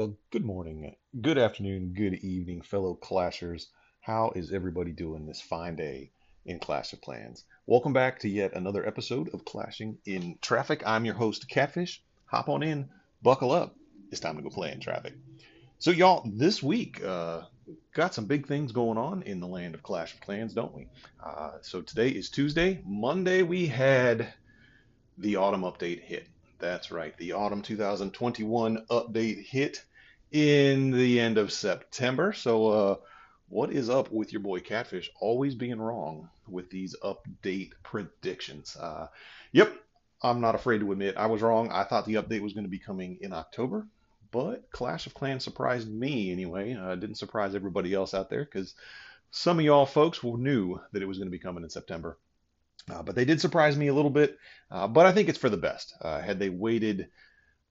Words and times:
Well, 0.00 0.16
good 0.30 0.46
morning, 0.46 0.96
good 1.20 1.36
afternoon, 1.36 1.92
good 1.92 2.14
evening, 2.14 2.62
fellow 2.62 2.94
Clashers. 3.02 3.66
How 4.00 4.32
is 4.34 4.50
everybody 4.50 4.92
doing 4.92 5.26
this 5.26 5.42
fine 5.42 5.76
day 5.76 6.10
in 6.46 6.58
Clash 6.58 6.94
of 6.94 7.02
Clans? 7.02 7.44
Welcome 7.66 7.92
back 7.92 8.18
to 8.20 8.28
yet 8.30 8.54
another 8.54 8.86
episode 8.86 9.28
of 9.34 9.44
Clashing 9.44 9.98
in 10.06 10.38
Traffic. 10.40 10.82
I'm 10.86 11.04
your 11.04 11.16
host, 11.16 11.50
Catfish. 11.50 12.02
Hop 12.24 12.48
on 12.48 12.62
in, 12.62 12.88
buckle 13.20 13.52
up. 13.52 13.76
It's 14.10 14.22
time 14.22 14.36
to 14.36 14.42
go 14.42 14.48
play 14.48 14.72
in 14.72 14.80
traffic. 14.80 15.12
So, 15.78 15.90
y'all, 15.90 16.22
this 16.24 16.62
week, 16.62 17.04
uh, 17.04 17.42
got 17.92 18.14
some 18.14 18.24
big 18.24 18.46
things 18.46 18.72
going 18.72 18.96
on 18.96 19.20
in 19.24 19.38
the 19.38 19.48
land 19.48 19.74
of 19.74 19.82
Clash 19.82 20.14
of 20.14 20.22
Clans, 20.22 20.54
don't 20.54 20.74
we? 20.74 20.88
Uh, 21.22 21.58
so, 21.60 21.82
today 21.82 22.08
is 22.08 22.30
Tuesday. 22.30 22.80
Monday, 22.86 23.42
we 23.42 23.66
had 23.66 24.32
the 25.18 25.36
autumn 25.36 25.64
update 25.64 26.00
hit. 26.00 26.26
That's 26.58 26.90
right, 26.90 27.14
the 27.18 27.32
autumn 27.32 27.60
2021 27.60 28.86
update 28.90 29.44
hit 29.44 29.84
in 30.32 30.90
the 30.90 31.20
end 31.20 31.38
of 31.38 31.52
September. 31.52 32.32
So, 32.32 32.68
uh, 32.68 32.96
what 33.48 33.72
is 33.72 33.90
up 33.90 34.12
with 34.12 34.32
your 34.32 34.42
boy 34.42 34.60
Catfish 34.60 35.10
always 35.20 35.56
being 35.56 35.80
wrong 35.80 36.30
with 36.46 36.70
these 36.70 36.94
update 37.02 37.72
predictions? 37.82 38.76
Uh, 38.76 39.08
yep, 39.50 39.74
I'm 40.22 40.40
not 40.40 40.54
afraid 40.54 40.80
to 40.80 40.92
admit 40.92 41.16
I 41.16 41.26
was 41.26 41.42
wrong. 41.42 41.70
I 41.70 41.84
thought 41.84 42.06
the 42.06 42.14
update 42.14 42.42
was 42.42 42.52
going 42.52 42.64
to 42.64 42.70
be 42.70 42.78
coming 42.78 43.18
in 43.20 43.32
October, 43.32 43.86
but 44.30 44.70
Clash 44.70 45.06
of 45.06 45.14
Clans 45.14 45.42
surprised 45.42 45.90
me 45.90 46.30
anyway. 46.30 46.74
Uh, 46.74 46.94
didn't 46.94 47.16
surprise 47.16 47.54
everybody 47.54 47.92
else 47.92 48.14
out 48.14 48.30
there 48.30 48.44
because 48.44 48.74
some 49.32 49.58
of 49.58 49.64
y'all 49.64 49.86
folks 49.86 50.22
knew 50.22 50.80
that 50.92 51.02
it 51.02 51.08
was 51.08 51.18
going 51.18 51.28
to 51.28 51.36
be 51.36 51.38
coming 51.38 51.64
in 51.64 51.70
September. 51.70 52.18
Uh, 52.88 53.02
but 53.02 53.14
they 53.14 53.24
did 53.24 53.40
surprise 53.40 53.76
me 53.76 53.88
a 53.88 53.94
little 53.94 54.10
bit, 54.10 54.38
uh, 54.70 54.86
but 54.86 55.06
I 55.06 55.12
think 55.12 55.28
it's 55.28 55.38
for 55.38 55.50
the 55.50 55.56
best. 55.56 55.94
Uh, 56.00 56.20
had 56.20 56.38
they 56.38 56.48
waited 56.48 57.08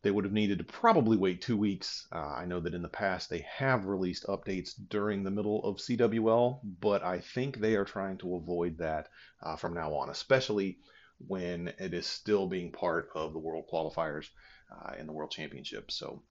they 0.02 0.12
would 0.12 0.24
have 0.24 0.34
needed 0.34 0.60
to 0.60 0.64
probably 0.64 1.18
wait 1.18 1.42
two 1.42 1.58
weeks. 1.58 2.08
Uh, 2.12 2.34
I 2.38 2.46
know 2.46 2.60
that 2.62 2.74
in 2.74 2.82
the 2.82 2.88
past 2.88 3.30
they 3.30 3.46
have 3.58 3.86
released 3.86 4.26
updates 4.28 4.72
during 4.90 5.24
the 5.24 5.32
middle 5.32 5.64
of 5.64 5.78
CWL, 5.78 6.62
but 6.80 7.04
I 7.04 7.20
think 7.20 7.58
they 7.58 7.76
are 7.76 7.86
trying 7.86 8.18
to 8.20 8.36
avoid 8.36 8.78
that 8.78 9.10
uh, 9.44 9.56
from 9.56 9.74
now 9.74 9.94
on, 9.94 10.10
especially 10.10 10.80
when 11.28 11.74
it 11.80 11.94
is 11.94 12.08
still 12.08 12.48
being 12.48 12.72
part 12.72 13.10
of 13.14 13.34
the 13.34 13.40
World 13.40 13.66
Qualifiers 13.72 14.30
uh, 14.72 14.94
in 14.98 15.06
the 15.06 15.14
World 15.14 15.32
Championship. 15.32 15.92
So 15.92 16.24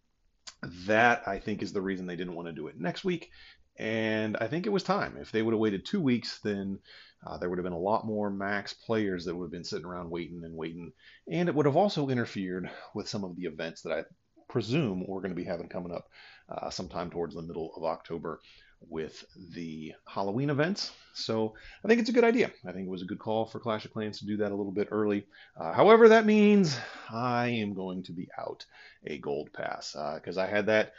that 0.86 1.28
I 1.28 1.38
think 1.38 1.62
is 1.62 1.72
the 1.72 1.82
reason 1.82 2.06
they 2.06 2.16
didn't 2.16 2.34
want 2.34 2.48
to 2.48 2.54
do 2.54 2.68
it 2.68 2.80
next 2.80 3.04
week. 3.04 3.30
And 3.78 4.36
I 4.40 4.48
think 4.48 4.66
it 4.66 4.72
was 4.72 4.82
time. 4.82 5.16
If 5.20 5.30
they 5.30 5.42
would 5.42 5.52
have 5.52 5.60
waited 5.60 5.84
two 5.84 6.00
weeks, 6.00 6.40
then 6.40 6.80
uh, 7.26 7.36
there 7.36 7.48
would 7.48 7.58
have 7.58 7.64
been 7.64 7.72
a 7.72 7.78
lot 7.78 8.06
more 8.06 8.30
max 8.30 8.72
players 8.72 9.24
that 9.24 9.34
would 9.34 9.46
have 9.46 9.52
been 9.52 9.64
sitting 9.64 9.86
around 9.86 10.10
waiting 10.10 10.42
and 10.44 10.54
waiting. 10.54 10.92
And 11.30 11.48
it 11.48 11.54
would 11.54 11.66
have 11.66 11.76
also 11.76 12.08
interfered 12.08 12.70
with 12.94 13.08
some 13.08 13.24
of 13.24 13.36
the 13.36 13.44
events 13.44 13.82
that 13.82 13.92
I 13.92 14.04
presume 14.48 15.04
we're 15.06 15.20
going 15.20 15.34
to 15.34 15.36
be 15.36 15.44
having 15.44 15.68
coming 15.68 15.92
up 15.92 16.08
uh, 16.48 16.70
sometime 16.70 17.10
towards 17.10 17.34
the 17.34 17.42
middle 17.42 17.72
of 17.76 17.84
October 17.84 18.40
with 18.88 19.24
the 19.54 19.92
Halloween 20.06 20.50
events. 20.50 20.92
So 21.14 21.54
I 21.84 21.88
think 21.88 22.00
it's 22.00 22.10
a 22.10 22.12
good 22.12 22.24
idea. 22.24 22.52
I 22.66 22.72
think 22.72 22.86
it 22.86 22.90
was 22.90 23.02
a 23.02 23.06
good 23.06 23.18
call 23.18 23.46
for 23.46 23.58
Clash 23.58 23.84
of 23.84 23.92
Clans 23.92 24.20
to 24.20 24.26
do 24.26 24.36
that 24.38 24.52
a 24.52 24.54
little 24.54 24.72
bit 24.72 24.88
early. 24.90 25.26
Uh, 25.56 25.72
however, 25.72 26.08
that 26.08 26.26
means 26.26 26.78
I 27.10 27.48
am 27.48 27.74
going 27.74 28.04
to 28.04 28.12
be 28.12 28.28
out 28.38 28.64
a 29.04 29.18
gold 29.18 29.52
pass 29.52 29.96
because 30.14 30.38
uh, 30.38 30.42
I 30.42 30.46
had 30.46 30.66
that 30.66 30.92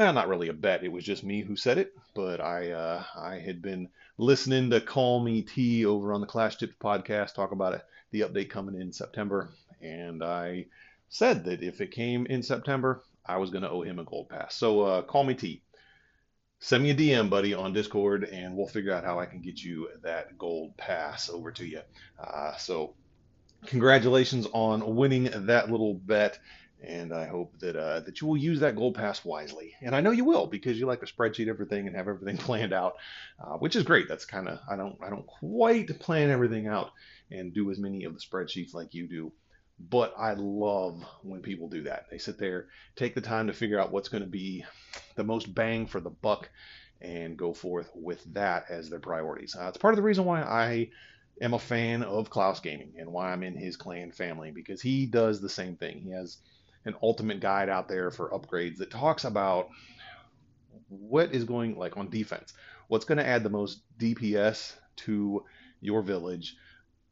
well, 0.00 0.14
not 0.14 0.28
really 0.28 0.48
a 0.48 0.54
bet. 0.54 0.82
It 0.82 0.90
was 0.90 1.04
just 1.04 1.22
me 1.22 1.42
who 1.42 1.56
said 1.56 1.76
it, 1.76 1.92
but 2.14 2.40
I 2.40 2.70
uh, 2.70 3.04
I 3.14 3.34
had 3.34 3.60
been 3.60 3.90
listening 4.16 4.70
to 4.70 4.80
Call 4.80 5.22
Me 5.22 5.42
T 5.42 5.84
over 5.84 6.14
on 6.14 6.22
the 6.22 6.26
Clash 6.26 6.56
Tips 6.56 6.72
podcast 6.82 7.34
talk 7.34 7.52
about 7.52 7.74
it, 7.74 7.82
the 8.10 8.22
update 8.22 8.48
coming 8.48 8.80
in 8.80 8.94
September, 8.94 9.50
and 9.82 10.24
I 10.24 10.64
said 11.10 11.44
that 11.44 11.62
if 11.62 11.82
it 11.82 11.90
came 11.90 12.24
in 12.24 12.42
September, 12.42 13.02
I 13.26 13.36
was 13.36 13.50
going 13.50 13.60
to 13.60 13.68
owe 13.68 13.82
him 13.82 13.98
a 13.98 14.04
gold 14.04 14.30
pass. 14.30 14.54
So 14.54 14.80
uh, 14.80 15.02
Call 15.02 15.24
Me 15.24 15.34
T. 15.34 15.62
Send 16.60 16.82
me 16.82 16.90
a 16.90 16.94
DM, 16.94 17.28
buddy, 17.28 17.52
on 17.52 17.74
Discord, 17.74 18.24
and 18.24 18.56
we'll 18.56 18.68
figure 18.68 18.94
out 18.94 19.04
how 19.04 19.18
I 19.18 19.26
can 19.26 19.42
get 19.42 19.62
you 19.62 19.88
that 20.02 20.38
gold 20.38 20.78
pass 20.78 21.28
over 21.28 21.52
to 21.52 21.66
you. 21.66 21.82
Uh, 22.18 22.56
so, 22.56 22.94
congratulations 23.66 24.46
on 24.52 24.96
winning 24.96 25.30
that 25.46 25.70
little 25.70 25.94
bet 25.94 26.38
and 26.82 27.12
I 27.12 27.26
hope 27.26 27.58
that 27.60 27.76
uh, 27.76 28.00
that 28.00 28.20
you 28.20 28.26
will 28.26 28.36
use 28.36 28.60
that 28.60 28.76
gold 28.76 28.94
pass 28.94 29.24
wisely. 29.24 29.74
And 29.82 29.94
I 29.94 30.00
know 30.00 30.10
you 30.10 30.24
will 30.24 30.46
because 30.46 30.78
you 30.78 30.86
like 30.86 31.00
to 31.00 31.06
spreadsheet 31.06 31.48
everything 31.48 31.86
and 31.86 31.96
have 31.96 32.08
everything 32.08 32.36
planned 32.38 32.72
out, 32.72 32.94
uh, 33.42 33.56
which 33.56 33.76
is 33.76 33.82
great. 33.82 34.08
That's 34.08 34.24
kind 34.24 34.48
of 34.48 34.58
I 34.70 34.76
don't 34.76 34.96
I 35.02 35.10
don't 35.10 35.26
quite 35.26 35.98
plan 36.00 36.30
everything 36.30 36.66
out 36.66 36.90
and 37.30 37.52
do 37.52 37.70
as 37.70 37.78
many 37.78 38.04
of 38.04 38.14
the 38.14 38.20
spreadsheets 38.20 38.74
like 38.74 38.94
you 38.94 39.08
do. 39.08 39.32
But 39.78 40.14
I 40.18 40.34
love 40.34 41.02
when 41.22 41.40
people 41.40 41.68
do 41.68 41.84
that. 41.84 42.06
They 42.10 42.18
sit 42.18 42.38
there, 42.38 42.66
take 42.96 43.14
the 43.14 43.22
time 43.22 43.46
to 43.46 43.54
figure 43.54 43.80
out 43.80 43.92
what's 43.92 44.10
going 44.10 44.22
to 44.22 44.28
be 44.28 44.64
the 45.16 45.24
most 45.24 45.54
bang 45.54 45.86
for 45.86 46.00
the 46.00 46.10
buck, 46.10 46.50
and 47.00 47.36
go 47.36 47.54
forth 47.54 47.90
with 47.94 48.22
that 48.34 48.66
as 48.68 48.90
their 48.90 49.00
priorities. 49.00 49.56
Uh, 49.58 49.68
it's 49.68 49.78
part 49.78 49.94
of 49.94 49.96
the 49.96 50.02
reason 50.02 50.26
why 50.26 50.42
I 50.42 50.90
am 51.40 51.54
a 51.54 51.58
fan 51.58 52.02
of 52.02 52.28
Klaus 52.28 52.60
Gaming 52.60 52.92
and 52.98 53.10
why 53.10 53.32
I'm 53.32 53.42
in 53.42 53.56
his 53.56 53.76
clan 53.76 54.12
family 54.12 54.50
because 54.50 54.82
he 54.82 55.06
does 55.06 55.40
the 55.40 55.48
same 55.48 55.76
thing. 55.76 56.00
He 56.00 56.10
has 56.10 56.38
an 56.84 56.94
ultimate 57.02 57.40
guide 57.40 57.68
out 57.68 57.88
there 57.88 58.10
for 58.10 58.30
upgrades 58.30 58.78
that 58.78 58.90
talks 58.90 59.24
about 59.24 59.68
what 60.88 61.32
is 61.34 61.44
going 61.44 61.76
like 61.76 61.96
on 61.96 62.08
defense, 62.10 62.52
what's 62.88 63.04
going 63.04 63.18
to 63.18 63.26
add 63.26 63.42
the 63.42 63.50
most 63.50 63.82
DPS 63.98 64.74
to 64.96 65.44
your 65.80 66.02
village 66.02 66.56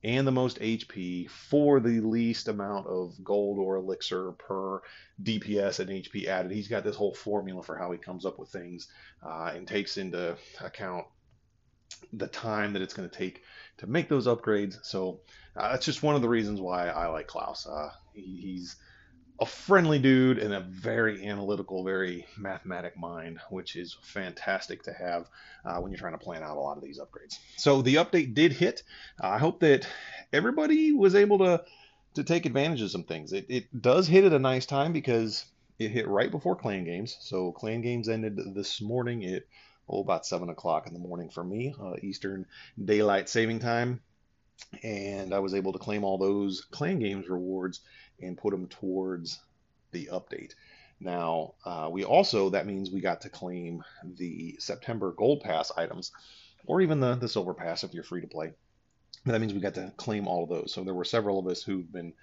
and 0.05 0.27
the 0.27 0.33
most 0.33 0.61
HP 0.61 1.29
for 1.29 1.81
the 1.81 2.01
least 2.01 2.49
amount 2.49 2.87
of 2.87 3.13
gold 3.25 3.59
or 3.59 3.77
elixir 3.77 4.33
per 4.33 4.81
DPS 5.23 5.81
and 5.81 5.91
HP 5.91 6.27
added. 6.27 6.53
He's 6.53 6.69
got 6.69 6.85
this 6.85 6.97
whole 6.97 7.15
formula 7.15 7.63
for 7.63 7.77
how 7.77 7.91
he 7.91 7.99
comes 7.99 8.25
up 8.25 8.39
with 8.39 8.49
things 8.49 8.89
uh, 9.25 9.53
and 9.55 9.67
takes 9.67 9.97
into 9.97 10.37
account 10.61 11.07
the 12.13 12.29
time 12.29 12.75
that 12.75 12.83
it's 12.83 12.95
going 12.95 13.09
to 13.09 13.17
take 13.17 13.43
to 13.79 13.87
make 13.87 14.09
those 14.09 14.27
upgrades. 14.27 14.79
So 14.85 15.21
uh, 15.57 15.73
that's 15.73 15.85
just 15.85 16.03
one 16.03 16.15
of 16.15 16.23
the 16.23 16.29
reasons 16.29 16.61
why 16.61 16.89
I 16.89 17.09
like 17.09 17.27
Klaus. 17.27 17.67
Uh, 17.67 17.91
he, 18.15 18.41
he's 18.41 18.77
a 19.41 19.47
friendly 19.47 19.99
dude 19.99 20.39
and 20.39 20.53
a 20.53 20.61
very 20.61 21.27
analytical, 21.27 21.85
very 21.85 22.27
mathematic 22.37 22.97
mind, 22.97 23.39
which 23.51 23.77
is 23.77 23.97
fantastic 24.03 24.83
to 24.83 24.93
have 24.93 25.29
uh, 25.65 25.79
when 25.81 25.93
you're 25.93 25.99
trying 25.99 26.19
to 26.19 26.25
plan 26.25 26.43
out 26.43 26.57
a 26.57 26.61
lot 26.61 26.77
of 26.77 26.83
these 26.83 26.99
upgrades. 26.99 27.39
So 27.57 27.83
the 27.83 27.97
update 27.97 28.35
did 28.35 28.53
hit. 28.53 28.83
Uh, 29.23 29.29
I 29.29 29.39
hope 29.39 29.61
that 29.61 29.87
everybody 30.33 30.93
was 30.93 31.15
able 31.15 31.39
to 31.39 31.65
to 32.15 32.25
take 32.25 32.47
advantage 32.47 32.83
of 32.83 32.91
some 32.91 33.05
things. 33.05 33.33
It, 33.33 33.47
it 33.49 33.83
does 33.83 34.09
hit 34.09 34.25
at 34.25 34.33
a 34.33 34.39
nice 34.41 34.67
time 34.67 34.93
because 34.93 35.45
it 35.79 35.91
hit 35.91 36.09
right 36.09 36.31
before 36.31 36.57
Clan 36.57 36.85
Games. 36.85 37.17
So 37.21 37.53
Clan 37.53 37.81
Games 37.81 38.09
ended 38.09 38.41
this 38.55 38.81
morning 38.81 39.25
at 39.25 39.45
oh 39.89 40.01
about 40.01 40.27
seven 40.27 40.49
o'clock 40.49 40.89
in 40.89 40.95
the 40.95 40.99
morning 40.99 41.31
for 41.31 41.45
me, 41.45 41.75
uh, 41.81 41.95
Eastern 42.03 42.47
Daylight 42.83 43.29
Saving 43.29 43.61
Time, 43.61 44.01
and 44.83 45.33
I 45.33 45.39
was 45.39 45.55
able 45.55 45.73
to 45.75 45.79
claim 45.79 46.03
all 46.03 46.19
those 46.19 46.67
Clan 46.71 46.99
Games 46.99 47.29
rewards 47.29 47.81
and 48.21 48.37
put 48.37 48.51
them 48.51 48.67
towards 48.69 49.41
the 49.93 50.09
update. 50.13 50.55
Now, 51.01 51.55
uh, 51.65 51.89
we 51.91 52.05
also, 52.05 52.51
that 52.51 52.67
means 52.67 52.91
we 52.91 53.01
got 53.01 53.21
to 53.23 53.29
claim 53.29 53.85
the 54.17 54.57
September 54.59 55.13
Gold 55.13 55.43
Pass 55.43 55.71
items, 55.77 56.13
or 56.67 56.81
even 56.81 57.01
the, 57.01 57.15
the 57.15 57.29
Silver 57.29 57.55
Pass 57.55 57.85
if 57.85 57.95
you're 57.95 58.03
free 58.03 58.21
to 58.21 58.27
play. 58.27 58.53
But 59.25 59.33
that 59.33 59.41
means 59.41 59.55
we 59.55 59.61
got 59.61 59.75
to 59.75 59.93
claim 59.97 60.27
all 60.27 60.45
of 60.45 60.49
those. 60.49 60.73
So 60.73 60.83
there 60.85 60.95
were 60.95 61.05
several 61.05 61.39
of 61.39 61.47
us 61.47 61.63
who've 61.63 61.91
been, 61.91 62.15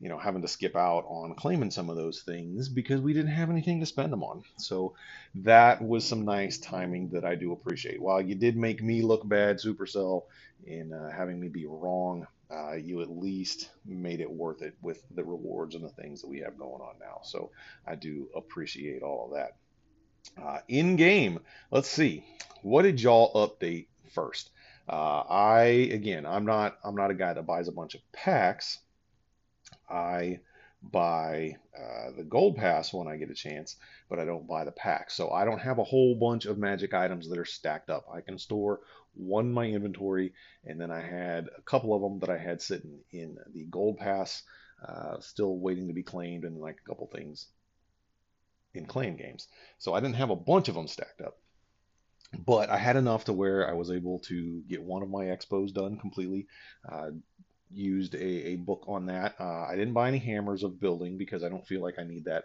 you 0.00 0.08
know, 0.08 0.18
having 0.18 0.42
to 0.42 0.48
skip 0.48 0.76
out 0.76 1.04
on 1.08 1.34
claiming 1.34 1.70
some 1.70 1.90
of 1.90 1.96
those 1.96 2.22
things 2.22 2.68
because 2.68 3.00
we 3.00 3.12
didn't 3.12 3.32
have 3.32 3.50
anything 3.50 3.80
to 3.80 3.86
spend 3.86 4.12
them 4.12 4.22
on. 4.22 4.44
So 4.56 4.94
that 5.36 5.82
was 5.82 6.04
some 6.06 6.24
nice 6.24 6.58
timing 6.58 7.10
that 7.10 7.24
I 7.24 7.34
do 7.34 7.52
appreciate. 7.52 8.00
While 8.00 8.22
you 8.22 8.34
did 8.34 8.56
make 8.56 8.82
me 8.82 9.02
look 9.02 9.26
bad, 9.28 9.58
Supercell, 9.58 10.24
in 10.66 10.92
uh, 10.92 11.10
having 11.10 11.38
me 11.38 11.48
be 11.48 11.66
wrong 11.66 12.26
uh, 12.50 12.74
you 12.74 13.02
at 13.02 13.10
least 13.10 13.70
made 13.84 14.20
it 14.20 14.30
worth 14.30 14.62
it 14.62 14.74
with 14.80 15.02
the 15.14 15.24
rewards 15.24 15.74
and 15.74 15.84
the 15.84 15.88
things 15.90 16.20
that 16.20 16.28
we 16.28 16.40
have 16.40 16.58
going 16.58 16.80
on 16.80 16.94
now. 17.00 17.20
So 17.24 17.50
I 17.86 17.94
do 17.96 18.28
appreciate 18.34 19.02
all 19.02 19.26
of 19.26 19.36
that. 19.36 19.56
Uh, 20.40 20.58
in 20.68 20.96
game, 20.96 21.40
let's 21.70 21.88
see, 21.88 22.24
what 22.62 22.82
did 22.82 23.00
y'all 23.00 23.32
update 23.34 23.86
first? 24.12 24.50
Uh, 24.88 25.22
I 25.28 25.62
again, 25.92 26.26
I'm 26.26 26.46
not 26.46 26.78
I'm 26.84 26.94
not 26.94 27.10
a 27.10 27.14
guy 27.14 27.32
that 27.32 27.46
buys 27.46 27.68
a 27.68 27.72
bunch 27.72 27.94
of 27.94 28.12
packs. 28.12 28.78
I 29.88 30.40
buy 30.82 31.56
uh, 31.76 32.10
the 32.16 32.22
gold 32.22 32.56
pass 32.56 32.92
when 32.92 33.08
I 33.08 33.16
get 33.16 33.30
a 33.30 33.34
chance, 33.34 33.76
but 34.08 34.18
I 34.20 34.24
don't 34.24 34.46
buy 34.46 34.64
the 34.64 34.72
pack. 34.72 35.10
So 35.10 35.30
I 35.30 35.44
don't 35.44 35.60
have 35.60 35.78
a 35.78 35.84
whole 35.84 36.14
bunch 36.14 36.46
of 36.46 36.58
magic 36.58 36.94
items 36.94 37.28
that 37.28 37.38
are 37.38 37.44
stacked 37.44 37.90
up. 37.90 38.06
I 38.12 38.20
can 38.20 38.38
store 38.38 38.80
one 39.16 39.46
in 39.46 39.52
my 39.52 39.66
inventory, 39.66 40.32
and 40.64 40.80
then 40.80 40.90
I 40.90 41.00
had 41.00 41.48
a 41.56 41.62
couple 41.62 41.94
of 41.94 42.02
them 42.02 42.20
that 42.20 42.30
I 42.30 42.38
had 42.38 42.60
sitting 42.60 43.00
in 43.10 43.36
the 43.52 43.64
gold 43.64 43.98
pass, 43.98 44.42
uh, 44.86 45.20
still 45.20 45.58
waiting 45.58 45.88
to 45.88 45.94
be 45.94 46.02
claimed, 46.02 46.44
and 46.44 46.60
like 46.60 46.78
a 46.84 46.88
couple 46.88 47.06
things 47.08 47.48
in 48.74 48.86
Clan 48.86 49.16
Games. 49.16 49.48
So 49.78 49.94
I 49.94 50.00
didn't 50.00 50.16
have 50.16 50.30
a 50.30 50.36
bunch 50.36 50.68
of 50.68 50.74
them 50.74 50.88
stacked 50.88 51.20
up. 51.20 51.38
But 52.38 52.70
I 52.70 52.76
had 52.76 52.96
enough 52.96 53.24
to 53.26 53.32
where 53.32 53.68
I 53.68 53.72
was 53.72 53.90
able 53.90 54.18
to 54.20 54.62
get 54.68 54.82
one 54.82 55.02
of 55.02 55.08
my 55.08 55.26
expos 55.26 55.72
done 55.72 55.98
completely. 55.98 56.46
Uh, 56.90 57.10
used 57.70 58.14
a, 58.14 58.48
a 58.48 58.56
book 58.56 58.84
on 58.88 59.06
that. 59.06 59.34
Uh, 59.40 59.64
I 59.64 59.76
didn't 59.76 59.94
buy 59.94 60.08
any 60.08 60.18
hammers 60.18 60.62
of 60.62 60.80
building 60.80 61.18
because 61.18 61.42
I 61.42 61.48
don't 61.48 61.66
feel 61.66 61.82
like 61.82 61.98
I 61.98 62.04
need 62.04 62.24
that. 62.24 62.44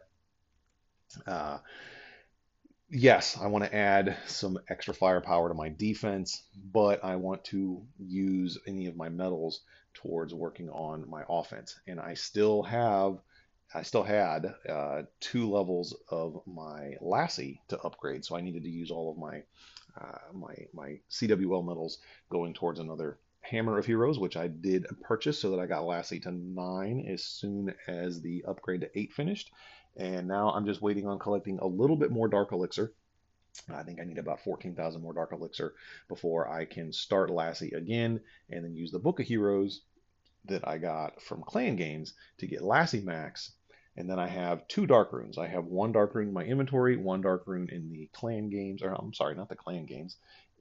Yes, 2.93 3.37
I 3.37 3.47
want 3.47 3.63
to 3.63 3.73
add 3.73 4.17
some 4.27 4.59
extra 4.69 4.93
firepower 4.93 5.47
to 5.47 5.53
my 5.53 5.69
defense, 5.69 6.43
but 6.73 7.03
I 7.05 7.15
want 7.15 7.45
to 7.45 7.81
use 7.97 8.57
any 8.67 8.87
of 8.87 8.97
my 8.97 9.07
medals 9.07 9.61
towards 9.93 10.33
working 10.33 10.69
on 10.69 11.09
my 11.09 11.23
offense. 11.29 11.79
And 11.87 12.01
I 12.01 12.15
still 12.15 12.63
have, 12.63 13.17
I 13.73 13.83
still 13.83 14.03
had 14.03 14.53
uh, 14.67 15.03
two 15.21 15.49
levels 15.49 15.95
of 16.09 16.41
my 16.45 16.97
Lassie 16.99 17.61
to 17.69 17.79
upgrade, 17.79 18.25
so 18.25 18.35
I 18.35 18.41
needed 18.41 18.63
to 18.63 18.69
use 18.69 18.91
all 18.91 19.09
of 19.09 19.17
my 19.17 19.43
uh, 19.99 20.17
my 20.33 20.55
my 20.73 20.99
CWL 21.09 21.65
medals 21.65 21.99
going 22.29 22.53
towards 22.53 22.79
another 22.79 23.19
Hammer 23.41 23.77
of 23.77 23.85
Heroes, 23.85 24.19
which 24.19 24.37
I 24.37 24.47
did 24.47 24.85
purchase 25.01 25.39
so 25.39 25.51
that 25.51 25.59
I 25.59 25.65
got 25.65 25.85
Lassie 25.85 26.19
to 26.21 26.31
nine 26.31 27.05
as 27.07 27.23
soon 27.23 27.73
as 27.87 28.21
the 28.21 28.43
upgrade 28.47 28.81
to 28.81 28.99
eight 28.99 29.13
finished. 29.13 29.51
And 29.97 30.27
now 30.27 30.49
I'm 30.49 30.65
just 30.65 30.81
waiting 30.81 31.07
on 31.07 31.19
collecting 31.19 31.59
a 31.59 31.67
little 31.67 31.97
bit 31.97 32.11
more 32.11 32.27
Dark 32.27 32.51
Elixir. 32.51 32.93
I 33.69 33.83
think 33.83 33.99
I 33.99 34.05
need 34.05 34.17
about 34.17 34.43
14,000 34.43 35.01
more 35.01 35.13
Dark 35.13 35.33
Elixir 35.33 35.73
before 36.07 36.47
I 36.47 36.65
can 36.65 36.93
start 36.93 37.29
Lassie 37.29 37.71
again 37.71 38.21
and 38.49 38.63
then 38.63 38.75
use 38.75 38.91
the 38.91 38.99
Book 38.99 39.19
of 39.19 39.25
Heroes 39.25 39.81
that 40.45 40.67
I 40.67 40.77
got 40.77 41.21
from 41.21 41.43
Clan 41.43 41.75
Games 41.75 42.13
to 42.37 42.47
get 42.47 42.63
Lassie 42.63 43.01
Max. 43.01 43.51
And 43.97 44.09
then 44.09 44.19
I 44.19 44.27
have 44.27 44.67
two 44.69 44.87
Dark 44.87 45.11
Runes. 45.11 45.37
I 45.37 45.47
have 45.47 45.65
one 45.65 45.91
Dark 45.91 46.15
Rune 46.15 46.29
in 46.29 46.33
my 46.33 46.43
inventory, 46.43 46.95
one 46.95 47.21
Dark 47.21 47.43
Rune 47.45 47.69
in 47.69 47.89
the 47.91 48.09
Clan 48.13 48.49
Games, 48.49 48.81
or 48.81 48.93
I'm 48.93 49.13
sorry, 49.13 49.35
not 49.35 49.49
the 49.49 49.55
Clan 49.55 49.85
Games, 49.85 50.15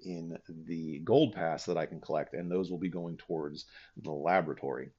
in 0.05 0.37
the 0.49 0.99
Gold 0.99 1.35
Pass 1.35 1.67
that 1.67 1.76
I 1.76 1.87
can 1.87 2.00
collect. 2.00 2.35
And 2.35 2.50
those 2.50 2.71
will 2.71 2.79
be 2.79 2.88
going 2.88 3.17
towards 3.17 3.67
the 3.97 4.11
laboratory 4.11 4.91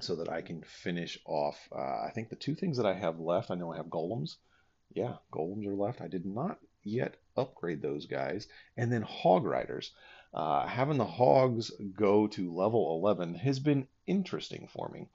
so 0.00 0.16
that 0.16 0.28
I 0.28 0.42
can 0.42 0.62
finish 0.62 1.18
off. 1.24 1.68
Uh, 1.72 2.02
I 2.06 2.10
think 2.14 2.28
the 2.28 2.36
two 2.36 2.54
things 2.54 2.76
that 2.76 2.86
I 2.86 2.94
have 2.94 3.18
left, 3.18 3.50
I 3.50 3.54
know 3.54 3.72
I 3.72 3.76
have 3.76 3.86
golems. 3.86 4.36
Yeah, 4.92 5.16
golems 5.32 5.66
are 5.66 5.74
left. 5.74 6.00
I 6.00 6.08
did 6.08 6.26
not 6.26 6.58
yet 6.82 7.16
upgrade 7.36 7.82
those 7.82 8.06
guys. 8.06 8.46
And 8.76 8.92
then 8.92 9.02
hog 9.02 9.44
riders. 9.44 9.92
Uh, 10.34 10.66
having 10.66 10.98
the 10.98 11.06
hogs 11.06 11.70
go 11.94 12.26
to 12.28 12.54
level 12.54 12.98
11 13.02 13.34
has 13.36 13.58
been 13.58 13.88
interesting 14.06 14.68
for 14.70 14.88
me. 14.90 15.08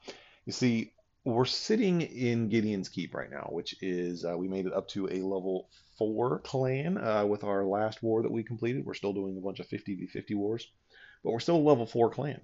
You 0.46 0.54
see, 0.54 0.94
we're 1.24 1.46
sitting 1.46 2.02
in 2.02 2.50
Gideon's 2.50 2.90
Keep 2.90 3.14
right 3.14 3.30
now, 3.30 3.50
which 3.52 3.76
is 3.82 4.26
uh, 4.26 4.36
we 4.36 4.48
made 4.48 4.66
it 4.66 4.74
up 4.74 4.88
to 4.90 5.08
a 5.08 5.22
level 5.22 5.70
four 5.98 6.40
clan 6.40 6.98
uh, 6.98 7.26
with 7.28 7.44
our 7.44 7.64
last 7.64 8.02
war 8.02 8.24
that 8.24 8.32
we 8.32 8.42
completed. 8.42 8.86
We're 8.86 8.96
still 8.96 9.14
doing 9.14 9.38
a 9.38 9.42
bunch 9.42 9.60
of 9.60 9.68
50v50 9.68 10.36
wars, 10.36 10.68
but 11.24 11.32
we're 11.32 11.40
still 11.40 11.58
a 11.58 11.70
level 11.70 11.86
four 11.86 12.10
clan 12.10 12.42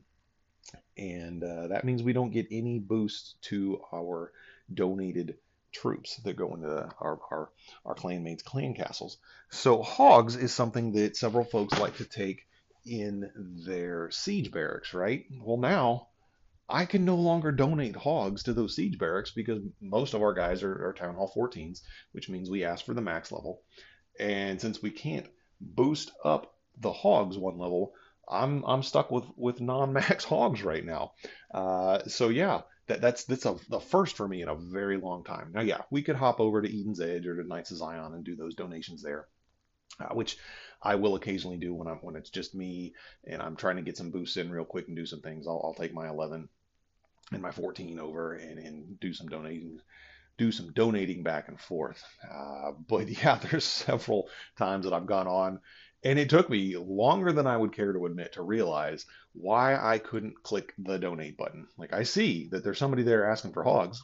and 0.98 1.44
uh, 1.44 1.68
that 1.68 1.84
means 1.86 2.04
we 2.04 2.14
don't 2.14 2.32
get 2.32 2.48
any 2.52 2.80
boost 2.80 3.42
to 3.44 3.82
our 3.94 4.32
donated 4.74 5.38
troops 5.72 6.18
that 6.18 6.36
go 6.36 6.54
into 6.54 6.90
our, 7.00 7.20
our, 7.32 7.50
our 7.86 7.96
clanmates 7.96 8.44
clan 8.44 8.74
castles. 8.74 9.18
So 9.50 9.82
hogs 9.82 10.36
is 10.36 10.54
something 10.54 10.94
that 10.94 11.16
several 11.16 11.44
folks 11.44 11.80
like 11.80 11.98
to 11.98 12.06
take 12.06 12.48
in 12.86 13.30
their 13.36 14.10
siege 14.12 14.52
barracks, 14.52 14.94
right? 14.94 15.26
Well, 15.42 15.58
now 15.58 16.08
I 16.70 16.86
can 16.86 17.06
no 17.06 17.16
longer 17.16 17.52
donate 17.52 17.96
hogs 17.96 18.44
to 18.44 18.54
those 18.54 18.76
siege 18.76 18.98
barracks 18.98 19.32
because 19.32 19.62
most 19.80 20.14
of 20.14 20.22
our 20.22 20.34
guys 20.34 20.64
are, 20.64 20.88
are 20.88 20.94
town 20.94 21.16
hall 21.16 21.32
14s, 21.36 21.82
which 22.12 22.30
means 22.30 22.50
we 22.50 22.64
ask 22.64 22.86
for 22.86 22.94
the 22.94 23.02
max 23.02 23.32
level. 23.32 23.62
And 24.20 24.60
since 24.60 24.82
we 24.82 24.90
can't 24.90 25.28
boost 25.62 26.12
up 26.24 26.56
the 26.80 26.92
hogs 26.92 27.38
one 27.38 27.58
level, 27.58 27.94
I'm 28.30 28.64
I'm 28.66 28.84
stuck 28.84 29.12
with 29.12 29.26
with 29.36 29.62
non-max 29.62 30.24
hogs 30.26 30.64
right 30.64 30.86
now. 30.86 31.14
Uh, 31.54 32.04
so 32.08 32.30
yeah, 32.30 32.62
that 32.88 33.02
that's 33.02 33.26
that's 33.26 33.46
a 33.46 33.56
the 33.70 33.80
first 33.80 34.18
for 34.18 34.28
me 34.28 34.42
in 34.42 34.50
a 34.50 34.56
very 34.56 34.98
long 34.98 35.24
time. 35.24 35.52
Now 35.54 35.62
yeah, 35.62 35.82
we 35.92 36.02
could 36.02 36.16
hop 36.16 36.40
over 36.40 36.62
to 36.62 36.68
Eden's 36.68 37.02
Edge 37.02 37.26
or 37.26 37.42
to 37.42 37.48
Knights 37.48 37.72
of 37.72 37.78
Zion 37.78 38.14
and 38.14 38.24
do 38.24 38.36
those 38.36 38.56
donations 38.56 39.02
there, 39.02 39.28
uh, 40.00 40.14
which 40.14 40.38
I 40.82 40.96
will 40.96 41.16
occasionally 41.16 41.58
do 41.58 41.74
when 41.74 41.88
I'm 41.88 41.98
when 41.98 42.16
it's 42.16 42.30
just 42.30 42.56
me 42.56 42.94
and 43.26 43.42
I'm 43.42 43.56
trying 43.56 43.78
to 43.78 43.82
get 43.82 43.98
some 43.98 44.12
boosts 44.12 44.38
in 44.38 44.52
real 44.52 44.66
quick 44.66 44.88
and 44.88 44.96
do 44.96 45.06
some 45.06 45.22
things. 45.22 45.48
I'll, 45.48 45.62
I'll 45.64 45.74
take 45.74 45.94
my 45.94 46.08
11 46.08 46.50
and 47.32 47.42
my 47.42 47.52
14 47.52 48.00
over 48.00 48.34
and, 48.34 48.60
and 48.60 49.00
do 49.00 49.14
some 49.14 49.28
donating 49.28 49.80
do 50.38 50.52
some 50.52 50.72
donating 50.72 51.24
back 51.24 51.48
and 51.48 51.60
forth. 51.60 52.04
Uh, 52.24 52.72
but 52.88 53.10
yeah, 53.24 53.36
there's 53.36 53.66
several 53.66 54.30
times 54.58 54.86
that 54.86 54.94
I've 54.94 55.08
gone 55.08 55.28
on 55.28 55.60
and 56.04 56.20
it 56.20 56.30
took 56.30 56.50
me 56.50 56.76
longer 56.78 57.32
than 57.32 57.48
I 57.48 57.58
would 57.58 57.74
care 57.74 57.94
to 57.94 58.06
admit 58.06 58.34
to 58.34 58.42
realize 58.42 59.06
why 59.34 59.76
I 59.76 59.98
couldn't 59.98 60.44
click 60.44 60.74
the 60.78 60.98
donate 60.98 61.38
button. 61.38 61.68
Like 61.78 61.94
I 61.94 62.04
see 62.04 62.48
that 62.52 62.64
there's 62.64 62.78
somebody 62.78 63.04
there 63.04 63.30
asking 63.30 63.54
for 63.54 63.64
hogs, 63.64 64.04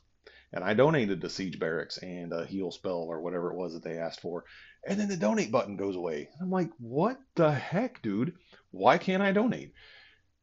and 0.51 0.63
I 0.63 0.74
donated 0.74 1.22
to 1.22 1.30
Siege 1.30 1.60
Barracks 1.60 1.98
and 1.98 2.34
a 2.34 2.45
heal 2.45 2.72
spell 2.72 3.06
or 3.10 3.22
whatever 3.22 3.51
it 3.51 3.57
was 3.57 3.74
that 3.74 3.84
they 3.84 3.98
asked 3.98 4.22
for, 4.22 4.45
and 4.88 5.00
then 5.00 5.07
the 5.07 5.18
donate 5.18 5.51
button 5.51 5.78
goes 5.78 5.95
away. 5.95 6.30
I'm 6.42 6.51
like, 6.51 6.69
what 6.80 7.18
the 7.36 7.51
heck, 7.51 8.01
dude? 8.01 8.34
Why 8.72 8.98
can't 8.98 9.24
I 9.24 9.31
donate? 9.31 9.74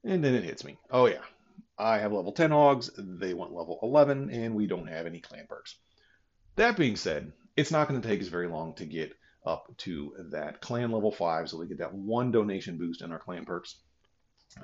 And 0.04 0.24
then 0.24 0.34
it 0.34 0.44
hits 0.44 0.64
me. 0.64 0.78
Oh 0.90 1.06
yeah, 1.06 1.22
I 1.78 1.98
have 1.98 2.12
level 2.12 2.32
10 2.32 2.50
hogs, 2.50 2.90
they 2.96 3.34
want 3.34 3.52
level 3.52 3.78
11, 3.82 4.30
and 4.30 4.54
we 4.54 4.66
don't 4.66 4.88
have 4.88 5.06
any 5.06 5.20
clan 5.20 5.46
perks. 5.48 5.76
That 6.56 6.76
being 6.76 6.96
said, 6.96 7.32
it's 7.56 7.70
not 7.70 7.88
going 7.88 8.00
to 8.00 8.08
take 8.08 8.20
us 8.20 8.28
very 8.28 8.48
long 8.48 8.74
to 8.74 8.84
get 8.84 9.14
up 9.44 9.74
to 9.78 10.12
that 10.30 10.60
clan 10.60 10.90
level 10.90 11.10
5 11.10 11.48
so 11.48 11.58
we 11.58 11.66
get 11.66 11.78
that 11.78 11.94
one 11.94 12.30
donation 12.30 12.78
boost 12.78 13.02
in 13.02 13.12
our 13.12 13.18
clan 13.18 13.44
perks. 13.44 13.76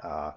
Uh, 0.03 0.33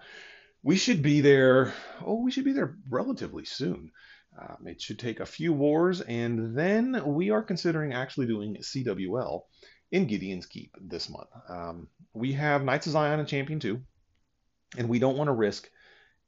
we 0.63 0.75
should 0.75 1.01
be 1.01 1.21
there, 1.21 1.74
oh, 2.06 2.21
we 2.21 2.31
should 2.31 2.45
be 2.45 2.53
there 2.53 2.75
relatively 2.89 3.45
soon. 3.45 3.91
Um, 4.39 4.68
it 4.68 4.81
should 4.81 5.00
take 5.00 5.19
a 5.19 5.25
few 5.25 5.53
wars, 5.53 6.01
and 6.01 6.56
then 6.56 7.01
we 7.06 7.31
are 7.31 7.41
considering 7.41 7.94
actually 7.94 8.27
doing 8.27 8.57
CWL 8.57 9.41
in 9.91 10.06
Gideon's 10.06 10.45
Keep 10.45 10.75
this 10.80 11.09
month. 11.09 11.30
Um, 11.50 11.88
we 12.13 12.33
have 12.33 12.63
Knights 12.63 12.88
of 12.88 12.94
Zion 12.94 13.19
and 13.19 13.27
Champion 13.27 13.59
2, 13.59 13.81
and 14.77 14.88
we 14.88 15.00
don't 15.00 15.18
want 15.18 15.30
to 15.30 15.33
risk 15.33 15.69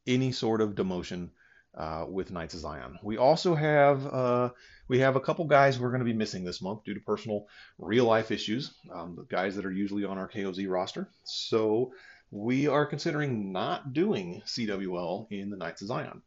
any 0.08 0.31
sort 0.31 0.62
of 0.62 0.75
demotion 0.75 1.30
uh, 1.76 2.06
with 2.08 2.32
Knights 2.32 2.54
of 2.54 2.60
Zion. 2.60 3.00
We 3.02 3.18
also 3.18 3.56
have 3.56 4.06
uh, 4.06 4.50
we 4.88 5.00
have 5.00 5.16
a 5.16 5.22
couple 5.22 5.46
guys 5.46 5.80
we're 5.80 5.90
going 5.90 6.00
to 6.00 6.06
be 6.06 6.14
missing 6.14 6.44
this 6.44 6.62
month 6.62 6.84
due 6.84 6.94
to 6.94 7.00
personal 7.00 7.48
real 7.78 8.06
life 8.06 8.32
issues. 8.32 8.74
Um, 8.94 9.16
the 9.16 9.24
guys 9.24 9.56
that 9.56 9.66
are 9.66 9.72
usually 9.72 10.04
on 10.04 10.18
our 10.18 10.30
KOZ 10.30 10.70
roster. 10.70 11.10
So 11.24 11.94
we 12.30 12.68
are 12.68 12.86
considering 12.86 13.52
not 13.52 13.94
doing 13.94 14.42
CWL 14.46 15.28
in 15.32 15.50
the 15.50 15.58
Knights 15.58 15.82
of 15.82 15.88
Zion. 15.88 16.22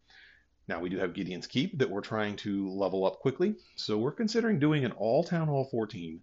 Now 0.67 0.81
we 0.81 0.89
do 0.89 0.99
have 0.99 1.13
Gideon's 1.13 1.47
Keep 1.47 1.79
that 1.79 1.91
we're 1.91 2.01
trying 2.01 2.37
to 2.37 2.71
level 2.71 3.05
up 3.05 3.21
quickly. 3.21 3.57
So 3.77 3.99
we're 3.99 4.13
considering 4.13 4.59
doing 4.59 4.85
an 4.85 4.93
all 4.93 5.25
Town 5.25 5.49
Hall 5.49 5.69
14 5.71 6.21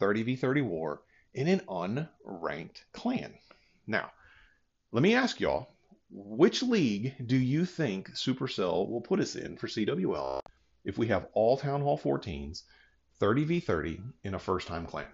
30v30 0.00 0.64
war 0.64 1.02
in 1.34 1.48
an 1.48 1.60
unranked 1.68 2.82
clan. 2.92 3.34
Now, 3.86 4.10
let 4.92 5.02
me 5.02 5.14
ask 5.14 5.40
y'all 5.40 5.68
which 6.10 6.62
league 6.62 7.14
do 7.26 7.36
you 7.36 7.64
think 7.64 8.10
Supercell 8.10 8.88
will 8.88 9.00
put 9.00 9.20
us 9.20 9.36
in 9.36 9.56
for 9.56 9.68
CWL 9.68 10.40
if 10.84 10.98
we 10.98 11.06
have 11.08 11.28
all 11.34 11.56
Town 11.56 11.82
Hall 11.82 11.98
14s, 11.98 12.62
30v30 13.20 14.02
in 14.24 14.34
a 14.34 14.38
first 14.38 14.66
time 14.66 14.86
clan? 14.86 15.06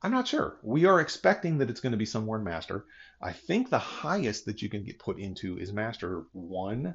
I'm 0.00 0.12
not 0.12 0.28
sure. 0.28 0.56
We 0.62 0.84
are 0.84 1.00
expecting 1.00 1.58
that 1.58 1.70
it's 1.70 1.80
going 1.80 1.92
to 1.92 1.98
be 1.98 2.04
somewhere 2.06 2.38
in 2.38 2.44
Master. 2.44 2.84
I 3.20 3.32
think 3.32 3.68
the 3.68 3.80
highest 3.80 4.44
that 4.46 4.62
you 4.62 4.68
can 4.68 4.84
get 4.84 5.00
put 5.00 5.18
into 5.18 5.58
is 5.58 5.72
Master 5.72 6.24
1, 6.32 6.94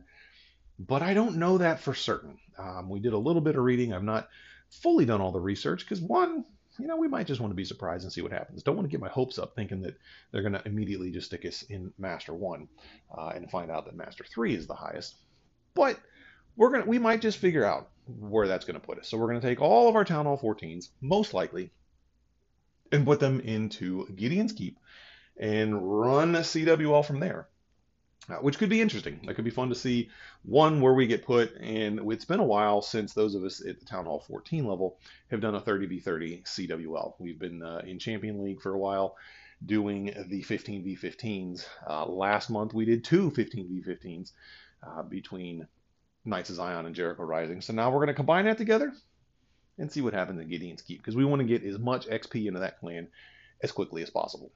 but 0.79 1.01
I 1.01 1.13
don't 1.13 1.35
know 1.35 1.57
that 1.57 1.81
for 1.81 1.93
certain. 1.93 2.37
Um, 2.57 2.89
we 2.89 3.01
did 3.01 3.11
a 3.11 3.17
little 3.17 3.41
bit 3.41 3.57
of 3.57 3.63
reading. 3.63 3.91
I've 3.91 4.03
not 4.03 4.29
fully 4.69 5.05
done 5.05 5.19
all 5.19 5.33
the 5.33 5.39
research 5.41 5.81
because, 5.83 5.99
one, 5.99 6.45
you 6.79 6.87
know, 6.87 6.97
we 6.97 7.07
might 7.07 7.27
just 7.27 7.39
want 7.39 7.51
to 7.51 7.55
be 7.55 7.65
surprised 7.65 8.03
and 8.03 8.11
see 8.11 8.21
what 8.21 8.31
happens. 8.31 8.63
Don't 8.63 8.75
want 8.75 8.87
to 8.87 8.91
get 8.91 8.99
my 8.99 9.09
hopes 9.09 9.37
up 9.37 9.55
thinking 9.55 9.81
that 9.81 9.97
they're 10.31 10.41
going 10.41 10.53
to 10.53 10.65
immediately 10.65 11.11
just 11.11 11.27
stick 11.27 11.45
us 11.45 11.63
in 11.63 11.93
Master 11.97 12.33
1 12.33 12.67
uh, 13.15 13.31
and 13.35 13.49
find 13.49 13.69
out 13.69 13.85
that 13.85 13.95
Master 13.95 14.23
3 14.23 14.55
is 14.55 14.67
the 14.67 14.73
highest. 14.73 15.15
But 15.75 15.99
we're 16.55 16.69
going 16.69 16.83
to, 16.83 16.89
we 16.89 16.99
might 16.99 17.21
just 17.21 17.37
figure 17.37 17.65
out 17.65 17.89
where 18.07 18.47
that's 18.47 18.65
going 18.65 18.79
to 18.79 18.85
put 18.85 18.97
us. 18.97 19.07
So 19.07 19.17
we're 19.17 19.27
going 19.27 19.41
to 19.41 19.47
take 19.47 19.61
all 19.61 19.87
of 19.87 19.95
our 19.95 20.05
Town 20.05 20.25
Hall 20.25 20.37
14s, 20.37 20.89
most 20.99 21.33
likely, 21.33 21.71
and 22.91 23.05
put 23.05 23.19
them 23.19 23.39
into 23.39 24.07
Gideon's 24.15 24.53
Keep 24.53 24.79
and 25.37 25.99
run 26.01 26.33
CWL 26.33 27.05
from 27.05 27.19
there 27.19 27.47
uh, 28.29 28.35
which 28.35 28.57
could 28.57 28.69
be 28.69 28.81
interesting. 28.81 29.19
That 29.25 29.35
could 29.35 29.45
be 29.45 29.51
fun 29.51 29.69
to 29.69 29.75
see. 29.75 30.09
One 30.43 30.81
where 30.81 30.93
we 30.93 31.07
get 31.07 31.25
put, 31.25 31.55
and 31.57 31.99
it's 32.11 32.25
been 32.25 32.39
a 32.39 32.45
while 32.45 32.81
since 32.81 33.13
those 33.13 33.35
of 33.35 33.43
us 33.43 33.65
at 33.65 33.79
the 33.79 33.85
Town 33.85 34.05
Hall 34.05 34.23
14 34.27 34.65
level 34.65 34.97
have 35.29 35.41
done 35.41 35.55
a 35.55 35.61
30v30 35.61 36.43
CWL. 36.43 37.15
We've 37.19 37.39
been 37.39 37.61
uh, 37.61 37.81
in 37.85 37.99
Champion 37.99 38.43
League 38.43 38.61
for 38.61 38.73
a 38.73 38.77
while 38.77 39.17
doing 39.65 40.05
the 40.27 40.43
15v15s. 40.43 41.65
Uh, 41.87 42.05
last 42.05 42.49
month 42.49 42.73
we 42.73 42.85
did 42.85 43.03
two 43.03 43.31
15v15s 43.31 44.31
uh, 44.85 45.03
between 45.03 45.67
Knights 46.25 46.49
of 46.49 46.57
Zion 46.57 46.85
and 46.85 46.95
Jericho 46.95 47.23
Rising. 47.23 47.61
So 47.61 47.73
now 47.73 47.89
we're 47.89 47.97
going 47.97 48.07
to 48.07 48.13
combine 48.13 48.45
that 48.45 48.57
together 48.57 48.91
and 49.77 49.91
see 49.91 50.01
what 50.01 50.13
happens 50.13 50.39
in 50.39 50.49
Gideon's 50.49 50.81
Keep 50.81 50.99
because 50.99 51.15
we 51.15 51.25
want 51.25 51.41
to 51.41 51.47
get 51.47 51.63
as 51.63 51.79
much 51.79 52.07
XP 52.07 52.47
into 52.47 52.59
that 52.61 52.79
clan 52.79 53.07
as 53.61 53.71
quickly 53.71 54.01
as 54.03 54.09
possible. 54.09 54.51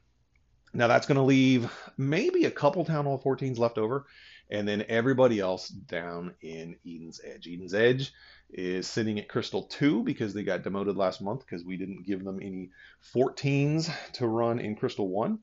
Now 0.74 0.88
that's 0.88 1.08
going 1.08 1.18
to 1.18 1.24
leave 1.24 1.72
maybe 1.98 2.46
a 2.46 2.52
couple 2.52 2.86
Town 2.86 3.06
Hall 3.06 3.22
14s 3.24 3.58
left 3.58 3.78
over, 3.78 4.06
and 4.50 4.68
then 4.68 4.86
everybody 4.88 5.40
else 5.40 5.70
down 5.70 6.34
in 6.42 6.76
Eden's 6.86 7.22
Edge. 7.24 7.48
Eden's 7.48 7.74
Edge 7.74 8.14
is 8.50 8.88
sitting 8.88 9.20
at 9.20 9.30
Crystal 9.30 9.64
2 9.64 10.04
because 10.04 10.34
they 10.34 10.44
got 10.44 10.64
demoted 10.64 10.96
last 10.96 11.22
month 11.22 11.42
because 11.46 11.66
we 11.66 11.78
didn't 11.78 12.06
give 12.06 12.24
them 12.24 12.40
any 12.42 12.70
14s 13.14 13.92
to 14.14 14.28
run 14.28 14.60
in 14.60 14.76
Crystal 14.76 15.08
1. 15.08 15.40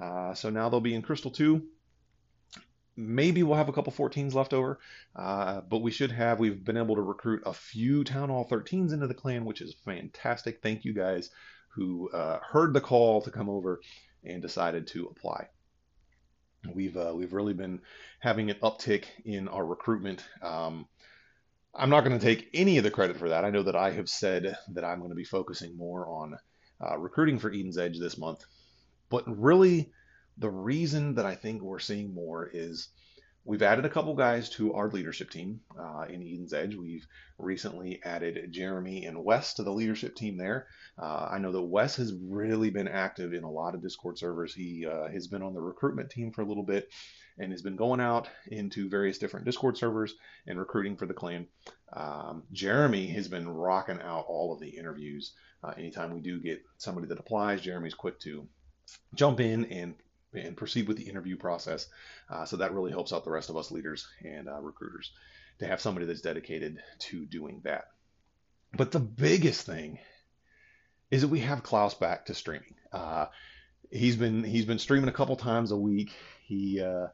Uh, 0.00 0.34
so 0.34 0.50
now 0.50 0.68
they'll 0.68 0.80
be 0.80 0.94
in 0.94 1.02
Crystal 1.02 1.30
2. 1.30 1.62
Maybe 2.98 3.42
we'll 3.42 3.58
have 3.58 3.68
a 3.68 3.74
couple 3.74 3.92
14s 3.92 4.32
left 4.32 4.54
over, 4.54 4.78
uh, 5.14 5.60
but 5.60 5.82
we 5.82 5.90
should 5.90 6.12
have. 6.12 6.40
We've 6.40 6.64
been 6.64 6.78
able 6.78 6.96
to 6.96 7.02
recruit 7.02 7.42
a 7.44 7.52
few 7.52 8.04
Town 8.04 8.30
Hall 8.30 8.48
13s 8.48 8.92
into 8.92 9.06
the 9.06 9.14
clan, 9.14 9.44
which 9.44 9.60
is 9.60 9.74
fantastic. 9.84 10.60
Thank 10.62 10.86
you 10.86 10.94
guys 10.94 11.30
who 11.74 12.08
uh, 12.10 12.38
heard 12.42 12.72
the 12.72 12.80
call 12.80 13.20
to 13.20 13.30
come 13.30 13.50
over 13.50 13.80
and 14.26 14.42
decided 14.42 14.86
to 14.88 15.06
apply. 15.06 15.48
We've 16.74 16.96
uh, 16.96 17.12
we've 17.14 17.32
really 17.32 17.54
been 17.54 17.80
having 18.20 18.50
an 18.50 18.56
uptick 18.62 19.04
in 19.24 19.48
our 19.48 19.64
recruitment. 19.64 20.24
Um, 20.42 20.86
I'm 21.74 21.90
not 21.90 22.04
going 22.04 22.18
to 22.18 22.24
take 22.24 22.48
any 22.54 22.78
of 22.78 22.84
the 22.84 22.90
credit 22.90 23.18
for 23.18 23.28
that. 23.28 23.44
I 23.44 23.50
know 23.50 23.62
that 23.62 23.76
I 23.76 23.90
have 23.92 24.08
said 24.08 24.56
that 24.72 24.84
I'm 24.84 24.98
going 24.98 25.10
to 25.10 25.16
be 25.16 25.24
focusing 25.24 25.76
more 25.76 26.08
on 26.08 26.36
uh, 26.84 26.98
recruiting 26.98 27.38
for 27.38 27.50
Eden's 27.50 27.78
Edge 27.78 27.98
this 27.98 28.18
month, 28.18 28.44
but 29.10 29.24
really 29.26 29.92
the 30.38 30.50
reason 30.50 31.14
that 31.14 31.26
I 31.26 31.34
think 31.34 31.62
we're 31.62 31.78
seeing 31.78 32.14
more 32.14 32.50
is 32.52 32.88
We've 33.46 33.62
added 33.62 33.84
a 33.84 33.88
couple 33.88 34.12
guys 34.14 34.50
to 34.50 34.74
our 34.74 34.90
leadership 34.90 35.30
team 35.30 35.60
uh, 35.78 36.06
in 36.08 36.20
Eden's 36.20 36.52
Edge. 36.52 36.74
We've 36.74 37.06
recently 37.38 38.00
added 38.04 38.50
Jeremy 38.50 39.04
and 39.06 39.22
Wes 39.24 39.54
to 39.54 39.62
the 39.62 39.72
leadership 39.72 40.16
team 40.16 40.36
there. 40.36 40.66
Uh, 40.98 41.28
I 41.30 41.38
know 41.38 41.52
that 41.52 41.62
Wes 41.62 41.94
has 41.96 42.12
really 42.12 42.70
been 42.70 42.88
active 42.88 43.32
in 43.34 43.44
a 43.44 43.50
lot 43.50 43.76
of 43.76 43.82
Discord 43.82 44.18
servers. 44.18 44.52
He 44.52 44.84
uh, 44.84 45.08
has 45.12 45.28
been 45.28 45.42
on 45.42 45.54
the 45.54 45.60
recruitment 45.60 46.10
team 46.10 46.32
for 46.32 46.42
a 46.42 46.44
little 46.44 46.64
bit 46.64 46.88
and 47.38 47.52
has 47.52 47.62
been 47.62 47.76
going 47.76 48.00
out 48.00 48.28
into 48.48 48.88
various 48.88 49.18
different 49.18 49.46
Discord 49.46 49.78
servers 49.78 50.16
and 50.48 50.58
recruiting 50.58 50.96
for 50.96 51.06
the 51.06 51.14
clan. 51.14 51.46
Um, 51.92 52.42
Jeremy 52.50 53.06
has 53.08 53.28
been 53.28 53.48
rocking 53.48 54.00
out 54.02 54.24
all 54.26 54.52
of 54.52 54.60
the 54.60 54.70
interviews. 54.70 55.34
Uh, 55.62 55.72
anytime 55.78 56.12
we 56.12 56.20
do 56.20 56.40
get 56.40 56.64
somebody 56.78 57.06
that 57.06 57.20
applies, 57.20 57.60
Jeremy's 57.60 57.94
quick 57.94 58.18
to 58.20 58.48
jump 59.14 59.38
in 59.38 59.66
and 59.66 59.94
and 60.34 60.56
proceed 60.56 60.88
with 60.88 60.96
the 60.96 61.08
interview 61.08 61.36
process. 61.36 61.88
Uh, 62.28 62.44
so 62.44 62.56
that 62.56 62.72
really 62.72 62.90
helps 62.90 63.12
out 63.12 63.24
the 63.24 63.30
rest 63.30 63.50
of 63.50 63.56
us 63.56 63.70
leaders 63.70 64.06
and 64.24 64.48
uh, 64.48 64.60
recruiters 64.60 65.12
to 65.58 65.66
have 65.66 65.80
somebody 65.80 66.06
that's 66.06 66.20
dedicated 66.20 66.82
to 66.98 67.24
doing 67.24 67.60
that. 67.64 67.88
But 68.76 68.92
the 68.92 69.00
biggest 69.00 69.64
thing 69.64 69.98
is 71.10 71.22
that 71.22 71.28
we 71.28 71.40
have 71.40 71.62
Klaus 71.62 71.94
back 71.94 72.26
to 72.26 72.34
streaming. 72.34 72.74
Uh, 72.92 73.26
he's 73.90 74.16
been 74.16 74.44
he's 74.44 74.64
been 74.64 74.78
streaming 74.78 75.08
a 75.08 75.12
couple 75.12 75.36
times 75.36 75.70
a 75.70 75.76
week. 75.76 76.12
He 76.44 76.80
uh, 76.80 77.08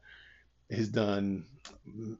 has 0.70 0.88
done 0.88 1.44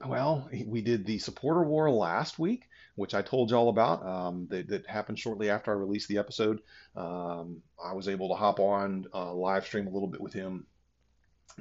well. 0.07 0.49
We 0.67 0.83
did 0.83 1.07
the 1.07 1.19
supporter 1.19 1.63
war 1.63 1.91
last 1.91 2.39
week, 2.39 2.69
which 2.95 3.15
I 3.15 3.23
told 3.23 3.51
y'all 3.51 3.69
about. 3.69 4.05
Um, 4.05 4.47
that, 4.51 4.69
that, 4.69 4.87
happened 4.87 5.19
shortly 5.19 5.51
after 5.51 5.73
I 5.73 5.75
released 5.75 6.09
the 6.09 6.19
episode. 6.19 6.61
Um, 6.95 7.63
I 7.83 7.95
was 7.95 8.09
able 8.09 8.29
to 8.29 8.35
hop 8.35 8.61
on 8.61 9.07
uh, 9.15 9.33
live 9.33 9.65
stream 9.65 9.87
a 9.87 9.91
little 9.91 10.09
bit 10.09 10.21
with 10.21 10.33
him 10.33 10.67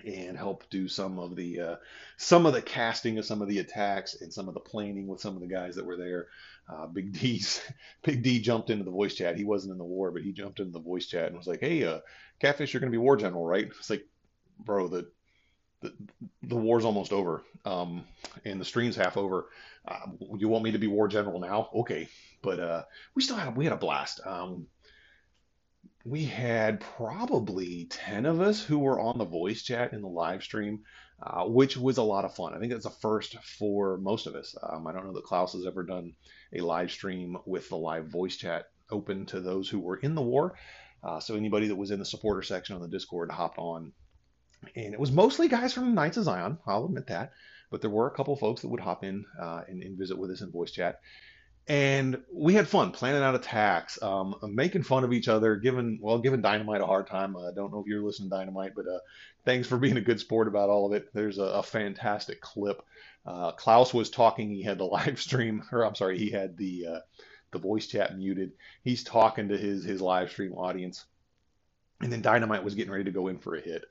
and 0.05 0.37
help 0.37 0.69
do 0.69 0.87
some 0.87 1.19
of 1.19 1.35
the 1.35 1.59
uh, 1.59 1.75
some 2.17 2.45
of 2.45 2.53
the 2.53 2.61
casting 2.61 3.17
of 3.17 3.25
some 3.25 3.41
of 3.41 3.47
the 3.47 3.59
attacks 3.59 4.21
and 4.21 4.33
some 4.33 4.47
of 4.47 4.53
the 4.53 4.59
planning 4.59 5.07
with 5.07 5.19
some 5.19 5.35
of 5.35 5.41
the 5.41 5.47
guys 5.47 5.75
that 5.75 5.85
were 5.85 5.97
there. 5.97 6.27
Uh, 6.71 6.87
Big 6.87 7.13
D's 7.19 7.61
Big 8.03 8.23
D 8.23 8.39
jumped 8.39 8.69
into 8.69 8.83
the 8.83 8.91
voice 8.91 9.15
chat. 9.15 9.37
He 9.37 9.43
wasn't 9.43 9.71
in 9.73 9.77
the 9.77 9.83
war, 9.83 10.11
but 10.11 10.23
he 10.23 10.31
jumped 10.31 10.59
into 10.59 10.71
the 10.71 10.79
voice 10.79 11.07
chat 11.07 11.27
and 11.27 11.37
was 11.37 11.47
like, 11.47 11.59
"Hey, 11.59 11.83
uh, 11.83 11.99
Catfish, 12.39 12.73
you're 12.73 12.81
going 12.81 12.91
to 12.91 12.97
be 12.97 13.01
war 13.01 13.17
general, 13.17 13.45
right?" 13.45 13.67
It's 13.67 13.89
like, 13.89 14.05
bro, 14.59 14.87
the 14.87 15.09
the, 15.81 15.93
the 16.43 16.55
war's 16.55 16.85
almost 16.85 17.11
over, 17.11 17.43
um, 17.65 18.03
and 18.45 18.61
the 18.61 18.65
stream's 18.65 18.95
half 18.95 19.17
over. 19.17 19.47
Uh, 19.87 20.11
you 20.37 20.47
want 20.47 20.63
me 20.63 20.71
to 20.71 20.77
be 20.77 20.87
war 20.87 21.07
general 21.07 21.39
now? 21.39 21.69
Okay, 21.73 22.07
but 22.43 22.59
uh, 22.59 22.83
we 23.15 23.23
still 23.23 23.35
had 23.35 23.57
we 23.57 23.65
had 23.65 23.73
a 23.73 23.77
blast. 23.77 24.21
Um, 24.25 24.67
we 26.05 26.25
had 26.25 26.79
probably 26.79 27.85
10 27.89 28.25
of 28.25 28.41
us 28.41 28.63
who 28.63 28.79
were 28.79 28.99
on 28.99 29.17
the 29.17 29.25
voice 29.25 29.61
chat 29.61 29.93
in 29.93 30.01
the 30.01 30.07
live 30.07 30.43
stream, 30.43 30.81
uh, 31.21 31.45
which 31.45 31.77
was 31.77 31.97
a 31.97 32.03
lot 32.03 32.25
of 32.25 32.35
fun. 32.35 32.53
I 32.53 32.59
think 32.59 32.71
that's 32.71 32.85
a 32.85 32.89
first 32.89 33.35
for 33.59 33.97
most 33.97 34.25
of 34.25 34.35
us. 34.35 34.55
Um, 34.61 34.87
I 34.87 34.93
don't 34.93 35.05
know 35.05 35.13
that 35.13 35.23
Klaus 35.23 35.53
has 35.53 35.65
ever 35.65 35.83
done 35.83 36.13
a 36.53 36.61
live 36.61 36.91
stream 36.91 37.37
with 37.45 37.69
the 37.69 37.77
live 37.77 38.07
voice 38.07 38.35
chat 38.35 38.65
open 38.89 39.25
to 39.27 39.39
those 39.39 39.69
who 39.69 39.79
were 39.79 39.97
in 39.97 40.15
the 40.15 40.21
war. 40.21 40.55
Uh, 41.03 41.19
so 41.19 41.35
anybody 41.35 41.67
that 41.67 41.75
was 41.75 41.91
in 41.91 41.99
the 41.99 42.05
supporter 42.05 42.41
section 42.41 42.75
on 42.75 42.81
the 42.81 42.87
Discord 42.87 43.31
hopped 43.31 43.57
on. 43.57 43.91
And 44.75 44.93
it 44.93 44.99
was 44.99 45.11
mostly 45.11 45.47
guys 45.47 45.73
from 45.73 45.95
Knights 45.95 46.17
of 46.17 46.25
Zion, 46.25 46.59
I'll 46.67 46.85
admit 46.85 47.07
that. 47.07 47.31
But 47.71 47.81
there 47.81 47.89
were 47.89 48.07
a 48.07 48.15
couple 48.15 48.35
folks 48.35 48.61
that 48.61 48.67
would 48.67 48.81
hop 48.81 49.03
in 49.03 49.25
uh, 49.39 49.61
and, 49.67 49.81
and 49.81 49.97
visit 49.97 50.17
with 50.17 50.29
us 50.29 50.41
in 50.41 50.51
voice 50.51 50.71
chat 50.71 50.99
and 51.71 52.21
we 52.33 52.53
had 52.53 52.67
fun 52.67 52.91
planning 52.91 53.23
out 53.23 53.33
attacks, 53.33 53.97
um, 54.03 54.35
making 54.43 54.83
fun 54.83 55.05
of 55.05 55.13
each 55.13 55.29
other, 55.29 55.55
giving 55.55 55.99
well, 56.01 56.19
giving 56.19 56.41
Dynamite 56.41 56.81
a 56.81 56.85
hard 56.85 57.07
time. 57.07 57.37
I 57.37 57.43
uh, 57.43 57.51
don't 57.51 57.71
know 57.71 57.79
if 57.79 57.87
you're 57.87 58.03
listening 58.03 58.29
to 58.29 58.35
Dynamite, 58.35 58.73
but 58.75 58.85
uh, 58.89 58.99
thanks 59.45 59.69
for 59.69 59.77
being 59.77 59.95
a 59.95 60.01
good 60.01 60.19
sport 60.19 60.49
about 60.49 60.67
all 60.67 60.85
of 60.85 60.91
it. 60.91 61.07
There's 61.13 61.37
a, 61.37 61.43
a 61.43 61.63
fantastic 61.63 62.41
clip. 62.41 62.83
Uh, 63.25 63.53
Klaus 63.53 63.93
was 63.93 64.09
talking. 64.09 64.49
He 64.51 64.63
had 64.63 64.79
the 64.79 64.83
live 64.97 65.21
stream, 65.21 65.63
or 65.71 65.85
I'm 65.85 65.95
sorry, 65.95 66.17
he 66.17 66.29
had 66.29 66.57
the 66.57 66.87
uh, 66.87 66.99
the 67.51 67.59
voice 67.59 67.87
chat 67.87 68.17
muted. 68.17 68.51
He's 68.83 69.05
talking 69.05 69.47
to 69.47 69.57
his 69.57 69.85
his 69.85 70.01
live 70.01 70.29
stream 70.29 70.51
audience, 70.51 71.05
and 72.01 72.11
then 72.11 72.21
Dynamite 72.21 72.65
was 72.65 72.75
getting 72.75 72.91
ready 72.91 73.05
to 73.05 73.11
go 73.11 73.29
in 73.29 73.37
for 73.37 73.55
a 73.55 73.61
hit, 73.61 73.85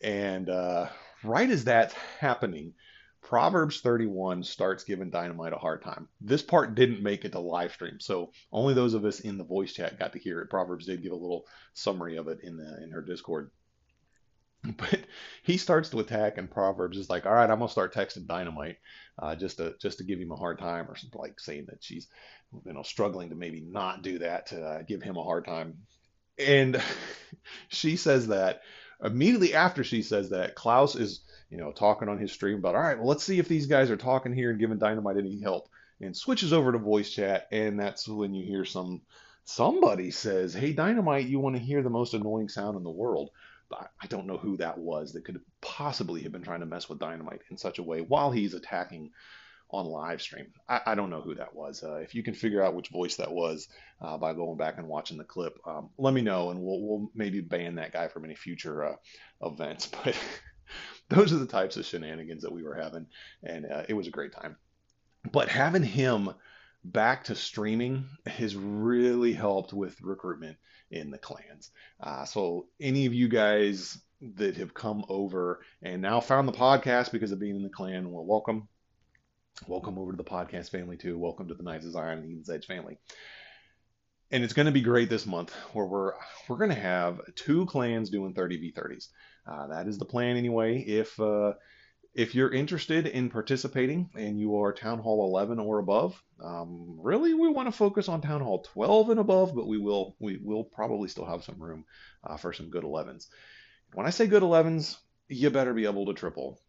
and 0.00 0.48
uh, 0.48 0.86
right 1.22 1.50
as 1.50 1.64
that's 1.64 1.92
happening 2.20 2.72
Proverbs 3.22 3.80
31 3.80 4.42
starts 4.44 4.84
giving 4.84 5.10
Dynamite 5.10 5.52
a 5.52 5.58
hard 5.58 5.82
time. 5.82 6.08
This 6.20 6.42
part 6.42 6.74
didn't 6.74 7.02
make 7.02 7.24
it 7.24 7.32
to 7.32 7.40
live 7.40 7.72
stream, 7.72 8.00
so 8.00 8.32
only 8.52 8.74
those 8.74 8.94
of 8.94 9.04
us 9.04 9.20
in 9.20 9.36
the 9.36 9.44
voice 9.44 9.72
chat 9.72 9.98
got 9.98 10.12
to 10.12 10.18
hear 10.18 10.40
it. 10.40 10.50
Proverbs 10.50 10.86
did 10.86 11.02
give 11.02 11.12
a 11.12 11.16
little 11.16 11.46
summary 11.74 12.16
of 12.16 12.28
it 12.28 12.40
in 12.42 12.56
the 12.56 12.82
in 12.82 12.90
her 12.90 13.02
Discord. 13.02 13.50
But 14.76 15.00
he 15.44 15.56
starts 15.56 15.90
to 15.90 16.00
attack, 16.00 16.36
and 16.36 16.50
Proverbs 16.50 16.98
is 16.98 17.08
like, 17.08 17.26
"All 17.26 17.32
right, 17.32 17.48
I'm 17.48 17.58
gonna 17.58 17.70
start 17.70 17.94
texting 17.94 18.26
Dynamite, 18.26 18.78
uh, 19.18 19.36
just 19.36 19.58
to 19.58 19.76
just 19.80 19.98
to 19.98 20.04
give 20.04 20.18
him 20.18 20.32
a 20.32 20.36
hard 20.36 20.58
time, 20.58 20.88
or 20.88 20.96
like 21.14 21.38
saying 21.38 21.66
that 21.68 21.82
she's, 21.82 22.08
you 22.64 22.72
know, 22.72 22.82
struggling 22.82 23.28
to 23.28 23.36
maybe 23.36 23.60
not 23.60 24.02
do 24.02 24.18
that 24.18 24.46
to 24.46 24.62
uh, 24.62 24.82
give 24.82 25.00
him 25.00 25.16
a 25.16 25.22
hard 25.22 25.44
time." 25.44 25.78
And 26.38 26.82
she 27.68 27.96
says 27.96 28.28
that 28.28 28.62
immediately 29.02 29.54
after 29.54 29.84
she 29.84 30.02
says 30.02 30.30
that, 30.30 30.54
Klaus 30.54 30.94
is 30.94 31.20
you 31.50 31.56
know, 31.56 31.72
talking 31.72 32.08
on 32.08 32.18
his 32.18 32.32
stream 32.32 32.58
about, 32.58 32.74
all 32.74 32.82
right, 32.82 32.98
well, 32.98 33.08
let's 33.08 33.24
see 33.24 33.38
if 33.38 33.48
these 33.48 33.66
guys 33.66 33.90
are 33.90 33.96
talking 33.96 34.32
here 34.32 34.50
and 34.50 34.58
giving 34.58 34.78
Dynamite 34.78 35.16
any 35.16 35.40
help. 35.40 35.68
And 36.00 36.16
switches 36.16 36.52
over 36.52 36.70
to 36.70 36.78
voice 36.78 37.10
chat, 37.10 37.48
and 37.50 37.80
that's 37.80 38.06
when 38.06 38.32
you 38.32 38.44
hear 38.44 38.64
some 38.64 39.00
somebody 39.44 40.12
says, 40.12 40.54
"Hey, 40.54 40.72
Dynamite, 40.72 41.26
you 41.26 41.40
want 41.40 41.56
to 41.56 41.62
hear 41.62 41.82
the 41.82 41.90
most 41.90 42.14
annoying 42.14 42.48
sound 42.48 42.76
in 42.76 42.84
the 42.84 42.90
world?" 42.90 43.30
I 43.72 44.06
don't 44.06 44.28
know 44.28 44.36
who 44.36 44.56
that 44.58 44.78
was 44.78 45.12
that 45.12 45.24
could 45.24 45.40
possibly 45.60 46.22
have 46.22 46.30
been 46.30 46.44
trying 46.44 46.60
to 46.60 46.66
mess 46.66 46.88
with 46.88 47.00
Dynamite 47.00 47.42
in 47.50 47.56
such 47.56 47.80
a 47.80 47.82
way 47.82 48.00
while 48.00 48.30
he's 48.30 48.54
attacking 48.54 49.10
on 49.70 49.86
live 49.86 50.22
stream. 50.22 50.46
I, 50.68 50.80
I 50.86 50.94
don't 50.94 51.10
know 51.10 51.20
who 51.20 51.34
that 51.34 51.54
was. 51.54 51.82
Uh, 51.82 51.96
if 51.96 52.14
you 52.14 52.22
can 52.22 52.34
figure 52.34 52.62
out 52.62 52.74
which 52.74 52.88
voice 52.88 53.16
that 53.16 53.30
was 53.30 53.68
uh, 54.00 54.16
by 54.16 54.32
going 54.32 54.56
back 54.56 54.78
and 54.78 54.88
watching 54.88 55.18
the 55.18 55.24
clip, 55.24 55.58
um, 55.66 55.90
let 55.98 56.14
me 56.14 56.22
know, 56.22 56.50
and 56.50 56.60
we'll, 56.60 56.80
we'll 56.80 57.10
maybe 57.14 57.40
ban 57.40 57.74
that 57.76 57.92
guy 57.92 58.08
from 58.08 58.24
any 58.24 58.34
future 58.34 58.84
uh, 58.84 58.96
events. 59.42 59.90
But 60.04 61.16
those 61.16 61.32
are 61.32 61.38
the 61.38 61.46
types 61.46 61.78
of 61.78 61.86
shenanigans 61.86 62.42
that 62.42 62.52
we 62.52 62.62
were 62.62 62.74
having, 62.74 63.06
and 63.42 63.64
uh, 63.64 63.84
it 63.88 63.94
was 63.94 64.06
a 64.06 64.10
great 64.10 64.32
time. 64.32 64.56
But 65.32 65.48
having 65.48 65.82
him 65.82 66.34
back 66.84 67.24
to 67.24 67.34
streaming 67.34 68.04
has 68.26 68.54
really 68.54 69.32
helped 69.32 69.72
with 69.72 70.00
recruitment 70.02 70.58
in 70.90 71.10
the 71.10 71.18
clans. 71.18 71.70
Uh, 72.00 72.24
so 72.24 72.66
any 72.80 73.06
of 73.06 73.14
you 73.14 73.28
guys 73.28 73.98
that 74.36 74.56
have 74.56 74.74
come 74.74 75.04
over 75.08 75.60
and 75.82 76.02
now 76.02 76.20
found 76.20 76.48
the 76.48 76.52
podcast 76.52 77.12
because 77.12 77.32
of 77.32 77.38
being 77.38 77.56
in 77.56 77.62
the 77.62 77.68
clan, 77.68 78.10
well, 78.10 78.24
welcome. 78.24 78.68
Welcome 79.66 79.98
over 79.98 80.12
to 80.12 80.16
the 80.16 80.24
podcast 80.24 80.70
family 80.70 80.96
too. 80.96 81.18
Welcome 81.18 81.48
to 81.48 81.54
the 81.54 81.62
Knights 81.62 81.84
of 81.84 81.92
Zion 81.92 82.18
and 82.18 82.24
Eden's 82.24 82.48
Edge 82.48 82.66
family. 82.66 82.96
And 84.30 84.44
it's 84.44 84.52
going 84.52 84.66
to 84.66 84.72
be 84.72 84.82
great 84.82 85.10
this 85.10 85.26
month 85.26 85.52
where 85.72 85.84
we're 85.84 86.12
we're 86.48 86.58
going 86.58 86.70
to 86.70 86.76
have 86.76 87.20
two 87.34 87.66
clans 87.66 88.08
doing 88.08 88.34
30v30s. 88.34 89.08
Uh, 89.46 89.66
that 89.68 89.88
is 89.88 89.98
the 89.98 90.04
plan 90.04 90.36
anyway. 90.36 90.78
If 90.78 91.18
uh, 91.18 91.54
if 92.14 92.34
you're 92.34 92.52
interested 92.52 93.06
in 93.06 93.30
participating 93.30 94.10
and 94.14 94.38
you 94.38 94.58
are 94.58 94.72
Town 94.72 95.00
Hall 95.00 95.28
11 95.28 95.58
or 95.58 95.78
above, 95.78 96.22
um, 96.42 96.96
really 97.00 97.34
we 97.34 97.48
want 97.48 97.66
to 97.66 97.72
focus 97.72 98.08
on 98.08 98.20
Town 98.20 98.40
Hall 98.40 98.60
12 98.72 99.10
and 99.10 99.20
above, 99.20 99.54
but 99.54 99.66
we 99.66 99.78
will 99.78 100.16
we 100.20 100.38
will 100.42 100.64
probably 100.64 101.08
still 101.08 101.26
have 101.26 101.44
some 101.44 101.60
room 101.60 101.84
uh, 102.24 102.36
for 102.36 102.52
some 102.52 102.70
good 102.70 102.84
11s. 102.84 103.26
When 103.92 104.06
I 104.06 104.10
say 104.10 104.28
good 104.28 104.42
11s, 104.42 104.96
you 105.28 105.50
better 105.50 105.74
be 105.74 105.84
able 105.84 106.06
to 106.06 106.14
triple 106.14 106.60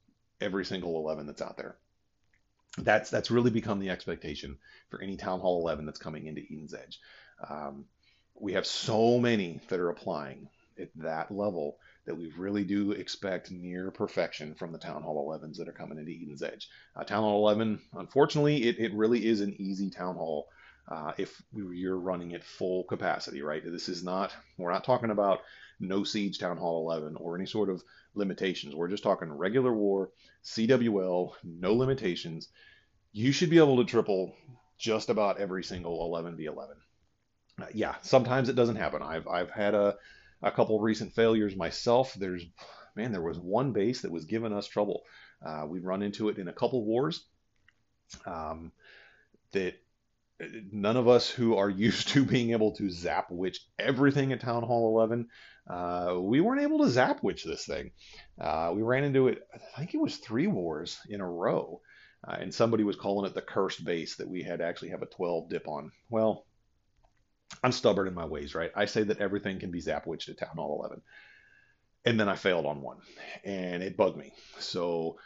every 0.42 0.66
single 0.66 0.98
11 0.98 1.28
that's 1.28 1.42
out 1.42 1.58
there. 1.58 1.78
That's 2.78 3.10
that's 3.10 3.32
really 3.32 3.52
become 3.52 3.80
the 3.80 3.90
expectation 3.90 4.58
for 4.90 5.02
any 5.02 5.18
Town 5.18 5.40
Hall 5.40 5.62
11 5.62 5.86
that's 5.86 6.00
coming 6.00 6.28
into 6.28 6.42
Eden's 6.42 6.74
Edge. 6.74 7.00
Um, 7.48 7.86
we 8.40 8.54
have 8.54 8.66
so 8.66 9.20
many 9.20 9.60
that 9.70 9.80
are 9.80 9.90
applying 9.90 10.50
at 10.80 10.90
that 10.96 11.32
level 11.32 11.78
that 12.06 12.16
we 12.16 12.32
really 12.38 12.64
do 12.64 12.92
expect 12.92 13.52
near 13.52 13.92
perfection 13.92 14.56
from 14.56 14.72
the 14.72 14.78
Town 14.78 15.04
Hall 15.04 15.30
11s 15.30 15.58
that 15.58 15.68
are 15.68 15.74
coming 15.74 16.00
into 16.00 16.12
Eden's 16.12 16.42
Edge. 16.42 16.70
Uh, 16.96 17.04
Town 17.04 17.24
Hall 17.24 17.48
11, 17.48 17.80
unfortunately, 17.94 18.64
it, 18.64 18.80
it 18.80 18.94
really 18.94 19.26
is 19.26 19.42
an 19.42 19.56
easy 19.60 19.90
Town 19.90 20.16
Hall 20.16 20.48
uh, 20.88 21.12
if 21.18 21.42
you're 21.54 22.00
running 22.00 22.34
at 22.34 22.44
full 22.44 22.84
capacity, 22.86 23.44
right? 23.44 23.62
This 23.64 23.90
is 23.90 24.04
not, 24.04 24.34
we're 24.58 24.72
not 24.72 24.84
talking 24.84 25.12
about 25.12 25.42
no 25.80 26.04
siege 26.04 26.40
Town 26.40 26.58
Hall 26.58 26.90
11 26.90 27.16
or 27.18 27.36
any 27.36 27.46
sort 27.46 27.70
of 27.70 27.84
limitations. 28.20 28.76
We're 28.76 28.88
just 28.90 29.04
talking 29.04 29.32
regular 29.32 29.74
war, 29.74 30.12
CWL, 30.44 31.32
no 31.44 31.74
limitations. 31.74 32.50
You 33.12 33.32
should 33.32 33.50
be 33.50 33.58
able 33.58 33.78
to 33.78 33.86
triple 33.86 34.36
just 34.78 35.10
about 35.10 35.40
every 35.40 35.64
single 35.64 36.08
11v11. 36.12 36.68
Uh, 37.62 37.66
yeah, 37.74 37.96
sometimes 38.02 38.50
it 38.50 38.56
doesn't 38.56 38.78
happen. 38.78 39.02
I've 39.02 39.28
I've 39.28 39.50
had 39.50 39.74
a 39.74 39.96
a 40.42 40.52
couple 40.52 40.80
recent 40.80 41.14
failures 41.14 41.56
myself. 41.56 42.14
There's 42.14 42.46
man, 42.96 43.12
there 43.12 43.22
was 43.22 43.40
one 43.40 43.74
base 43.74 44.02
that 44.02 44.12
was 44.12 44.26
giving 44.26 44.54
us 44.54 44.68
trouble. 44.68 45.02
Uh, 45.46 45.66
we 45.68 45.80
run 45.80 46.02
into 46.02 46.30
it 46.30 46.38
in 46.38 46.48
a 46.48 46.54
couple 46.54 46.86
wars. 46.86 47.26
Um, 48.26 48.72
that 49.52 49.76
none 50.72 50.98
of 50.98 51.08
us 51.08 51.30
who 51.30 51.56
are 51.58 51.70
used 51.88 52.10
to 52.10 52.24
being 52.24 52.52
able 52.52 52.72
to 52.74 52.90
zap 52.90 53.28
witch 53.30 53.60
everything 53.78 54.32
at 54.32 54.42
Town 54.42 54.64
Hall 54.64 54.96
11, 54.96 55.28
uh, 55.70 56.18
we 56.20 56.42
weren't 56.42 56.62
able 56.62 56.80
to 56.80 56.90
zap 56.90 57.22
witch 57.24 57.44
this 57.44 57.66
thing. 57.66 57.92
Uh, 58.40 58.72
we 58.74 58.82
ran 58.82 59.04
into 59.04 59.28
it, 59.28 59.48
I 59.54 59.80
think 59.80 59.94
it 59.94 60.02
was 60.02 60.18
three 60.18 60.48
wars 60.48 60.98
in 61.10 61.22
a 61.22 61.30
row, 61.30 61.82
uh, 62.28 62.38
and 62.40 62.54
somebody 62.54 62.84
was 62.84 62.96
calling 62.96 63.30
it 63.30 63.34
the 63.34 63.42
cursed 63.42 63.84
base 63.84 64.16
that 64.18 64.30
we 64.30 64.44
had 64.44 64.62
actually 64.62 64.90
have 64.90 65.02
a 65.02 65.08
12 65.08 65.50
dip 65.50 65.68
on. 65.68 65.92
Well, 66.10 66.46
I'm 67.64 67.72
stubborn 67.72 68.08
in 68.08 68.14
my 68.14 68.26
ways, 68.26 68.56
right? 68.56 68.72
I 68.76 68.86
say 68.86 69.04
that 69.04 69.20
everything 69.20 69.60
can 69.60 69.72
be 69.72 69.82
zap 69.82 70.06
witched 70.08 70.30
at 70.30 70.40
Town 70.40 70.56
Hall 70.56 70.80
11. 70.80 71.02
And 72.06 72.20
then 72.20 72.30
I 72.30 72.36
failed 72.36 72.66
on 72.66 72.82
one, 72.82 72.98
and 73.44 73.84
it 73.84 73.98
bugged 73.98 74.18
me. 74.18 74.32
So 74.60 75.18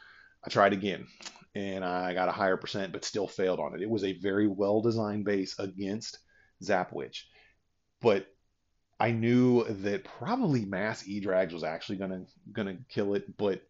I 0.44 0.50
tried 0.50 0.74
again, 0.74 1.08
and 1.56 1.84
I 1.84 2.14
got 2.14 2.30
a 2.30 2.34
higher 2.34 2.58
percent, 2.58 2.92
but 2.92 3.06
still 3.06 3.28
failed 3.28 3.60
on 3.60 3.76
it. 3.76 3.82
It 3.82 3.90
was 3.90 4.04
a 4.04 4.20
very 4.20 4.48
well 4.48 4.82
designed 4.82 5.26
base 5.26 5.58
against 5.60 6.20
Zapwitch, 6.64 7.24
but 8.02 8.28
I 9.00 9.12
knew 9.12 9.64
that 9.66 10.04
probably 10.04 10.66
mass 10.66 11.08
E 11.08 11.20
drags 11.20 11.54
was 11.54 11.64
actually 11.64 11.98
gonna 11.98 12.26
gonna 12.52 12.78
kill 12.90 13.16
it, 13.16 13.38
but 13.38 13.62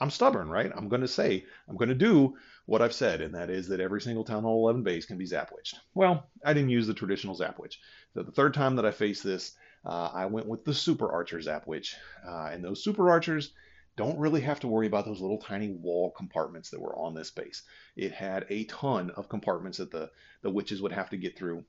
I'm 0.00 0.10
stubborn, 0.10 0.48
right? 0.48 0.70
I'm 0.74 0.88
gonna 0.88 1.08
say 1.08 1.44
I'm 1.68 1.76
gonna 1.76 1.94
do 1.94 2.36
what 2.66 2.82
I've 2.82 2.92
said, 2.92 3.20
and 3.20 3.34
that 3.34 3.50
is 3.50 3.68
that 3.68 3.80
every 3.80 4.00
single 4.00 4.24
Town 4.24 4.42
Hall 4.42 4.68
11 4.68 4.82
base 4.82 5.06
can 5.06 5.18
be 5.18 5.26
Zapwitched. 5.26 5.74
Well, 5.94 6.28
I 6.44 6.52
didn't 6.52 6.70
use 6.70 6.86
the 6.86 6.94
traditional 6.94 7.36
Zapwitch. 7.36 7.76
So 8.14 8.22
the 8.22 8.32
third 8.32 8.54
time 8.54 8.76
that 8.76 8.86
I 8.86 8.90
faced 8.90 9.24
this, 9.24 9.52
uh, 9.84 10.10
I 10.12 10.26
went 10.26 10.46
with 10.46 10.64
the 10.64 10.74
Super 10.74 11.10
Archer 11.10 11.38
Zapwitch, 11.38 11.94
uh, 12.26 12.50
and 12.52 12.62
those 12.62 12.84
Super 12.84 13.10
Archers 13.10 13.52
don't 13.98 14.18
really 14.18 14.40
have 14.40 14.60
to 14.60 14.68
worry 14.68 14.86
about 14.86 15.04
those 15.04 15.20
little 15.20 15.38
tiny 15.38 15.70
wall 15.70 16.12
compartments 16.16 16.70
that 16.70 16.80
were 16.80 16.96
on 16.96 17.14
this 17.14 17.32
base. 17.32 17.64
It 17.96 18.12
had 18.12 18.46
a 18.48 18.64
ton 18.64 19.10
of 19.10 19.28
compartments 19.28 19.78
that 19.78 19.90
the, 19.90 20.08
the 20.40 20.50
witches 20.50 20.80
would 20.80 20.92
have 20.92 21.10
to 21.10 21.16
get 21.16 21.36
through. 21.36 21.64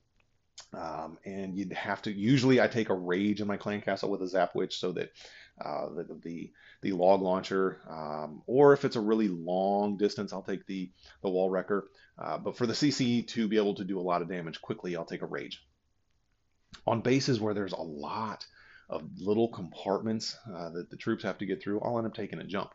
Um, 0.73 1.17
and 1.25 1.57
you'd 1.57 1.73
have 1.73 2.03
to, 2.03 2.11
usually 2.11 2.61
I 2.61 2.67
take 2.67 2.89
a 2.89 2.93
rage 2.93 3.41
in 3.41 3.47
my 3.47 3.57
clan 3.57 3.81
castle 3.81 4.11
with 4.11 4.21
a 4.21 4.27
zap 4.27 4.53
witch 4.53 4.77
so 4.77 4.91
that 4.91 5.11
uh, 5.59 5.89
the, 5.89 6.19
the, 6.23 6.51
the 6.83 6.91
log 6.91 7.23
launcher, 7.23 7.81
um, 7.89 8.43
or 8.45 8.73
if 8.73 8.85
it's 8.85 8.95
a 8.95 9.01
really 9.01 9.27
long 9.27 9.97
distance, 9.97 10.31
I'll 10.31 10.43
take 10.43 10.67
the, 10.67 10.91
the 11.23 11.29
wall 11.29 11.49
wrecker. 11.49 11.89
Uh, 12.19 12.37
but 12.37 12.55
for 12.55 12.67
the 12.67 12.73
CC 12.73 13.25
to 13.29 13.47
be 13.47 13.57
able 13.57 13.73
to 13.73 13.83
do 13.83 13.99
a 13.99 14.01
lot 14.01 14.21
of 14.21 14.29
damage 14.29 14.61
quickly, 14.61 14.95
I'll 14.95 15.03
take 15.03 15.23
a 15.23 15.25
rage. 15.25 15.65
On 16.85 17.01
bases 17.01 17.39
where 17.39 17.55
there's 17.55 17.73
a 17.73 17.81
lot 17.81 18.45
of 18.89 19.03
little 19.17 19.49
compartments 19.49 20.37
uh, 20.53 20.69
that 20.69 20.89
the 20.89 20.97
troops 20.97 21.23
have 21.23 21.37
to 21.39 21.45
get 21.45 21.61
through, 21.61 21.81
I'll 21.81 21.97
end 21.97 22.07
up 22.07 22.13
taking 22.13 22.39
a 22.39 22.43
jump. 22.43 22.73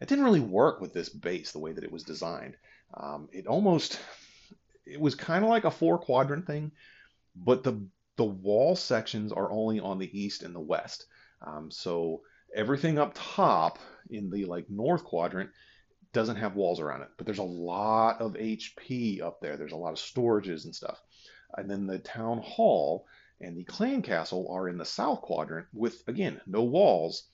It 0.00 0.08
didn't 0.08 0.24
really 0.24 0.40
work 0.40 0.80
with 0.80 0.92
this 0.92 1.08
base 1.08 1.52
the 1.52 1.58
way 1.58 1.72
that 1.72 1.84
it 1.84 1.92
was 1.92 2.02
designed. 2.02 2.56
Um, 2.94 3.28
it 3.32 3.46
almost, 3.46 3.98
it 4.84 5.00
was 5.00 5.14
kind 5.14 5.44
of 5.44 5.50
like 5.50 5.64
a 5.64 5.70
four 5.70 5.98
quadrant 5.98 6.46
thing, 6.46 6.72
but 7.34 7.62
the 7.62 7.86
the 8.16 8.24
wall 8.24 8.74
sections 8.74 9.32
are 9.32 9.52
only 9.52 9.78
on 9.78 9.98
the 9.98 10.18
east 10.18 10.42
and 10.42 10.54
the 10.54 10.60
west. 10.60 11.06
Um, 11.42 11.70
so 11.70 12.22
everything 12.54 12.98
up 12.98 13.12
top 13.14 13.78
in 14.10 14.30
the 14.30 14.46
like 14.46 14.70
north 14.70 15.04
quadrant 15.04 15.50
doesn't 16.12 16.36
have 16.36 16.56
walls 16.56 16.80
around 16.80 17.02
it, 17.02 17.08
but 17.16 17.26
there's 17.26 17.38
a 17.38 17.42
lot 17.42 18.20
of 18.20 18.34
HP 18.34 19.20
up 19.20 19.40
there. 19.40 19.56
There's 19.56 19.72
a 19.72 19.76
lot 19.76 19.92
of 19.92 19.98
storages 19.98 20.64
and 20.64 20.74
stuff. 20.74 20.98
And 21.56 21.70
then 21.70 21.86
the 21.86 21.98
town 21.98 22.38
hall 22.38 23.06
and 23.40 23.56
the 23.56 23.64
clan 23.64 24.02
castle 24.02 24.48
are 24.50 24.68
in 24.68 24.78
the 24.78 24.84
south 24.84 25.22
quadrant 25.22 25.66
with, 25.72 26.02
again, 26.06 26.40
no 26.46 26.62
walls, 26.62 27.24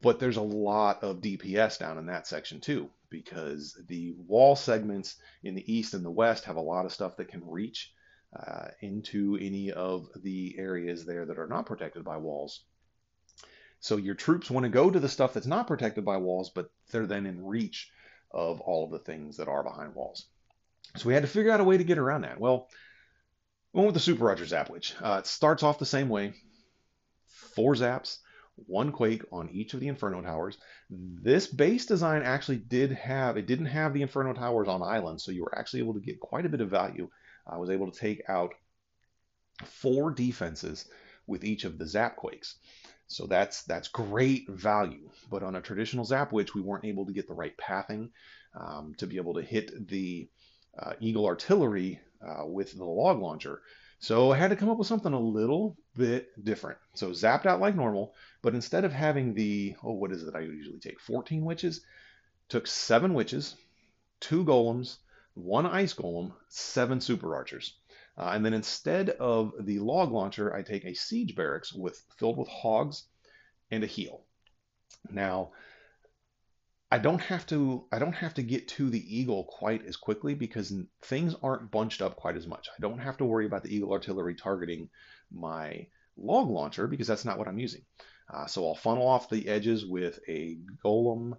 but 0.00 0.18
there's 0.18 0.38
a 0.38 0.42
lot 0.42 1.02
of 1.02 1.20
DPS 1.20 1.78
down 1.78 1.98
in 1.98 2.06
that 2.06 2.26
section 2.26 2.60
too, 2.60 2.88
because 3.10 3.78
the 3.88 4.14
wall 4.26 4.56
segments 4.56 5.16
in 5.42 5.54
the 5.54 5.72
east 5.72 5.94
and 5.94 6.04
the 6.04 6.10
west 6.10 6.44
have 6.44 6.56
a 6.56 6.60
lot 6.60 6.86
of 6.86 6.92
stuff 6.92 7.16
that 7.16 7.28
can 7.28 7.46
reach 7.46 7.92
uh, 8.38 8.68
into 8.80 9.36
any 9.40 9.72
of 9.72 10.08
the 10.22 10.54
areas 10.58 11.04
there 11.04 11.26
that 11.26 11.38
are 11.38 11.48
not 11.48 11.66
protected 11.66 12.04
by 12.04 12.16
walls. 12.16 12.62
So 13.80 13.96
your 13.96 14.14
troops 14.14 14.50
want 14.50 14.64
to 14.64 14.70
go 14.70 14.90
to 14.90 15.00
the 15.00 15.08
stuff 15.08 15.32
that's 15.32 15.46
not 15.46 15.66
protected 15.66 16.04
by 16.04 16.18
walls, 16.18 16.50
but 16.50 16.70
they're 16.90 17.06
then 17.06 17.26
in 17.26 17.44
reach 17.44 17.90
of 18.30 18.60
all 18.60 18.84
of 18.84 18.90
the 18.90 18.98
things 18.98 19.38
that 19.38 19.48
are 19.48 19.64
behind 19.64 19.94
walls. 19.94 20.26
So 20.96 21.08
we 21.08 21.14
had 21.14 21.22
to 21.22 21.28
figure 21.28 21.50
out 21.50 21.60
a 21.60 21.64
way 21.64 21.78
to 21.78 21.84
get 21.84 21.98
around 21.98 22.22
that. 22.22 22.38
Well, 22.38 22.68
we 22.68 22.89
went 23.72 23.86
with 23.86 23.94
the 23.94 24.00
Super 24.00 24.28
Archer 24.28 24.46
Zap 24.46 24.70
Witch. 24.70 24.94
Uh, 25.02 25.18
it 25.20 25.26
starts 25.26 25.62
off 25.62 25.78
the 25.78 25.86
same 25.86 26.08
way. 26.08 26.34
Four 27.54 27.74
zaps, 27.74 28.18
one 28.66 28.92
quake 28.92 29.24
on 29.32 29.50
each 29.50 29.74
of 29.74 29.80
the 29.80 29.88
Inferno 29.88 30.22
Towers. 30.22 30.58
This 30.88 31.46
base 31.46 31.86
design 31.86 32.22
actually 32.22 32.58
did 32.58 32.92
have, 32.92 33.36
it 33.36 33.46
didn't 33.46 33.66
have 33.66 33.92
the 33.92 34.02
Inferno 34.02 34.32
Towers 34.32 34.68
on 34.68 34.82
islands, 34.82 35.24
so 35.24 35.32
you 35.32 35.42
were 35.42 35.58
actually 35.58 35.80
able 35.80 35.94
to 35.94 36.00
get 36.00 36.20
quite 36.20 36.46
a 36.46 36.48
bit 36.48 36.60
of 36.60 36.70
value. 36.70 37.08
I 37.46 37.58
was 37.58 37.70
able 37.70 37.90
to 37.90 37.98
take 37.98 38.22
out 38.28 38.52
four 39.64 40.10
defenses 40.10 40.88
with 41.26 41.44
each 41.44 41.64
of 41.64 41.78
the 41.78 41.86
Zap 41.86 42.16
Quakes. 42.16 42.56
So 43.06 43.26
that's 43.26 43.64
that's 43.64 43.88
great 43.88 44.48
value. 44.48 45.10
But 45.28 45.42
on 45.42 45.56
a 45.56 45.60
traditional 45.60 46.04
Zap 46.04 46.32
Witch, 46.32 46.54
we 46.54 46.60
weren't 46.60 46.84
able 46.84 47.06
to 47.06 47.12
get 47.12 47.26
the 47.26 47.34
right 47.34 47.56
pathing 47.56 48.10
um, 48.54 48.94
to 48.98 49.06
be 49.06 49.16
able 49.16 49.34
to 49.34 49.42
hit 49.42 49.88
the 49.88 50.28
uh, 50.78 50.92
Eagle 51.00 51.26
artillery 51.26 52.00
uh, 52.26 52.46
with 52.46 52.76
the 52.76 52.84
log 52.84 53.20
launcher. 53.20 53.60
So 53.98 54.32
I 54.32 54.36
had 54.38 54.48
to 54.48 54.56
come 54.56 54.70
up 54.70 54.78
with 54.78 54.86
something 54.86 55.12
a 55.12 55.20
little 55.20 55.76
bit 55.94 56.28
different. 56.42 56.78
So 56.94 57.10
zapped 57.10 57.46
out 57.46 57.60
like 57.60 57.76
normal, 57.76 58.14
but 58.42 58.54
instead 58.54 58.84
of 58.84 58.92
having 58.92 59.34
the, 59.34 59.76
oh, 59.82 59.92
what 59.92 60.12
is 60.12 60.22
it 60.22 60.34
I 60.34 60.40
usually 60.40 60.78
take? 60.78 61.00
14 61.00 61.44
witches, 61.44 61.82
took 62.48 62.66
seven 62.66 63.12
witches, 63.12 63.56
two 64.18 64.44
golems, 64.44 64.98
one 65.34 65.66
ice 65.66 65.94
golem, 65.94 66.32
seven 66.48 67.00
super 67.00 67.34
archers. 67.34 67.74
Uh, 68.16 68.32
and 68.34 68.44
then 68.44 68.54
instead 68.54 69.10
of 69.10 69.52
the 69.60 69.78
log 69.78 70.12
launcher, 70.12 70.54
I 70.54 70.62
take 70.62 70.84
a 70.84 70.94
siege 70.94 71.34
barracks 71.34 71.72
with 71.72 72.02
filled 72.18 72.38
with 72.38 72.48
hogs 72.48 73.04
and 73.70 73.84
a 73.84 73.86
heal. 73.86 74.24
Now, 75.10 75.52
I 76.92 76.98
don't 76.98 77.20
have 77.20 77.46
to 77.46 77.86
I 77.92 77.98
don't 78.00 78.14
have 78.14 78.34
to 78.34 78.42
get 78.42 78.66
to 78.68 78.90
the 78.90 79.18
eagle 79.18 79.44
quite 79.44 79.86
as 79.86 79.96
quickly 79.96 80.34
because 80.34 80.72
things 81.02 81.36
aren't 81.42 81.70
bunched 81.70 82.02
up 82.02 82.16
quite 82.16 82.36
as 82.36 82.46
much. 82.48 82.68
I 82.68 82.80
don't 82.80 82.98
have 82.98 83.16
to 83.18 83.24
worry 83.24 83.46
about 83.46 83.62
the 83.62 83.74
eagle 83.74 83.92
artillery 83.92 84.34
targeting 84.34 84.88
my 85.30 85.86
log 86.16 86.48
launcher 86.48 86.88
because 86.88 87.06
that's 87.06 87.24
not 87.24 87.38
what 87.38 87.46
I'm 87.46 87.60
using. 87.60 87.82
Uh, 88.32 88.46
so 88.46 88.66
I'll 88.66 88.74
funnel 88.74 89.06
off 89.06 89.30
the 89.30 89.48
edges 89.48 89.86
with 89.86 90.18
a 90.28 90.58
golem, 90.84 91.32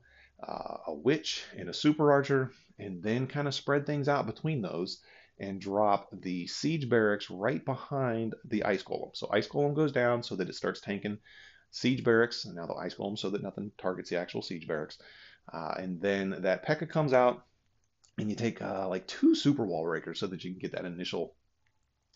uh, 0.46 0.78
a 0.88 0.94
witch, 0.94 1.46
and 1.58 1.70
a 1.70 1.74
super 1.74 2.12
archer, 2.12 2.52
and 2.80 3.02
then 3.04 3.28
kind 3.28 3.48
of 3.48 3.54
spread 3.54 3.86
things 3.86 4.10
out 4.10 4.26
between 4.26 4.62
those 4.62 5.02
and 5.40 5.60
drop 5.60 6.10
the 6.22 6.48
siege 6.48 6.90
barracks 6.90 7.30
right 7.30 7.64
behind 7.66 8.36
the 8.46 8.64
ice 8.64 8.84
golem. 8.84 9.16
So 9.16 9.30
ice 9.32 9.48
golem 9.48 9.74
goes 9.74 9.92
down 9.92 10.24
so 10.24 10.36
that 10.36 10.50
it 10.50 10.56
starts 10.56 10.82
tanking 10.82 11.18
siege 11.72 12.04
barracks, 12.04 12.46
and 12.46 12.56
now 12.56 12.68
the 12.68 12.76
ice 12.76 12.94
them 13.08 13.18
so 13.18 13.30
that 13.30 13.44
nothing 13.44 13.72
targets 13.78 14.10
the 14.10 14.20
actual 14.20 14.42
siege 14.42 14.68
barracks. 14.68 14.98
Uh, 15.52 15.74
and 15.78 16.00
then 16.00 16.36
that 16.42 16.64
P.E.K.K.A 16.64 16.88
comes 16.88 17.14
out, 17.14 17.46
and 18.18 18.30
you 18.30 18.36
take 18.36 18.62
uh, 18.62 18.88
like 18.88 19.08
two 19.08 19.34
super 19.34 19.66
wall 19.66 19.84
breakers 19.84 20.20
so 20.20 20.28
that 20.28 20.44
you 20.44 20.52
can 20.52 20.60
get 20.60 20.74
that 20.74 20.86
initial 20.86 21.34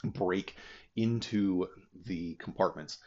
break 0.03 0.55
into 0.95 1.67
the 2.05 2.35
compartments. 2.35 2.99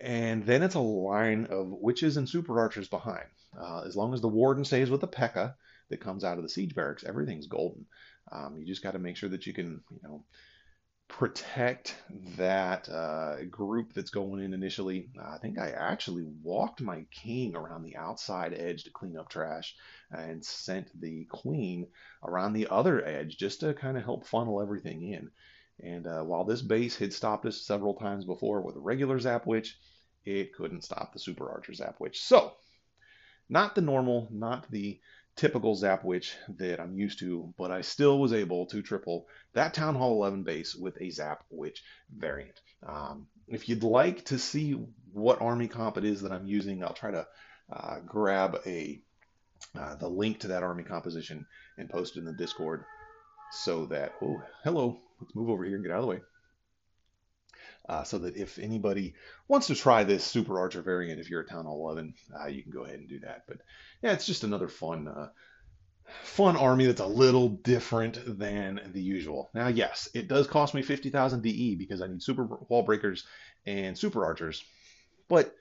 And 0.00 0.44
then 0.44 0.62
it's 0.62 0.74
a 0.74 0.80
line 0.80 1.46
of 1.46 1.68
witches 1.68 2.16
and 2.16 2.28
super 2.28 2.60
archers 2.60 2.88
behind. 2.88 3.26
Uh, 3.58 3.82
as 3.86 3.96
long 3.96 4.12
as 4.12 4.20
the 4.20 4.28
warden 4.28 4.64
stays 4.64 4.90
with 4.90 5.00
the 5.00 5.06
P.E.K.K.A 5.06 5.54
that 5.90 6.00
comes 6.00 6.24
out 6.24 6.38
of 6.38 6.42
the 6.42 6.48
siege 6.48 6.74
barracks, 6.74 7.04
everything's 7.04 7.46
golden. 7.46 7.86
Um, 8.32 8.56
you 8.58 8.66
just 8.66 8.82
got 8.82 8.92
to 8.92 8.98
make 8.98 9.16
sure 9.16 9.28
that 9.28 9.46
you 9.46 9.52
can, 9.52 9.82
you 9.90 10.00
know, 10.02 10.24
protect 11.18 11.94
that 12.36 12.88
uh, 12.88 13.44
group 13.44 13.92
that's 13.92 14.10
going 14.10 14.42
in 14.42 14.52
initially. 14.52 15.08
I 15.24 15.38
think 15.38 15.60
I 15.60 15.70
actually 15.70 16.24
walked 16.42 16.80
my 16.80 17.04
king 17.12 17.54
around 17.54 17.84
the 17.84 17.96
outside 17.96 18.52
edge 18.52 18.82
to 18.82 18.90
clean 18.90 19.16
up 19.16 19.28
trash 19.28 19.76
and 20.10 20.44
sent 20.44 21.00
the 21.00 21.24
queen 21.26 21.86
around 22.24 22.52
the 22.52 22.66
other 22.68 23.06
edge 23.06 23.36
just 23.36 23.60
to 23.60 23.74
kind 23.74 23.96
of 23.96 24.02
help 24.02 24.26
funnel 24.26 24.60
everything 24.60 25.02
in. 25.02 25.30
And 25.80 26.04
uh, 26.08 26.24
while 26.24 26.42
this 26.42 26.62
base 26.62 26.96
had 26.96 27.12
stopped 27.12 27.46
us 27.46 27.62
several 27.62 27.94
times 27.94 28.24
before 28.24 28.62
with 28.62 28.74
a 28.74 28.80
regular 28.80 29.20
Zap 29.20 29.46
Witch, 29.46 29.78
it 30.24 30.52
couldn't 30.52 30.82
stop 30.82 31.12
the 31.12 31.20
Super 31.20 31.48
Archer 31.48 31.74
Zap 31.74 32.00
Witch. 32.00 32.22
So, 32.22 32.54
not 33.48 33.76
the 33.76 33.82
normal, 33.82 34.26
not 34.32 34.68
the 34.68 34.98
typical 35.36 35.74
Zap 35.74 36.04
Witch 36.04 36.36
that 36.58 36.80
I'm 36.80 36.96
used 36.96 37.18
to, 37.20 37.52
but 37.58 37.70
I 37.70 37.80
still 37.80 38.18
was 38.18 38.32
able 38.32 38.66
to 38.66 38.82
triple 38.82 39.26
that 39.52 39.74
Town 39.74 39.94
Hall 39.94 40.12
11 40.12 40.42
base 40.44 40.74
with 40.74 41.00
a 41.00 41.10
Zap 41.10 41.44
Witch 41.50 41.82
variant. 42.16 42.60
Um, 42.86 43.26
if 43.48 43.68
you'd 43.68 43.82
like 43.82 44.24
to 44.26 44.38
see 44.38 44.72
what 45.12 45.40
army 45.40 45.68
comp 45.68 45.98
it 45.98 46.04
is 46.04 46.22
that 46.22 46.32
I'm 46.32 46.46
using, 46.46 46.82
I'll 46.82 46.94
try 46.94 47.10
to 47.10 47.26
uh, 47.72 47.98
grab 48.06 48.60
a 48.66 49.00
uh, 49.78 49.94
the 49.96 50.08
link 50.08 50.40
to 50.40 50.48
that 50.48 50.62
army 50.62 50.84
composition 50.84 51.46
and 51.78 51.88
post 51.88 52.16
it 52.16 52.20
in 52.20 52.24
the 52.26 52.32
Discord 52.32 52.84
so 53.50 53.86
that, 53.86 54.12
oh, 54.22 54.42
hello, 54.62 55.00
let's 55.20 55.34
move 55.34 55.48
over 55.50 55.64
here 55.64 55.76
and 55.76 55.84
get 55.84 55.92
out 55.92 55.98
of 55.98 56.04
the 56.04 56.10
way. 56.10 56.20
Uh, 57.86 58.02
so 58.02 58.16
that 58.18 58.36
if 58.36 58.58
anybody 58.58 59.14
wants 59.46 59.66
to 59.66 59.74
try 59.74 60.04
this 60.04 60.24
Super 60.24 60.58
Archer 60.58 60.80
variant, 60.80 61.20
if 61.20 61.28
you're 61.28 61.42
a 61.42 61.46
Town 61.46 61.66
Hall 61.66 61.90
11, 61.90 62.14
uh, 62.40 62.46
you 62.46 62.62
can 62.62 62.72
go 62.72 62.84
ahead 62.84 62.98
and 62.98 63.08
do 63.08 63.20
that. 63.20 63.42
But 63.46 63.58
yeah, 64.02 64.12
it's 64.12 64.24
just 64.24 64.42
another 64.42 64.68
fun, 64.68 65.06
uh, 65.06 65.28
fun 66.22 66.56
army 66.56 66.86
that's 66.86 67.00
a 67.00 67.06
little 67.06 67.48
different 67.48 68.38
than 68.38 68.80
the 68.92 69.02
usual. 69.02 69.50
Now, 69.54 69.68
yes, 69.68 70.08
it 70.14 70.28
does 70.28 70.46
cost 70.46 70.74
me 70.74 70.80
50,000 70.80 71.42
DE 71.42 71.74
because 71.74 72.00
I 72.00 72.06
need 72.06 72.22
Super 72.22 72.44
Wall 72.44 72.82
Breakers 72.82 73.26
and 73.66 73.98
Super 73.98 74.24
Archers, 74.24 74.64
but 75.28 75.54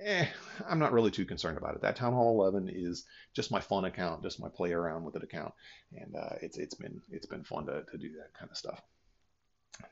eh, 0.00 0.26
I'm 0.66 0.78
not 0.78 0.92
really 0.92 1.10
too 1.10 1.24
concerned 1.24 1.58
about 1.58 1.74
it. 1.76 1.82
That 1.82 1.96
Town 1.96 2.12
Hall 2.12 2.40
11 2.42 2.70
is 2.72 3.04
just 3.34 3.50
my 3.50 3.60
fun 3.60 3.84
account, 3.84 4.22
just 4.22 4.40
my 4.40 4.48
play 4.48 4.72
around 4.72 5.04
with 5.04 5.16
it 5.16 5.22
account, 5.22 5.54
and 5.96 6.14
uh, 6.16 6.36
it's 6.42 6.58
it's 6.58 6.74
been 6.74 7.00
it's 7.10 7.26
been 7.26 7.44
fun 7.44 7.66
to, 7.66 7.84
to 7.90 7.98
do 7.98 8.12
that 8.18 8.34
kind 8.38 8.50
of 8.50 8.56
stuff. 8.56 8.82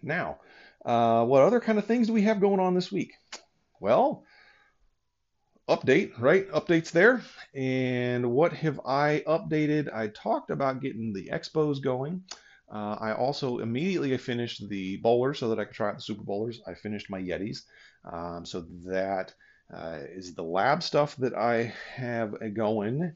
Now, 0.03 0.39
uh, 0.85 1.25
what 1.25 1.43
other 1.43 1.61
kind 1.61 1.79
of 1.79 1.87
things 1.87 2.09
do 2.09 2.13
we 2.13 2.23
have 2.23 2.41
going 2.41 2.61
on 2.61 2.75
this 2.75 2.91
week? 2.91 3.13
Well, 3.81 4.25
update, 5.69 6.19
right? 6.21 6.49
Updates 6.51 6.91
there. 6.91 7.23
And 7.55 8.33
what 8.33 8.53
have 8.53 8.81
I 8.85 9.23
updated? 9.27 9.95
I 9.95 10.09
talked 10.09 10.51
about 10.51 10.81
getting 10.83 11.13
the 11.13 11.31
expos 11.33 11.83
going. 11.83 12.25
Uh, 12.73 12.97
I 13.01 13.13
also 13.13 13.59
immediately 13.59 14.17
finished 14.17 14.69
the 14.69 14.97
bowlers 14.99 15.39
so 15.39 15.51
that 15.51 15.59
I 15.59 15.65
could 15.65 15.75
try 15.75 15.91
out 15.91 15.97
the 15.97 16.03
super 16.03 16.23
bowlers. 16.23 16.61
I 16.67 16.75
finished 16.75 17.11
my 17.11 17.21
Yetis. 17.21 17.63
Um, 18.11 18.45
so 18.47 18.67
that 18.87 19.35
uh, 19.73 19.99
is 20.11 20.35
the 20.35 20.43
lab 20.43 20.83
stuff 20.83 21.17
that 21.17 21.35
I 21.35 21.75
have 21.95 22.35
going. 22.55 23.15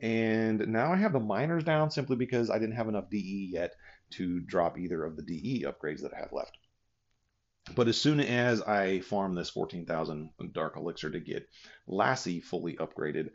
And 0.00 0.68
now 0.68 0.92
I 0.92 0.96
have 0.96 1.12
the 1.12 1.20
miners 1.20 1.64
down 1.64 1.90
simply 1.90 2.16
because 2.16 2.50
I 2.50 2.58
didn't 2.58 2.76
have 2.76 2.88
enough 2.88 3.10
DE 3.10 3.50
yet 3.52 3.74
to 4.10 4.40
drop 4.40 4.78
either 4.78 5.04
of 5.04 5.16
the 5.16 5.22
DE 5.22 5.64
upgrades 5.66 6.02
that 6.02 6.14
I 6.14 6.18
have 6.18 6.32
left. 6.32 6.56
But 7.74 7.88
as 7.88 8.00
soon 8.00 8.20
as 8.20 8.62
I 8.62 9.00
farm 9.00 9.34
this 9.34 9.50
14,000 9.50 10.30
Dark 10.52 10.76
Elixir 10.76 11.10
to 11.10 11.20
get 11.20 11.48
Lassie 11.86 12.40
fully 12.40 12.76
upgraded, 12.76 13.30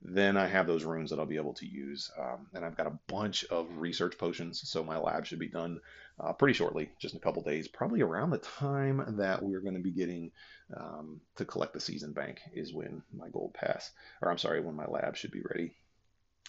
then 0.00 0.36
I 0.36 0.46
have 0.46 0.66
those 0.66 0.84
runes 0.84 1.10
that 1.10 1.18
I'll 1.18 1.26
be 1.26 1.36
able 1.36 1.54
to 1.54 1.66
use. 1.66 2.10
Um, 2.18 2.46
and 2.52 2.64
I've 2.64 2.76
got 2.76 2.86
a 2.86 2.98
bunch 3.08 3.44
of 3.44 3.78
research 3.78 4.18
potions, 4.18 4.68
so 4.68 4.84
my 4.84 4.98
lab 4.98 5.24
should 5.24 5.38
be 5.38 5.48
done 5.48 5.80
uh, 6.20 6.32
pretty 6.34 6.54
shortly, 6.54 6.90
just 7.00 7.14
in 7.14 7.18
a 7.18 7.22
couple 7.22 7.42
days, 7.42 7.68
probably 7.68 8.02
around 8.02 8.30
the 8.30 8.38
time 8.38 9.16
that 9.16 9.42
we're 9.42 9.60
going 9.60 9.74
to 9.74 9.80
be 9.80 9.90
getting 9.90 10.30
um, 10.76 11.20
to 11.36 11.44
collect 11.44 11.72
the 11.72 11.80
season 11.80 12.12
bank 12.12 12.40
is 12.52 12.72
when 12.72 13.02
my 13.12 13.28
gold 13.30 13.54
pass, 13.54 13.90
or 14.20 14.30
I'm 14.30 14.38
sorry, 14.38 14.60
when 14.60 14.76
my 14.76 14.86
lab 14.86 15.16
should 15.16 15.32
be 15.32 15.42
ready 15.42 15.74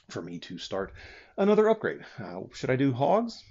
for 0.10 0.22
me 0.22 0.40
to 0.40 0.58
start 0.58 0.94
another 1.38 1.70
upgrade. 1.70 2.06
Uh, 2.20 2.42
should 2.54 2.70
I 2.70 2.76
do 2.76 2.94
hogs? 2.94 3.44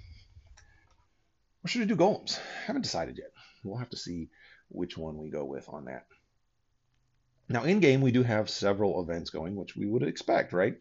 Or 1.65 1.67
should 1.67 1.81
I 1.81 1.85
do 1.85 1.95
golems? 1.95 2.39
Haven't 2.67 2.83
decided 2.83 3.17
yet. 3.17 3.31
We'll 3.63 3.79
have 3.79 3.89
to 3.89 3.97
see 3.97 4.29
which 4.69 4.99
one 4.99 5.17
we 5.17 5.31
go 5.31 5.43
with 5.43 5.67
on 5.67 5.85
that. 5.85 6.05
Now, 7.49 7.63
in 7.63 7.79
game, 7.79 8.01
we 8.01 8.11
do 8.11 8.21
have 8.21 8.51
several 8.51 9.01
events 9.01 9.31
going, 9.31 9.55
which 9.55 9.75
we 9.75 9.87
would 9.87 10.03
expect, 10.03 10.53
right? 10.53 10.75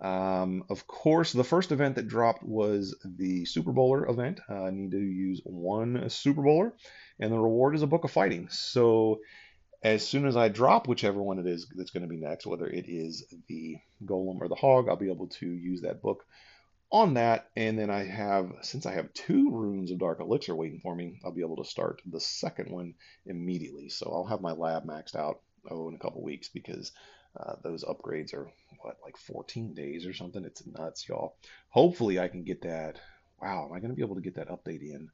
Um, 0.00 0.64
of 0.70 0.86
course, 0.86 1.34
the 1.34 1.44
first 1.44 1.70
event 1.70 1.96
that 1.96 2.08
dropped 2.08 2.42
was 2.42 2.96
the 3.04 3.44
Super 3.44 3.72
Bowler 3.72 4.08
event. 4.08 4.40
Uh, 4.48 4.64
I 4.64 4.70
need 4.70 4.92
to 4.92 4.98
use 4.98 5.42
one 5.44 6.08
Super 6.08 6.40
Bowler, 6.40 6.72
and 7.20 7.30
the 7.30 7.38
reward 7.38 7.74
is 7.74 7.82
a 7.82 7.86
Book 7.86 8.04
of 8.04 8.10
Fighting. 8.10 8.48
So, 8.48 9.20
as 9.82 10.08
soon 10.08 10.24
as 10.24 10.34
I 10.34 10.48
drop 10.48 10.88
whichever 10.88 11.22
one 11.22 11.40
it 11.40 11.46
is 11.46 11.66
that's 11.76 11.90
going 11.90 12.04
to 12.04 12.08
be 12.08 12.16
next, 12.16 12.46
whether 12.46 12.66
it 12.66 12.86
is 12.88 13.26
the 13.48 13.76
Golem 14.02 14.40
or 14.40 14.48
the 14.48 14.54
Hog, 14.54 14.88
I'll 14.88 14.96
be 14.96 15.10
able 15.10 15.28
to 15.28 15.46
use 15.46 15.82
that 15.82 16.00
book 16.00 16.24
on 16.92 17.14
that. 17.14 17.48
And 17.56 17.78
then 17.78 17.90
I 17.90 18.04
have, 18.04 18.52
since 18.60 18.84
I 18.86 18.92
have 18.92 19.12
two 19.14 19.50
runes 19.50 19.90
of 19.90 19.98
Dark 19.98 20.20
Elixir 20.20 20.54
waiting 20.54 20.80
for 20.80 20.94
me, 20.94 21.18
I'll 21.24 21.32
be 21.32 21.40
able 21.40 21.56
to 21.56 21.68
start 21.68 22.02
the 22.06 22.20
second 22.20 22.70
one 22.70 22.94
immediately. 23.24 23.88
So 23.88 24.12
I'll 24.12 24.26
have 24.26 24.42
my 24.42 24.52
lab 24.52 24.84
maxed 24.84 25.16
out 25.16 25.40
oh 25.70 25.88
in 25.88 25.94
a 25.94 25.98
couple 25.98 26.22
weeks 26.22 26.48
because 26.48 26.92
uh, 27.38 27.54
those 27.62 27.82
upgrades 27.84 28.34
are 28.34 28.50
what 28.82 28.98
like 29.02 29.16
14 29.16 29.74
days 29.74 30.06
or 30.06 30.12
something. 30.12 30.44
It's 30.44 30.66
nuts, 30.66 31.08
y'all. 31.08 31.36
Hopefully 31.70 32.20
I 32.20 32.28
can 32.28 32.44
get 32.44 32.62
that. 32.62 33.00
Wow, 33.40 33.66
am 33.66 33.72
I 33.72 33.80
going 33.80 33.90
to 33.90 33.96
be 33.96 34.02
able 34.02 34.16
to 34.16 34.20
get 34.20 34.36
that 34.36 34.50
update 34.50 34.82
in 34.82 35.10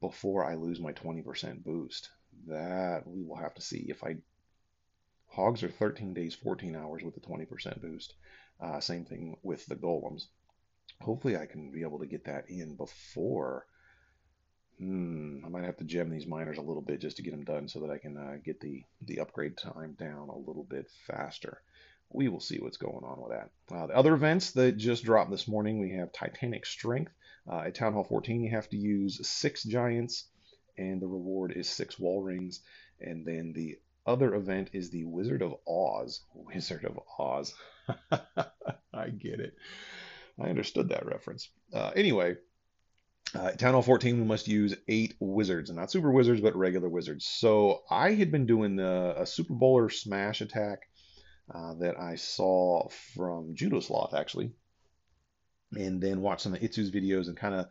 before 0.00 0.44
I 0.44 0.54
lose 0.54 0.80
my 0.80 0.92
20% 0.92 1.62
boost? 1.62 2.08
That 2.48 3.06
we 3.06 3.22
will 3.22 3.36
have 3.36 3.54
to 3.54 3.62
see. 3.62 3.86
If 3.88 4.02
I 4.02 4.16
hogs 5.28 5.62
are 5.62 5.68
13 5.68 6.14
days, 6.14 6.34
14 6.34 6.74
hours 6.74 7.02
with 7.02 7.14
the 7.14 7.20
20% 7.20 7.82
boost. 7.82 8.14
Uh, 8.58 8.80
same 8.80 9.04
thing 9.04 9.36
with 9.42 9.66
the 9.66 9.76
golems. 9.76 10.28
Hopefully, 11.00 11.36
I 11.36 11.46
can 11.46 11.70
be 11.70 11.82
able 11.82 11.98
to 12.00 12.06
get 12.06 12.24
that 12.24 12.48
in 12.48 12.74
before 12.74 13.66
Hmm, 14.78 15.38
I 15.44 15.48
might 15.48 15.64
have 15.64 15.78
to 15.78 15.84
gem 15.84 16.10
these 16.10 16.26
miners 16.26 16.58
a 16.58 16.62
little 16.62 16.82
bit 16.82 17.00
just 17.00 17.16
to 17.16 17.22
get 17.22 17.30
them 17.30 17.44
done 17.44 17.68
so 17.68 17.80
that 17.80 17.90
I 17.90 17.98
can 17.98 18.16
uh, 18.16 18.36
get 18.44 18.60
the, 18.60 18.84
the 19.00 19.20
upgrade 19.20 19.56
time 19.56 19.96
down 19.98 20.28
a 20.28 20.36
little 20.36 20.64
bit 20.68 20.90
faster. 21.06 21.62
We 22.10 22.28
will 22.28 22.40
see 22.40 22.58
what's 22.58 22.76
going 22.76 23.04
on 23.04 23.20
with 23.20 23.32
that. 23.32 23.50
Uh, 23.74 23.86
the 23.86 23.96
other 23.96 24.14
events 24.14 24.50
that 24.52 24.76
just 24.76 25.04
dropped 25.04 25.30
this 25.30 25.48
morning, 25.48 25.80
we 25.80 25.92
have 25.92 26.12
Titanic 26.12 26.66
Strength. 26.66 27.12
Uh, 27.50 27.60
at 27.60 27.74
Town 27.74 27.94
Hall 27.94 28.04
14, 28.04 28.42
you 28.42 28.50
have 28.50 28.68
to 28.70 28.76
use 28.76 29.26
six 29.26 29.62
giants, 29.64 30.24
and 30.76 31.00
the 31.00 31.06
reward 31.06 31.52
is 31.52 31.68
six 31.68 31.98
wall 31.98 32.22
rings. 32.22 32.60
And 33.00 33.24
then 33.24 33.52
the 33.54 33.78
other 34.04 34.34
event 34.34 34.70
is 34.72 34.90
the 34.90 35.04
Wizard 35.04 35.42
of 35.42 35.54
Oz. 35.66 36.20
Wizard 36.34 36.84
of 36.84 37.00
Oz. 37.18 37.54
I 38.92 39.08
get 39.08 39.40
it. 39.40 39.54
I 40.40 40.48
understood 40.48 40.90
that 40.90 41.06
reference. 41.06 41.48
Uh, 41.72 41.92
anyway, 41.96 42.36
uh, 43.34 43.52
Town 43.52 43.72
Hall 43.72 43.82
14, 43.82 44.18
we 44.18 44.24
must 44.24 44.48
use 44.48 44.74
eight 44.88 45.14
wizards, 45.18 45.70
not 45.70 45.90
super 45.90 46.12
wizards, 46.12 46.40
but 46.40 46.56
regular 46.56 46.88
wizards. 46.88 47.26
So 47.26 47.82
I 47.90 48.12
had 48.12 48.30
been 48.30 48.46
doing 48.46 48.76
the, 48.76 49.14
a 49.16 49.26
Super 49.26 49.54
Bowler 49.54 49.88
smash 49.88 50.40
attack 50.40 50.80
uh, 51.52 51.74
that 51.74 51.98
I 51.98 52.16
saw 52.16 52.88
from 53.14 53.54
Judo 53.54 53.80
Sloth, 53.80 54.14
actually, 54.14 54.52
and 55.72 56.00
then 56.00 56.20
watched 56.20 56.42
some 56.42 56.54
of 56.54 56.60
iTzu's 56.60 56.90
videos 56.90 57.28
and 57.28 57.36
kind 57.36 57.54
of 57.54 57.66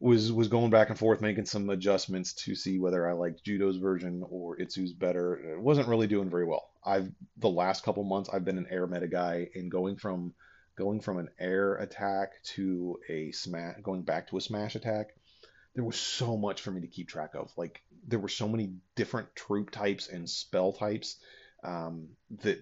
was 0.00 0.30
was 0.30 0.48
going 0.48 0.70
back 0.70 0.90
and 0.90 0.98
forth, 0.98 1.20
making 1.20 1.46
some 1.46 1.70
adjustments 1.70 2.32
to 2.32 2.54
see 2.54 2.78
whether 2.78 3.08
I 3.08 3.14
liked 3.14 3.44
Judo's 3.44 3.78
version 3.78 4.24
or 4.30 4.56
Itsu's 4.56 4.92
better. 4.92 5.54
It 5.54 5.60
wasn't 5.60 5.88
really 5.88 6.06
doing 6.06 6.30
very 6.30 6.44
well. 6.44 6.70
I've 6.84 7.10
the 7.36 7.48
last 7.48 7.82
couple 7.82 8.04
months 8.04 8.30
I've 8.32 8.44
been 8.44 8.58
an 8.58 8.68
air 8.70 8.86
meta 8.86 9.08
guy, 9.08 9.48
and 9.54 9.70
going 9.70 9.96
from 9.96 10.34
going 10.78 11.00
from 11.00 11.18
an 11.18 11.28
air 11.40 11.74
attack 11.74 12.40
to 12.44 12.98
a 13.08 13.32
smash, 13.32 13.74
going 13.82 14.02
back 14.02 14.28
to 14.28 14.36
a 14.36 14.40
smash 14.40 14.76
attack, 14.76 15.08
there 15.74 15.84
was 15.84 15.98
so 15.98 16.36
much 16.36 16.62
for 16.62 16.70
me 16.70 16.80
to 16.80 16.86
keep 16.86 17.08
track 17.08 17.34
of. 17.34 17.50
Like 17.56 17.82
there 18.06 18.20
were 18.20 18.28
so 18.28 18.48
many 18.48 18.74
different 18.94 19.34
troop 19.34 19.70
types 19.70 20.08
and 20.08 20.30
spell 20.30 20.72
types 20.72 21.16
um, 21.64 22.08
that 22.42 22.60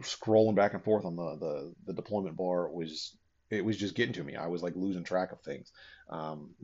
scrolling 0.00 0.54
back 0.54 0.72
and 0.72 0.82
forth 0.82 1.04
on 1.04 1.14
the, 1.14 1.36
the 1.36 1.74
the 1.86 1.92
deployment 1.92 2.36
bar 2.36 2.70
was 2.70 3.14
it 3.50 3.64
was 3.64 3.76
just 3.76 3.94
getting 3.94 4.14
to 4.14 4.24
me. 4.24 4.34
I 4.34 4.46
was 4.46 4.62
like 4.62 4.74
losing 4.74 5.04
track 5.04 5.32
of 5.32 5.42
things. 5.42 5.70
Um, 6.08 6.54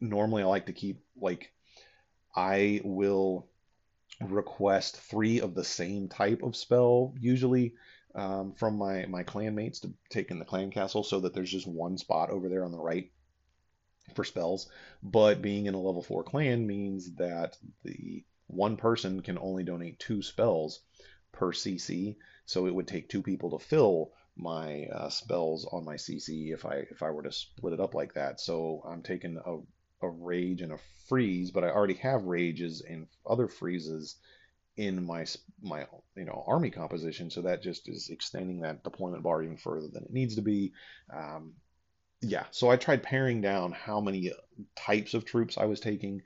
normally, 0.00 0.42
I 0.42 0.46
like 0.46 0.66
to 0.66 0.72
keep 0.72 1.00
like 1.16 1.52
I 2.34 2.80
will 2.84 3.46
request 4.20 4.96
three 4.96 5.40
of 5.40 5.54
the 5.54 5.64
same 5.64 6.08
type 6.08 6.42
of 6.42 6.56
spell 6.56 7.14
usually 7.18 7.74
um, 8.14 8.52
from 8.52 8.76
my 8.76 9.06
my 9.06 9.24
clanmates 9.24 9.80
to 9.80 9.92
take 10.10 10.30
in 10.30 10.38
the 10.38 10.44
clan 10.44 10.70
castle, 10.70 11.02
so 11.02 11.20
that 11.20 11.34
there's 11.34 11.50
just 11.50 11.66
one 11.66 11.98
spot 11.98 12.30
over 12.30 12.48
there 12.48 12.64
on 12.64 12.72
the 12.72 12.78
right 12.78 13.10
for 14.14 14.24
spells. 14.24 14.70
But 15.02 15.42
being 15.42 15.66
in 15.66 15.74
a 15.74 15.80
level 15.80 16.02
four 16.02 16.22
clan 16.22 16.66
means 16.66 17.14
that 17.14 17.56
the 17.82 18.24
one 18.46 18.76
person 18.76 19.22
can 19.22 19.38
only 19.38 19.64
donate 19.64 19.98
two 19.98 20.22
spells 20.22 20.80
per 21.32 21.52
CC, 21.52 22.16
so 22.46 22.66
it 22.66 22.74
would 22.74 22.86
take 22.86 23.08
two 23.08 23.22
people 23.22 23.50
to 23.58 23.64
fill 23.64 24.12
my 24.36 24.86
uh, 24.86 25.08
spells 25.08 25.64
on 25.66 25.84
my 25.84 25.94
CC 25.94 26.52
if 26.52 26.64
I 26.64 26.84
if 26.90 27.02
I 27.02 27.10
were 27.10 27.22
to 27.22 27.32
split 27.32 27.72
it 27.72 27.80
up 27.80 27.94
like 27.94 28.14
that. 28.14 28.40
So 28.40 28.82
I'm 28.86 29.02
taking 29.02 29.40
a 29.44 29.58
a 30.04 30.10
rage 30.10 30.60
and 30.60 30.72
a 30.72 30.78
freeze, 31.08 31.50
but 31.50 31.64
I 31.64 31.70
already 31.70 31.94
have 31.94 32.24
rages 32.24 32.82
and 32.82 33.06
other 33.26 33.48
freezes 33.48 34.16
in 34.76 35.04
my 35.06 35.24
my 35.62 35.86
you 36.16 36.24
know 36.24 36.44
army 36.46 36.70
composition. 36.70 37.30
So 37.30 37.42
that 37.42 37.62
just 37.62 37.88
is 37.88 38.08
extending 38.10 38.60
that 38.60 38.82
deployment 38.84 39.22
bar 39.22 39.42
even 39.42 39.56
further 39.56 39.88
than 39.92 40.04
it 40.04 40.12
needs 40.12 40.36
to 40.36 40.42
be. 40.42 40.72
Um, 41.12 41.54
yeah, 42.20 42.44
so 42.50 42.70
I 42.70 42.76
tried 42.76 43.02
paring 43.02 43.40
down 43.40 43.72
how 43.72 44.00
many 44.00 44.32
types 44.76 45.14
of 45.14 45.24
troops 45.24 45.58
I 45.58 45.66
was 45.66 45.80
taking, 45.80 46.22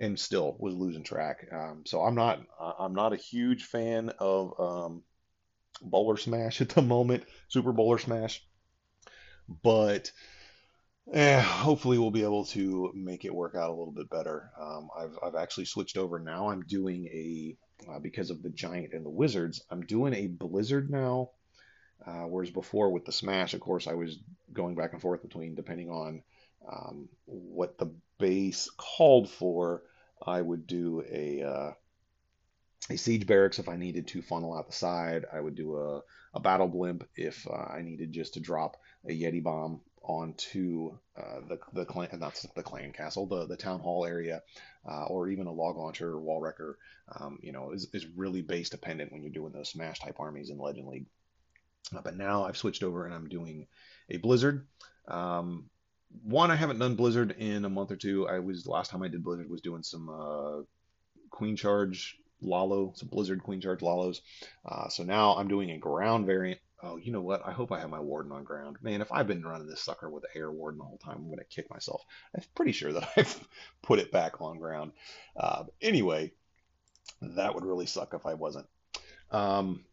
and 0.00 0.18
still 0.18 0.56
was 0.58 0.74
losing 0.74 1.04
track. 1.04 1.46
Um, 1.52 1.84
so 1.86 2.02
I'm 2.02 2.14
not 2.14 2.40
I'm 2.60 2.94
not 2.94 3.12
a 3.12 3.16
huge 3.16 3.64
fan 3.64 4.10
of 4.18 4.60
um, 4.60 5.02
Bowler 5.82 6.16
Smash 6.16 6.60
at 6.62 6.70
the 6.70 6.82
moment, 6.82 7.24
Super 7.48 7.72
Bowler 7.72 7.98
Smash, 7.98 8.42
but 9.62 10.10
eh, 11.12 11.40
hopefully 11.40 11.98
we'll 11.98 12.10
be 12.10 12.24
able 12.24 12.44
to 12.46 12.90
make 12.94 13.24
it 13.24 13.34
work 13.34 13.54
out 13.54 13.70
a 13.70 13.74
little 13.74 13.92
bit 13.92 14.10
better. 14.10 14.50
Um, 14.60 14.88
I've 14.98 15.18
I've 15.22 15.34
actually 15.36 15.66
switched 15.66 15.96
over 15.96 16.18
now. 16.18 16.50
I'm 16.50 16.62
doing 16.62 17.06
a 17.06 17.56
uh, 17.88 17.98
because 17.98 18.30
of 18.30 18.42
the 18.42 18.50
Giant 18.50 18.92
and 18.92 19.04
the 19.04 19.10
Wizards. 19.10 19.62
I'm 19.70 19.82
doing 19.82 20.14
a 20.14 20.26
Blizzard 20.26 20.90
now. 20.90 21.30
Uh, 22.06 22.24
whereas 22.24 22.50
before 22.50 22.90
with 22.90 23.04
the 23.04 23.12
Smash, 23.12 23.54
of 23.54 23.60
course, 23.60 23.86
I 23.86 23.94
was 23.94 24.18
going 24.52 24.74
back 24.74 24.92
and 24.92 25.02
forth 25.02 25.22
between 25.22 25.54
depending 25.54 25.90
on 25.90 26.22
um, 26.70 27.08
what 27.24 27.78
the 27.78 27.90
base 28.18 28.70
called 28.76 29.30
for. 29.30 29.82
I 30.24 30.40
would 30.40 30.66
do 30.66 31.02
a 31.10 31.42
uh, 31.42 31.72
a 32.90 32.96
siege 32.96 33.26
barracks 33.26 33.58
if 33.58 33.68
I 33.68 33.76
needed 33.76 34.06
to 34.08 34.22
funnel 34.22 34.56
out 34.56 34.66
the 34.66 34.72
side. 34.72 35.24
I 35.32 35.40
would 35.40 35.54
do 35.54 35.76
a, 35.76 36.02
a 36.34 36.40
battle 36.40 36.68
blimp 36.68 37.08
if 37.16 37.46
uh, 37.48 37.54
I 37.54 37.82
needed 37.82 38.12
just 38.12 38.34
to 38.34 38.40
drop 38.40 38.76
a 39.04 39.10
Yeti 39.10 39.42
bomb 39.42 39.80
onto 40.06 40.96
uh, 41.16 41.40
the 41.48 41.58
the 41.72 41.84
clan, 41.84 42.08
not 42.18 42.40
the 42.54 42.62
clan 42.62 42.92
castle, 42.92 43.26
the 43.26 43.46
the 43.46 43.56
town 43.56 43.80
hall 43.80 44.06
area, 44.06 44.42
uh, 44.88 45.04
or 45.06 45.28
even 45.28 45.46
a 45.46 45.52
log 45.52 45.76
launcher 45.76 46.10
or 46.10 46.20
wall 46.20 46.40
wrecker. 46.40 46.78
Um, 47.18 47.38
you 47.42 47.52
know, 47.52 47.72
is, 47.72 47.88
is 47.92 48.06
really 48.16 48.42
base 48.42 48.70
dependent 48.70 49.12
when 49.12 49.22
you're 49.22 49.32
doing 49.32 49.52
those 49.52 49.70
smash 49.70 50.00
type 50.00 50.18
armies 50.18 50.50
in 50.50 50.58
Legend 50.58 50.88
League. 50.88 51.06
Uh, 51.94 52.00
but 52.02 52.16
now 52.16 52.44
I've 52.44 52.56
switched 52.56 52.82
over 52.82 53.04
and 53.04 53.14
I'm 53.14 53.28
doing 53.28 53.66
a 54.10 54.16
Blizzard. 54.16 54.66
Um, 55.06 55.70
one, 56.22 56.50
I 56.50 56.56
haven't 56.56 56.78
done 56.78 56.96
Blizzard 56.96 57.36
in 57.38 57.64
a 57.64 57.68
month 57.68 57.90
or 57.90 57.96
two. 57.96 58.28
I 58.28 58.40
was 58.40 58.66
last 58.66 58.90
time 58.90 59.02
I 59.02 59.08
did 59.08 59.22
Blizzard 59.22 59.50
was 59.50 59.60
doing 59.60 59.82
some 59.82 60.08
uh, 60.08 60.62
Queen 61.30 61.56
Charge 61.56 62.16
Lalo, 62.40 62.92
some 62.96 63.08
Blizzard 63.08 63.42
Queen 63.42 63.60
Charge 63.60 63.80
Lalos. 63.80 64.20
Uh, 64.64 64.88
so 64.88 65.02
now 65.02 65.36
I'm 65.36 65.48
doing 65.48 65.70
a 65.70 65.78
ground 65.78 66.26
variant. 66.26 66.60
Oh, 66.86 66.96
you 66.96 67.10
know 67.10 67.20
what? 67.20 67.42
I 67.44 67.52
hope 67.52 67.72
I 67.72 67.80
have 67.80 67.90
my 67.90 67.98
Warden 67.98 68.32
on 68.32 68.44
ground. 68.44 68.76
Man, 68.80 69.00
if 69.00 69.10
I've 69.10 69.26
been 69.26 69.42
running 69.42 69.66
this 69.66 69.82
sucker 69.82 70.08
with 70.08 70.24
Air 70.34 70.52
Warden 70.52 70.78
the 70.78 70.84
whole 70.84 70.98
time, 70.98 71.16
I'm 71.16 71.26
going 71.26 71.38
to 71.38 71.44
kick 71.44 71.68
myself. 71.70 72.02
I'm 72.34 72.42
pretty 72.54 72.72
sure 72.72 72.92
that 72.92 73.08
I've 73.16 73.48
put 73.82 73.98
it 73.98 74.12
back 74.12 74.40
on 74.40 74.58
ground. 74.58 74.92
Uh, 75.36 75.64
anyway, 75.82 76.32
that 77.20 77.54
would 77.54 77.64
really 77.64 77.86
suck 77.86 78.14
if 78.14 78.24
I 78.24 78.34
wasn't. 78.34 78.66
Um, 79.32 79.84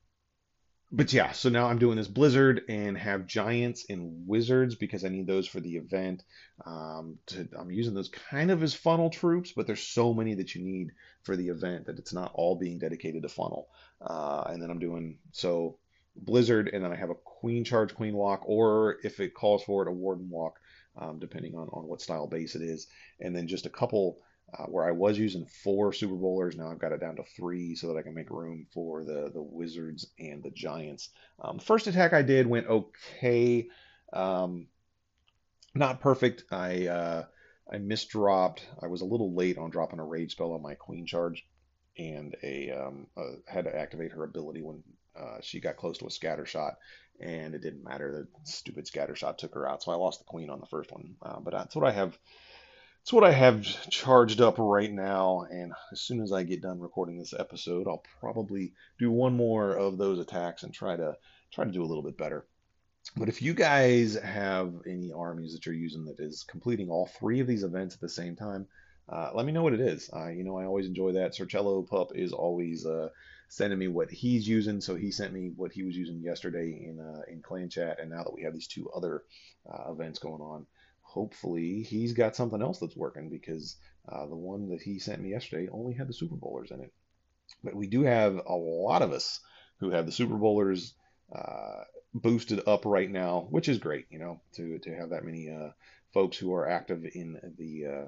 but 0.91 1.11
yeah, 1.11 1.31
so 1.31 1.49
now 1.49 1.65
I'm 1.65 1.79
doing 1.79 1.97
this 1.97 2.07
Blizzard 2.07 2.61
and 2.69 2.95
have 2.95 3.25
Giants 3.25 3.85
and 3.89 4.27
Wizards 4.27 4.75
because 4.75 5.03
I 5.03 5.09
need 5.09 5.25
those 5.25 5.47
for 5.47 5.59
the 5.59 5.77
event. 5.77 6.23
Um, 6.63 7.17
to, 7.27 7.49
I'm 7.57 7.71
using 7.71 7.95
those 7.95 8.09
kind 8.09 8.51
of 8.51 8.61
as 8.61 8.75
funnel 8.75 9.09
troops, 9.09 9.53
but 9.55 9.65
there's 9.65 9.81
so 9.81 10.13
many 10.13 10.35
that 10.35 10.53
you 10.53 10.63
need 10.63 10.91
for 11.23 11.35
the 11.35 11.47
event 11.47 11.87
that 11.87 11.97
it's 11.97 12.13
not 12.13 12.31
all 12.35 12.55
being 12.55 12.77
dedicated 12.77 13.23
to 13.23 13.29
funnel. 13.29 13.69
Uh, 13.99 14.43
and 14.49 14.61
then 14.61 14.69
I'm 14.69 14.77
doing 14.77 15.17
so 15.31 15.79
Blizzard, 16.15 16.69
and 16.73 16.83
then 16.83 16.91
I 16.91 16.95
have 16.95 17.09
a 17.09 17.15
Queen 17.15 17.63
Charge, 17.63 17.93
Queen 17.95 18.15
Walk, 18.15 18.43
or 18.45 18.97
if 19.03 19.19
it 19.19 19.33
calls 19.33 19.63
for 19.63 19.81
it, 19.81 19.89
a 19.89 19.91
Warden 19.91 20.29
Walk, 20.29 20.59
um, 20.97 21.19
depending 21.19 21.55
on, 21.55 21.67
on 21.69 21.87
what 21.87 22.01
style 22.01 22.27
base 22.27 22.55
it 22.55 22.61
is. 22.61 22.87
And 23.19 23.35
then 23.35 23.47
just 23.47 23.65
a 23.65 23.69
couple 23.69 24.19
uh, 24.57 24.65
where 24.65 24.85
I 24.85 24.91
was 24.91 25.17
using 25.17 25.45
four 25.63 25.93
Super 25.93 26.15
Bowlers. 26.15 26.55
Now 26.55 26.71
I've 26.71 26.79
got 26.79 26.91
it 26.91 26.99
down 26.99 27.15
to 27.15 27.23
three 27.23 27.75
so 27.75 27.87
that 27.87 27.97
I 27.97 28.03
can 28.03 28.13
make 28.13 28.29
room 28.29 28.67
for 28.73 29.03
the, 29.03 29.31
the 29.33 29.41
Wizards 29.41 30.07
and 30.19 30.43
the 30.43 30.51
Giants. 30.51 31.09
Um, 31.43 31.59
first 31.59 31.87
attack 31.87 32.13
I 32.13 32.21
did 32.21 32.45
went 32.45 32.67
okay. 32.67 33.67
Um, 34.11 34.67
not 35.73 36.01
perfect. 36.01 36.43
I 36.51 36.87
uh, 36.87 37.25
I 37.71 37.77
misdropped. 37.77 38.59
I 38.81 38.87
was 38.87 39.01
a 39.01 39.05
little 39.05 39.33
late 39.33 39.57
on 39.57 39.71
dropping 39.71 39.99
a 39.99 40.05
rage 40.05 40.33
spell 40.33 40.51
on 40.51 40.61
my 40.61 40.75
Queen 40.75 41.07
Charge, 41.07 41.43
and 41.97 42.35
a 42.43 42.69
um, 42.71 43.07
uh, 43.17 43.37
had 43.47 43.65
to 43.65 43.75
activate 43.75 44.11
her 44.11 44.23
ability 44.23 44.61
when 44.61 44.83
uh, 45.19 45.37
she 45.41 45.59
got 45.59 45.77
close 45.77 45.97
to 45.99 46.07
a 46.07 46.11
scatter 46.11 46.45
shot, 46.45 46.77
and 47.19 47.53
it 47.53 47.61
didn't 47.61 47.83
matter. 47.83 48.11
The 48.11 48.27
stupid 48.49 48.87
scatter 48.87 49.15
shot 49.15 49.37
took 49.37 49.53
her 49.53 49.67
out, 49.67 49.83
so 49.83 49.91
I 49.91 49.95
lost 49.95 50.19
the 50.19 50.25
queen 50.25 50.49
on 50.49 50.59
the 50.59 50.65
first 50.67 50.91
one. 50.91 51.15
Uh, 51.21 51.39
but 51.39 51.53
that's 51.53 51.75
what 51.75 51.85
I 51.85 51.91
have 51.91 52.17
it's 53.03 53.11
what 53.11 53.25
I 53.25 53.31
have 53.31 53.63
charged 53.89 54.39
up 54.39 54.55
right 54.57 54.91
now, 54.91 55.45
and 55.51 55.73
as 55.91 55.99
soon 55.99 56.21
as 56.21 56.31
I 56.31 56.43
get 56.43 56.61
done 56.61 56.79
recording 56.79 57.17
this 57.17 57.33
episode, 57.37 57.85
I'll 57.85 58.05
probably 58.21 58.71
do 58.97 59.11
one 59.11 59.35
more 59.35 59.75
of 59.75 59.97
those 59.97 60.19
attacks 60.19 60.63
and 60.63 60.73
try 60.73 60.95
to 60.95 61.17
try 61.51 61.65
to 61.65 61.71
do 61.71 61.83
a 61.83 61.85
little 61.85 62.01
bit 62.01 62.17
better. 62.17 62.45
But 63.17 63.27
if 63.27 63.41
you 63.41 63.53
guys 63.53 64.15
have 64.15 64.73
any 64.87 65.11
armies 65.11 65.51
that 65.51 65.65
you're 65.65 65.75
using 65.75 66.05
that 66.05 66.21
is 66.21 66.45
completing 66.47 66.89
all 66.89 67.07
three 67.07 67.41
of 67.41 67.47
these 67.47 67.65
events 67.65 67.93
at 67.93 67.99
the 67.99 68.07
same 68.07 68.37
time, 68.37 68.67
uh, 69.09 69.31
let 69.35 69.45
me 69.45 69.51
know 69.51 69.63
what 69.63 69.73
it 69.73 69.81
is. 69.81 70.09
Uh, 70.15 70.29
you 70.29 70.45
know, 70.45 70.57
I 70.57 70.63
always 70.63 70.87
enjoy 70.87 71.11
that. 71.11 71.33
Sercello 71.33 71.85
Pup 71.85 72.13
is 72.15 72.31
always 72.31 72.85
uh, 72.85 73.09
sending 73.49 73.79
me 73.79 73.87
what 73.87 74.11
he's 74.11 74.47
using, 74.47 74.81
so 74.81 74.95
he 74.95 75.11
sent 75.11 75.33
me 75.33 75.51
what 75.55 75.71
he 75.71 75.83
was 75.83 75.95
using 75.95 76.21
yesterday 76.21 76.85
in 76.87 76.99
uh, 76.99 77.21
in 77.31 77.41
clan 77.41 77.69
chat, 77.69 77.99
and 77.99 78.09
now 78.09 78.23
that 78.23 78.33
we 78.33 78.43
have 78.43 78.53
these 78.53 78.67
two 78.67 78.89
other 78.95 79.23
uh, 79.71 79.91
events 79.91 80.19
going 80.19 80.41
on, 80.41 80.65
hopefully 81.01 81.83
he's 81.83 82.13
got 82.13 82.35
something 82.35 82.61
else 82.61 82.79
that's 82.79 82.97
working 82.97 83.29
because 83.29 83.77
uh, 84.09 84.25
the 84.25 84.35
one 84.35 84.69
that 84.69 84.81
he 84.81 84.99
sent 84.99 85.21
me 85.21 85.29
yesterday 85.29 85.69
only 85.71 85.93
had 85.93 86.07
the 86.07 86.13
Super 86.13 86.35
Bowlers 86.35 86.71
in 86.71 86.81
it. 86.81 86.93
But 87.63 87.75
we 87.75 87.87
do 87.87 88.03
have 88.03 88.35
a 88.45 88.55
lot 88.55 89.01
of 89.01 89.11
us 89.11 89.39
who 89.79 89.91
have 89.91 90.05
the 90.05 90.11
Super 90.11 90.35
Bowlers 90.35 90.93
uh, 91.33 91.83
boosted 92.13 92.61
up 92.67 92.85
right 92.85 93.09
now, 93.09 93.47
which 93.49 93.69
is 93.69 93.77
great, 93.77 94.05
you 94.09 94.19
know, 94.19 94.41
to 94.55 94.79
to 94.79 94.95
have 94.95 95.11
that 95.11 95.25
many 95.25 95.49
uh, 95.49 95.69
folks 96.13 96.37
who 96.37 96.53
are 96.53 96.67
active 96.67 97.05
in 97.13 97.39
the 97.57 97.85
uh, 97.85 98.07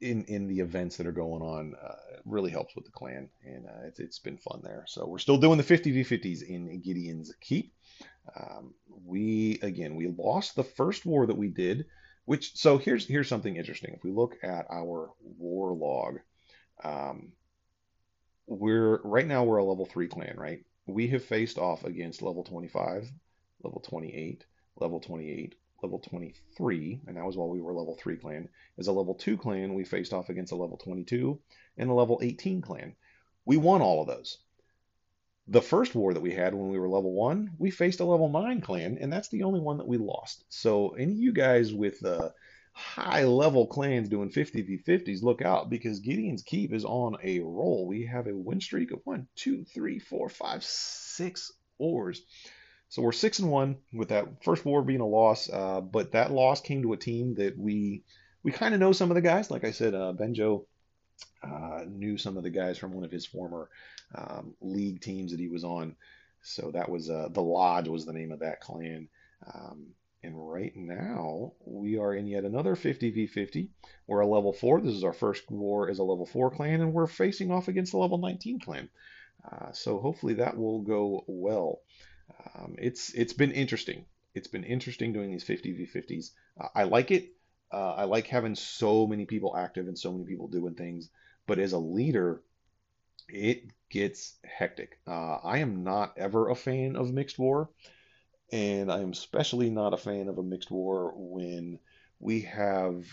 in 0.00 0.24
in 0.24 0.46
the 0.46 0.60
events 0.60 0.96
that 0.96 1.06
are 1.06 1.12
going 1.12 1.42
on 1.42 1.74
uh, 1.74 1.94
really 2.24 2.50
helps 2.50 2.74
with 2.74 2.84
the 2.84 2.90
clan, 2.90 3.28
and 3.44 3.66
uh, 3.66 3.86
it's 3.86 3.98
it's 3.98 4.18
been 4.18 4.36
fun 4.36 4.60
there. 4.62 4.84
So 4.86 5.06
we're 5.06 5.18
still 5.18 5.38
doing 5.38 5.56
the 5.56 5.62
50 5.62 5.90
v 5.90 6.02
50s 6.02 6.42
in 6.42 6.80
Gideon's 6.80 7.32
Keep. 7.40 7.72
Um, 8.38 8.74
we 9.04 9.58
again 9.62 9.94
we 9.96 10.08
lost 10.08 10.56
the 10.56 10.64
first 10.64 11.06
war 11.06 11.26
that 11.26 11.36
we 11.36 11.48
did, 11.48 11.86
which 12.24 12.56
so 12.56 12.78
here's 12.78 13.06
here's 13.06 13.28
something 13.28 13.56
interesting. 13.56 13.94
If 13.94 14.04
we 14.04 14.10
look 14.10 14.36
at 14.42 14.66
our 14.70 15.10
war 15.20 15.72
log, 15.72 16.18
um, 16.84 17.32
we're 18.46 19.00
right 19.02 19.26
now 19.26 19.44
we're 19.44 19.58
a 19.58 19.64
level 19.64 19.86
three 19.86 20.08
clan, 20.08 20.36
right? 20.36 20.64
We 20.86 21.08
have 21.08 21.24
faced 21.24 21.58
off 21.58 21.84
against 21.84 22.22
level 22.22 22.44
25, 22.44 23.10
level 23.64 23.80
28, 23.80 24.44
level 24.76 25.00
28, 25.00 25.56
level 25.86 26.00
23, 26.00 27.00
and 27.06 27.16
that 27.16 27.24
was 27.24 27.36
while 27.36 27.48
we 27.48 27.60
were 27.60 27.72
level 27.72 27.96
3 27.98 28.16
clan. 28.16 28.48
As 28.78 28.88
a 28.88 28.92
level 28.92 29.14
2 29.14 29.36
clan, 29.36 29.74
we 29.74 29.84
faced 29.84 30.12
off 30.12 30.28
against 30.28 30.52
a 30.52 30.56
level 30.56 30.76
22 30.76 31.38
and 31.78 31.90
a 31.90 31.94
level 31.94 32.20
18 32.22 32.60
clan. 32.60 32.94
We 33.44 33.56
won 33.56 33.80
all 33.80 34.02
of 34.02 34.08
those 34.08 34.38
the 35.48 35.62
first 35.62 35.94
war 35.94 36.12
that 36.12 36.22
we 36.22 36.32
had 36.32 36.54
when 36.54 36.68
we 36.70 36.78
were 36.78 36.88
level 36.88 37.12
one, 37.12 37.52
we 37.58 37.70
faced 37.70 38.00
a 38.00 38.04
level 38.04 38.28
nine 38.28 38.60
clan, 38.60 38.98
and 39.00 39.12
that's 39.12 39.28
the 39.28 39.44
only 39.44 39.60
one 39.60 39.78
that 39.78 39.86
we 39.86 39.96
lost. 39.96 40.44
So, 40.48 40.90
any 40.90 41.12
of 41.12 41.18
you 41.18 41.32
guys 41.32 41.72
with 41.72 42.04
uh, 42.04 42.30
high 42.72 43.24
level 43.24 43.66
clans 43.66 44.08
doing 44.08 44.30
50 44.30 44.62
v 44.62 44.78
50s, 44.86 45.22
look 45.22 45.42
out 45.42 45.70
because 45.70 46.00
Gideon's 46.00 46.42
Keep 46.42 46.72
is 46.72 46.84
on 46.84 47.16
a 47.22 47.40
roll. 47.40 47.86
We 47.86 48.06
have 48.06 48.26
a 48.26 48.36
win 48.36 48.60
streak 48.60 48.90
of 48.90 49.00
one, 49.04 49.28
two, 49.36 49.64
three, 49.64 50.00
four, 50.00 50.28
five, 50.28 50.64
six 50.64 51.52
wars. 51.78 52.22
So 52.88 53.02
we're 53.02 53.12
six 53.12 53.38
and 53.38 53.50
one 53.50 53.78
with 53.92 54.10
that 54.10 54.44
first 54.44 54.64
war 54.64 54.82
being 54.82 55.00
a 55.00 55.06
loss, 55.06 55.50
uh, 55.50 55.80
but 55.80 56.12
that 56.12 56.32
loss 56.32 56.60
came 56.60 56.82
to 56.82 56.92
a 56.92 56.96
team 56.96 57.34
that 57.34 57.58
we 57.58 58.04
we 58.42 58.52
kind 58.52 58.74
of 58.74 58.80
know 58.80 58.92
some 58.92 59.10
of 59.10 59.16
the 59.16 59.20
guys. 59.20 59.50
Like 59.50 59.64
I 59.64 59.72
said, 59.72 59.94
uh, 59.94 60.12
Benjo 60.16 60.66
uh, 61.42 61.84
knew 61.88 62.16
some 62.16 62.36
of 62.36 62.44
the 62.44 62.50
guys 62.50 62.78
from 62.78 62.92
one 62.92 63.04
of 63.04 63.10
his 63.10 63.26
former 63.26 63.68
um, 64.14 64.54
league 64.60 65.00
teams 65.00 65.32
that 65.32 65.40
he 65.40 65.48
was 65.48 65.64
on. 65.64 65.96
So 66.42 66.70
that 66.72 66.88
was 66.88 67.10
uh, 67.10 67.28
the 67.32 67.42
Lodge 67.42 67.88
was 67.88 68.06
the 68.06 68.12
name 68.12 68.30
of 68.30 68.40
that 68.40 68.60
clan. 68.60 69.08
Um, 69.52 69.88
and 70.22 70.34
right 70.36 70.74
now 70.76 71.52
we 71.64 71.98
are 71.98 72.14
in 72.14 72.26
yet 72.26 72.44
another 72.44 72.74
50 72.76 73.10
v 73.10 73.26
50. 73.26 73.70
We're 74.06 74.20
a 74.20 74.26
level 74.26 74.52
four. 74.52 74.80
This 74.80 74.94
is 74.94 75.04
our 75.04 75.12
first 75.12 75.50
war 75.50 75.90
as 75.90 75.98
a 75.98 76.04
level 76.04 76.26
four 76.26 76.50
clan, 76.50 76.80
and 76.80 76.92
we're 76.92 77.06
facing 77.06 77.50
off 77.50 77.68
against 77.68 77.94
a 77.94 77.98
level 77.98 78.18
19 78.18 78.60
clan. 78.60 78.88
Uh, 79.44 79.72
so 79.72 79.98
hopefully 79.98 80.34
that 80.34 80.56
will 80.56 80.82
go 80.82 81.24
well. 81.26 81.80
Um, 82.54 82.76
it's 82.78 83.12
it's 83.14 83.32
been 83.32 83.52
interesting. 83.52 84.04
It's 84.34 84.48
been 84.48 84.64
interesting 84.64 85.12
doing 85.12 85.30
these 85.30 85.44
50 85.44 85.72
v 85.72 85.86
50s. 85.86 86.32
Uh, 86.60 86.68
I 86.74 86.84
like 86.84 87.10
it. 87.10 87.32
Uh, 87.72 87.94
I 87.94 88.04
like 88.04 88.26
having 88.26 88.54
so 88.54 89.06
many 89.06 89.24
people 89.26 89.56
active 89.56 89.88
and 89.88 89.98
so 89.98 90.12
many 90.12 90.24
people 90.24 90.48
doing 90.48 90.74
things. 90.74 91.10
But 91.46 91.58
as 91.58 91.72
a 91.72 91.78
leader, 91.78 92.42
it 93.28 93.64
gets 93.90 94.38
hectic. 94.44 95.00
Uh, 95.06 95.36
I 95.44 95.58
am 95.58 95.84
not 95.84 96.16
ever 96.18 96.48
a 96.50 96.54
fan 96.56 96.96
of 96.96 97.12
mixed 97.12 97.38
war, 97.38 97.70
and 98.52 98.90
I 98.92 99.00
am 99.00 99.12
especially 99.12 99.70
not 99.70 99.94
a 99.94 99.98
fan 99.98 100.28
of 100.28 100.38
a 100.38 100.42
mixed 100.42 100.70
war 100.70 101.12
when 101.16 101.78
we 102.20 102.42
have 102.42 103.06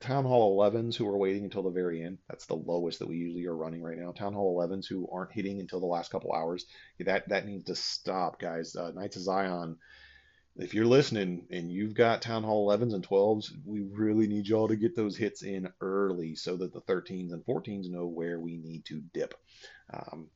Town 0.00 0.24
Hall 0.24 0.56
11s 0.58 0.96
who 0.96 1.06
are 1.08 1.16
waiting 1.18 1.44
until 1.44 1.62
the 1.62 1.70
very 1.70 2.02
end. 2.02 2.18
That's 2.28 2.46
the 2.46 2.54
lowest 2.56 2.98
that 3.00 3.08
we 3.08 3.16
usually 3.16 3.46
are 3.46 3.56
running 3.56 3.82
right 3.82 3.98
now. 3.98 4.12
Town 4.12 4.34
Hall 4.34 4.56
11s 4.56 4.86
who 4.86 5.08
aren't 5.10 5.32
hitting 5.32 5.60
until 5.60 5.80
the 5.80 5.86
last 5.86 6.10
couple 6.10 6.32
hours. 6.32 6.66
That 7.00 7.28
that 7.28 7.46
needs 7.46 7.64
to 7.66 7.74
stop, 7.76 8.38
guys. 8.40 8.76
Uh, 8.76 8.92
Knights 8.92 9.16
of 9.16 9.22
Zion 9.22 9.78
if 10.56 10.74
you're 10.74 10.86
listening 10.86 11.46
and 11.50 11.70
you've 11.70 11.94
got 11.94 12.22
Town 12.22 12.42
Hall 12.42 12.66
11s 12.68 12.94
and 12.94 13.06
12s, 13.06 13.52
we 13.64 13.80
really 13.82 14.26
need 14.26 14.48
y'all 14.48 14.68
to 14.68 14.76
get 14.76 14.96
those 14.96 15.16
hits 15.16 15.42
in 15.42 15.72
early 15.80 16.34
so 16.34 16.56
that 16.56 16.72
the 16.72 16.80
13s 16.80 17.32
and 17.32 17.44
14s 17.44 17.88
know 17.90 18.06
where 18.06 18.40
we 18.40 18.56
need 18.56 18.84
to 18.86 19.02
dip. 19.12 19.34
Um, 19.92 20.30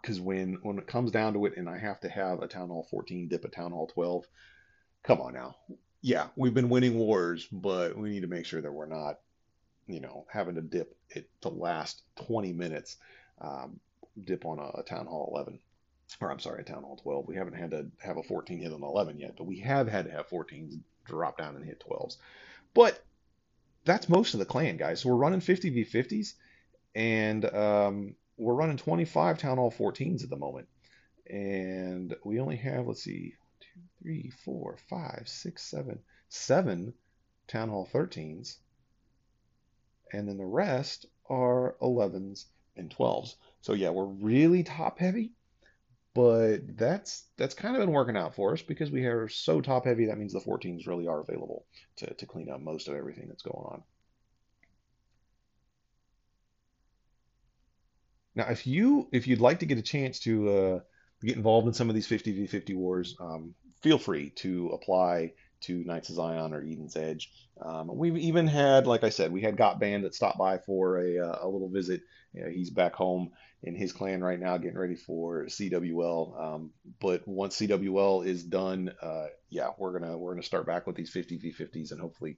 Because 0.00 0.20
when 0.20 0.54
when 0.62 0.78
it 0.78 0.86
comes 0.86 1.10
down 1.10 1.34
to 1.34 1.46
it, 1.46 1.56
and 1.56 1.68
I 1.68 1.78
have 1.78 2.00
to 2.00 2.08
have 2.08 2.40
a 2.42 2.48
Town 2.48 2.68
Hall 2.68 2.86
14 2.90 3.28
dip 3.28 3.44
a 3.44 3.48
Town 3.48 3.72
Hall 3.72 3.88
12, 3.88 4.26
come 5.02 5.20
on 5.20 5.34
now. 5.34 5.56
Yeah, 6.06 6.28
we've 6.36 6.54
been 6.54 6.68
winning 6.68 6.94
wars, 6.94 7.48
but 7.50 7.98
we 7.98 8.10
need 8.10 8.20
to 8.20 8.28
make 8.28 8.46
sure 8.46 8.60
that 8.60 8.70
we're 8.70 8.86
not, 8.86 9.18
you 9.88 9.98
know, 9.98 10.24
having 10.32 10.54
to 10.54 10.60
dip 10.60 10.96
it 11.10 11.28
the 11.42 11.50
last 11.50 12.00
20 12.28 12.52
minutes, 12.52 12.98
um, 13.40 13.80
dip 14.22 14.44
on 14.44 14.60
a, 14.60 14.78
a 14.78 14.82
Town 14.84 15.06
Hall 15.06 15.28
11 15.34 15.58
or 16.20 16.30
I'm 16.30 16.38
sorry, 16.38 16.60
a 16.60 16.64
Town 16.64 16.84
Hall 16.84 17.00
12. 17.02 17.26
We 17.26 17.34
haven't 17.34 17.54
had 17.54 17.72
to 17.72 17.88
have 17.98 18.18
a 18.18 18.22
14 18.22 18.60
hit 18.60 18.72
on 18.72 18.84
11 18.84 19.18
yet, 19.18 19.34
but 19.36 19.48
we 19.48 19.58
have 19.58 19.88
had 19.88 20.04
to 20.04 20.12
have 20.12 20.28
14s 20.28 20.78
drop 21.06 21.38
down 21.38 21.56
and 21.56 21.64
hit 21.64 21.82
12s. 21.90 22.18
But 22.72 23.04
that's 23.84 24.08
most 24.08 24.32
of 24.32 24.38
the 24.38 24.46
clan, 24.46 24.76
guys. 24.76 25.00
So 25.00 25.08
we're 25.08 25.16
running 25.16 25.40
50 25.40 25.70
v 25.70 25.84
50s, 25.84 26.34
and 26.94 27.44
um, 27.52 28.14
we're 28.36 28.54
running 28.54 28.76
25 28.76 29.38
Town 29.38 29.56
Hall 29.56 29.74
14s 29.76 30.22
at 30.22 30.30
the 30.30 30.36
moment. 30.36 30.68
And 31.28 32.14
we 32.22 32.38
only 32.38 32.58
have, 32.58 32.86
let's 32.86 33.02
see, 33.02 33.34
three, 34.06 34.30
four, 34.44 34.78
five, 34.88 35.24
six, 35.26 35.64
seven, 35.64 35.98
seven 36.28 36.94
Town 37.48 37.68
Hall 37.68 37.88
13s. 37.92 38.56
And 40.12 40.28
then 40.28 40.38
the 40.38 40.44
rest 40.44 41.06
are 41.28 41.74
11s 41.82 42.44
and 42.76 42.94
12s. 42.96 43.34
So 43.62 43.72
yeah, 43.72 43.90
we're 43.90 44.04
really 44.04 44.62
top 44.62 45.00
heavy 45.00 45.32
but 46.14 46.78
that's 46.78 47.24
that's 47.36 47.54
kind 47.54 47.76
of 47.76 47.82
been 47.82 47.92
working 47.92 48.16
out 48.16 48.34
for 48.34 48.54
us 48.54 48.62
because 48.62 48.90
we 48.90 49.04
are 49.04 49.28
so 49.28 49.60
top 49.60 49.84
heavy. 49.84 50.06
That 50.06 50.16
means 50.16 50.32
the 50.32 50.40
14s 50.40 50.86
really 50.86 51.06
are 51.06 51.20
available 51.20 51.66
to, 51.96 52.14
to 52.14 52.24
clean 52.24 52.48
up 52.48 52.62
most 52.62 52.88
of 52.88 52.94
everything 52.94 53.28
that's 53.28 53.42
going 53.42 53.66
on. 53.66 53.82
Now, 58.34 58.46
if 58.48 58.66
you 58.66 59.08
if 59.12 59.26
you'd 59.26 59.42
like 59.42 59.58
to 59.58 59.66
get 59.66 59.76
a 59.76 59.82
chance 59.82 60.18
to 60.20 60.48
uh, 60.48 60.80
get 61.22 61.36
involved 61.36 61.66
in 61.66 61.74
some 61.74 61.90
of 61.90 61.94
these 61.94 62.08
50v50 62.08 62.74
wars, 62.76 63.14
um, 63.20 63.54
feel 63.82 63.98
free 63.98 64.30
to 64.36 64.70
apply 64.70 65.32
to 65.62 65.84
Knights 65.84 66.10
of 66.10 66.16
Zion 66.16 66.52
or 66.52 66.62
Eden's 66.62 66.96
Edge. 66.96 67.30
Um, 67.60 67.90
we've 67.92 68.16
even 68.16 68.46
had, 68.46 68.86
like 68.86 69.04
I 69.04 69.08
said, 69.08 69.32
we 69.32 69.40
had 69.40 69.56
Got 69.56 69.80
Band 69.80 70.04
that 70.04 70.14
stopped 70.14 70.38
by 70.38 70.58
for 70.58 70.98
a, 70.98 71.18
uh, 71.18 71.38
a 71.42 71.48
little 71.48 71.68
visit. 71.68 72.02
You 72.32 72.44
know, 72.44 72.50
he's 72.50 72.70
back 72.70 72.94
home 72.94 73.30
in 73.62 73.74
his 73.74 73.92
clan 73.92 74.22
right 74.22 74.38
now, 74.38 74.58
getting 74.58 74.78
ready 74.78 74.96
for 74.96 75.46
CWL. 75.46 76.40
Um, 76.40 76.70
but 77.00 77.26
once 77.26 77.58
CWL 77.58 78.26
is 78.26 78.44
done, 78.44 78.92
uh, 79.02 79.26
yeah, 79.48 79.70
we're 79.78 79.98
gonna 79.98 80.16
we're 80.18 80.32
gonna 80.32 80.42
start 80.42 80.66
back 80.66 80.86
with 80.86 80.96
these 80.96 81.10
50 81.10 81.38
v50s, 81.38 81.92
and 81.92 82.00
hopefully, 82.00 82.36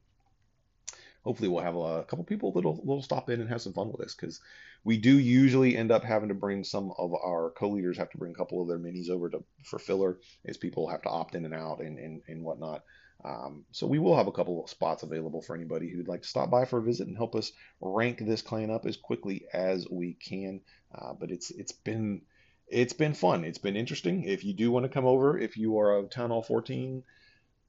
hopefully 1.28 1.50
we'll 1.50 1.62
have 1.62 1.76
a, 1.76 2.04
couple 2.04 2.24
people 2.24 2.52
that'll, 2.52 2.76
that'll 2.76 3.02
stop 3.02 3.28
in 3.28 3.38
and 3.38 3.50
have 3.50 3.60
some 3.60 3.74
fun 3.74 3.92
with 3.92 4.00
us 4.00 4.14
because 4.14 4.40
we 4.82 4.96
do 4.96 5.18
usually 5.18 5.76
end 5.76 5.92
up 5.92 6.02
having 6.02 6.30
to 6.30 6.34
bring 6.34 6.64
some 6.64 6.90
of 6.96 7.12
our 7.12 7.50
co-leaders 7.50 7.98
have 7.98 8.08
to 8.08 8.16
bring 8.16 8.32
a 8.32 8.34
couple 8.34 8.62
of 8.62 8.66
their 8.66 8.78
minis 8.78 9.10
over 9.10 9.28
to 9.28 9.44
for 9.62 9.78
filler 9.78 10.16
as 10.46 10.56
people 10.56 10.88
have 10.88 11.02
to 11.02 11.10
opt 11.10 11.34
in 11.34 11.44
and 11.44 11.52
out 11.52 11.80
and 11.80 11.98
and, 11.98 12.22
and 12.28 12.42
whatnot. 12.42 12.82
Um, 13.22 13.66
so 13.72 13.86
we 13.86 13.98
will 13.98 14.16
have 14.16 14.26
a 14.26 14.32
couple 14.32 14.64
of 14.64 14.70
spots 14.70 15.02
available 15.02 15.42
for 15.42 15.54
anybody 15.54 15.90
who'd 15.90 16.08
like 16.08 16.22
to 16.22 16.28
stop 16.28 16.50
by 16.50 16.64
for 16.64 16.78
a 16.78 16.82
visit 16.82 17.08
and 17.08 17.16
help 17.16 17.34
us 17.34 17.52
rank 17.78 18.20
this 18.20 18.40
clan 18.40 18.70
up 18.70 18.86
as 18.86 18.96
quickly 18.96 19.44
as 19.52 19.86
we 19.90 20.14
can. 20.14 20.62
Uh, 20.94 21.12
but 21.12 21.30
it's 21.30 21.50
it's 21.50 21.72
been 21.72 22.22
it's 22.68 22.94
been 22.94 23.12
fun. 23.12 23.44
It's 23.44 23.58
been 23.58 23.76
interesting. 23.76 24.24
If 24.24 24.44
you 24.44 24.54
do 24.54 24.70
want 24.70 24.84
to 24.84 24.88
come 24.88 25.04
over, 25.04 25.38
if 25.38 25.58
you 25.58 25.78
are 25.78 25.98
a 25.98 26.04
Town 26.04 26.30
Hall 26.30 26.42
14, 26.42 27.02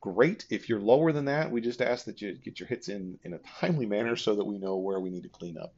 great. 0.02 0.46
If 0.50 0.70
you're 0.70 0.80
lower 0.80 1.12
than 1.12 1.26
that, 1.26 1.52
we 1.52 1.62
just 1.62 1.82
ask 1.82 2.06
that 2.06 2.22
you 2.22 2.34
get 2.34 2.60
your 2.60 2.68
hits 2.68 2.90
in 2.90 3.20
in 3.24 3.34
a 3.34 3.40
timely 3.60 3.86
manner 3.86 4.16
so 4.16 4.36
that 4.36 4.46
we 4.46 4.58
know 4.58 4.78
where 4.78 5.00
we 5.00 5.10
need 5.10 5.24
to 5.24 5.30
clean 5.30 5.58
up. 5.58 5.74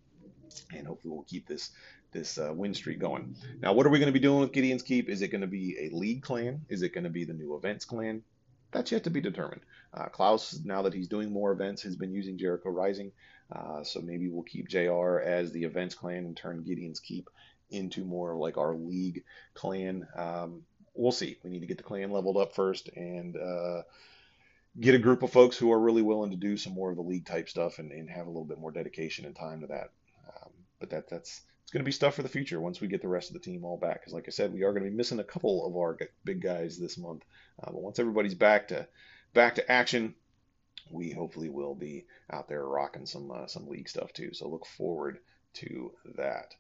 And 0.74 0.86
hopefully 0.86 1.14
we'll 1.14 1.24
keep 1.24 1.48
this 1.48 1.72
this 2.12 2.38
uh, 2.38 2.52
win 2.54 2.74
streak 2.74 3.00
going. 3.00 3.36
Now, 3.62 3.74
what 3.74 3.86
are 3.86 3.90
we 3.90 4.00
going 4.00 4.14
to 4.14 4.14
be 4.14 4.20
doing 4.20 4.42
with 4.42 4.52
Gideon's 4.52 4.84
Keep? 4.84 5.10
Is 5.10 5.22
it 5.22 5.30
going 5.30 5.42
to 5.42 5.48
be 5.48 5.78
a 5.80 5.96
league 5.96 6.24
clan? 6.24 6.66
Is 6.68 6.82
it 6.82 6.94
going 6.94 7.06
to 7.06 7.10
be 7.10 7.24
the 7.24 7.34
new 7.34 7.56
events 7.56 7.86
clan? 7.86 8.24
that's 8.72 8.92
yet 8.92 9.04
to 9.04 9.10
be 9.10 9.22
determined. 9.22 9.62
Uh, 9.94 10.06
Klaus, 10.06 10.60
now 10.64 10.82
that 10.84 10.94
he's 10.94 11.08
doing 11.08 11.32
more 11.32 11.52
events, 11.52 11.84
has 11.84 11.96
been 11.96 12.14
using 12.14 12.38
Jericho 12.38 12.70
Rising. 12.70 13.12
Uh, 13.52 13.84
so 13.84 14.00
maybe 14.00 14.30
we'll 14.30 14.44
keep 14.44 14.70
JR 14.70 15.20
as 15.20 15.52
the 15.52 15.64
events 15.64 15.94
clan 15.96 16.26
and 16.26 16.36
turn 16.36 16.64
Gideon's 16.64 17.02
Keep 17.02 17.30
into 17.70 18.06
more 18.06 18.36
like 18.36 18.58
our 18.58 18.76
league 18.76 19.24
clan. 19.54 20.08
Um, 20.16 20.64
we'll 20.94 21.12
see. 21.12 21.38
We 21.44 21.50
need 21.50 21.60
to 21.60 21.68
get 21.68 21.78
the 21.78 21.84
clan 21.84 22.12
leveled 22.12 22.38
up 22.38 22.56
first 22.56 22.90
and 22.96 23.36
uh, 23.36 23.82
get 24.80 24.96
a 24.96 25.00
group 25.00 25.24
of 25.24 25.32
folks 25.32 25.58
who 25.58 25.72
are 25.72 25.80
really 25.80 26.02
willing 26.02 26.32
to 26.32 26.38
do 26.38 26.58
some 26.58 26.74
more 26.74 26.90
of 26.90 26.96
the 26.96 27.02
league 27.02 27.26
type 27.26 27.50
stuff 27.50 27.80
and, 27.80 27.92
and 27.92 28.10
have 28.10 28.26
a 28.28 28.30
little 28.30 28.46
bit 28.46 28.60
more 28.60 28.72
dedication 28.72 29.26
and 29.26 29.36
time 29.36 29.62
to 29.62 29.68
that. 29.68 29.92
Um, 30.28 30.52
but 30.80 30.90
that 30.92 31.10
that's 31.10 31.42
it's 31.72 31.72
going 31.72 31.86
to 31.86 31.88
be 31.88 31.94
stuff 31.94 32.16
for 32.16 32.24
the 32.24 32.30
future 32.30 32.60
once 32.60 32.82
we 32.82 32.90
get 32.90 33.02
the 33.02 33.08
rest 33.08 33.30
of 33.30 33.34
the 33.34 33.40
team 33.40 33.64
all 33.64 33.78
back. 33.78 34.02
Because, 34.02 34.12
like 34.12 34.26
I 34.28 34.32
said, 34.32 34.54
we 34.54 34.64
are 34.64 34.74
going 34.74 34.84
to 34.84 34.90
be 34.90 34.96
missing 34.96 35.20
a 35.20 35.24
couple 35.24 35.66
of 35.66 35.78
our 35.78 35.98
big 36.26 36.42
guys 36.42 36.78
this 36.78 36.98
month. 36.98 37.24
Uh, 37.64 37.72
but 37.72 37.82
once 37.82 37.98
everybody's 37.98 38.36
back 38.36 38.68
to 38.70 38.88
back 39.34 39.56
to 39.56 39.72
action, 39.72 40.16
we 40.90 41.12
hopefully 41.12 41.48
will 41.48 41.76
be 41.76 42.06
out 42.30 42.50
there 42.50 42.66
rocking 42.66 43.06
some 43.06 43.32
uh, 43.32 43.48
some 43.48 43.70
league 43.70 43.88
stuff 43.88 44.12
too. 44.12 44.34
So 44.34 44.50
look 44.50 44.66
forward 44.66 45.20
to 45.56 45.94
that. 46.18 46.56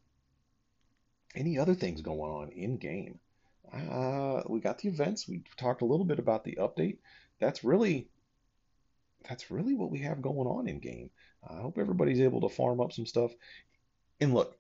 Any 1.36 1.58
other 1.58 1.76
things 1.76 2.02
going 2.02 2.32
on 2.32 2.50
in 2.50 2.78
game? 2.78 3.19
Uh, 3.74 4.43
we 4.47 4.60
got 4.60 4.80
the 4.80 4.89
events. 4.89 5.28
We 5.28 5.43
talked 5.58 5.82
a 5.82 5.86
little 5.86 6.06
bit 6.06 6.19
about 6.19 6.43
the 6.43 6.58
update. 6.60 6.97
That's 7.41 7.65
really 7.65 8.08
that's 9.27 9.51
really 9.51 9.73
what 9.73 9.91
we 9.91 9.99
have 9.99 10.21
going 10.21 10.47
on 10.47 10.67
in 10.67 10.80
game. 10.80 11.10
I 11.47 11.56
hope 11.56 11.77
everybody's 11.77 12.21
able 12.21 12.41
to 12.41 12.56
farm 12.56 12.80
up 12.80 12.91
some 12.91 13.06
stuff. 13.06 13.32
And 14.19 14.34
look, 14.34 14.58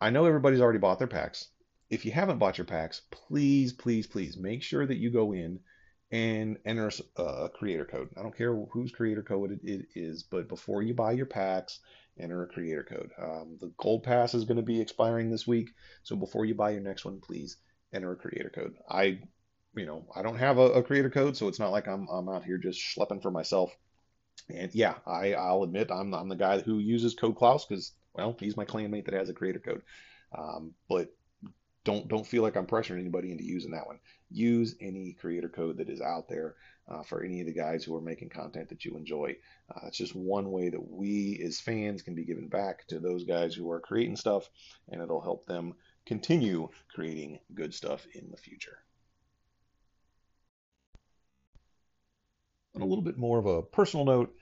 I 0.00 0.10
know 0.10 0.26
everybody's 0.26 0.60
already 0.60 0.78
bought 0.78 0.98
their 0.98 1.08
packs. 1.08 1.48
If 1.90 2.04
you 2.04 2.12
haven't 2.12 2.38
bought 2.38 2.58
your 2.58 2.66
packs, 2.66 3.02
please, 3.10 3.72
please, 3.72 4.06
please 4.06 4.36
make 4.36 4.62
sure 4.62 4.86
that 4.86 4.98
you 4.98 5.10
go 5.10 5.32
in 5.32 5.60
and 6.10 6.58
enter 6.64 6.90
a 7.16 7.48
creator 7.48 7.84
code. 7.84 8.08
I 8.16 8.22
don't 8.22 8.36
care 8.36 8.54
whose 8.54 8.92
creator 8.92 9.22
code 9.22 9.58
it 9.62 9.86
is, 9.94 10.22
but 10.22 10.48
before 10.48 10.82
you 10.82 10.94
buy 10.94 11.12
your 11.12 11.26
packs, 11.26 11.80
enter 12.18 12.42
a 12.42 12.46
creator 12.46 12.84
code. 12.84 13.10
Um, 13.20 13.58
the 13.60 13.72
gold 13.78 14.04
pass 14.04 14.34
is 14.34 14.44
going 14.44 14.58
to 14.58 14.62
be 14.62 14.80
expiring 14.80 15.30
this 15.30 15.46
week, 15.46 15.70
so 16.02 16.16
before 16.16 16.44
you 16.44 16.54
buy 16.54 16.70
your 16.70 16.82
next 16.82 17.04
one, 17.04 17.20
please 17.20 17.56
enter 17.92 18.12
a 18.12 18.16
creator 18.16 18.50
code. 18.54 18.74
I, 18.88 19.20
you 19.76 19.86
know, 19.86 20.04
I 20.14 20.22
don't 20.22 20.38
have 20.38 20.58
a, 20.58 20.72
a 20.72 20.82
creator 20.82 21.10
code, 21.10 21.36
so 21.36 21.48
it's 21.48 21.58
not 21.58 21.72
like 21.72 21.88
I'm 21.88 22.08
I'm 22.08 22.28
out 22.28 22.44
here 22.44 22.58
just 22.58 22.80
schlepping 22.80 23.22
for 23.22 23.30
myself. 23.30 23.76
And 24.48 24.74
yeah, 24.74 24.94
I 25.06 25.34
I'll 25.34 25.62
admit 25.62 25.90
I'm 25.90 26.14
I'm 26.14 26.28
the 26.28 26.36
guy 26.36 26.60
who 26.60 26.78
uses 26.78 27.14
Code 27.14 27.36
Klaus 27.36 27.64
because 27.64 27.92
well, 28.14 28.36
he's 28.38 28.56
my 28.56 28.64
clanmate 28.64 29.06
that 29.06 29.14
has 29.14 29.28
a 29.28 29.34
creator 29.34 29.58
code. 29.58 29.82
Um, 30.36 30.74
but 30.88 31.14
don't 31.84 32.08
don't 32.08 32.26
feel 32.26 32.42
like 32.42 32.56
I'm 32.56 32.66
pressuring 32.66 33.00
anybody 33.00 33.30
into 33.30 33.44
using 33.44 33.72
that 33.72 33.86
one. 33.86 34.00
Use 34.30 34.74
any 34.80 35.12
creator 35.12 35.48
code 35.48 35.78
that 35.78 35.88
is 35.88 36.00
out 36.00 36.28
there 36.28 36.56
uh, 36.88 37.02
for 37.02 37.22
any 37.22 37.40
of 37.40 37.46
the 37.46 37.52
guys 37.52 37.84
who 37.84 37.94
are 37.94 38.00
making 38.00 38.30
content 38.30 38.68
that 38.70 38.84
you 38.84 38.96
enjoy. 38.96 39.36
Uh, 39.74 39.86
it's 39.86 39.98
just 39.98 40.14
one 40.14 40.50
way 40.50 40.68
that 40.70 40.90
we 40.90 41.40
as 41.44 41.60
fans 41.60 42.02
can 42.02 42.14
be 42.14 42.24
given 42.24 42.48
back 42.48 42.86
to 42.88 42.98
those 42.98 43.24
guys 43.24 43.54
who 43.54 43.70
are 43.70 43.80
creating 43.80 44.16
stuff, 44.16 44.48
and 44.88 45.02
it'll 45.02 45.20
help 45.20 45.46
them 45.46 45.74
continue 46.06 46.68
creating 46.94 47.38
good 47.54 47.72
stuff 47.74 48.06
in 48.14 48.30
the 48.30 48.36
future. 48.36 48.78
On 52.74 52.82
a 52.82 52.86
little 52.86 53.04
bit 53.04 53.18
more 53.18 53.38
of 53.38 53.46
a 53.46 53.62
personal 53.62 54.04
note, 54.04 54.34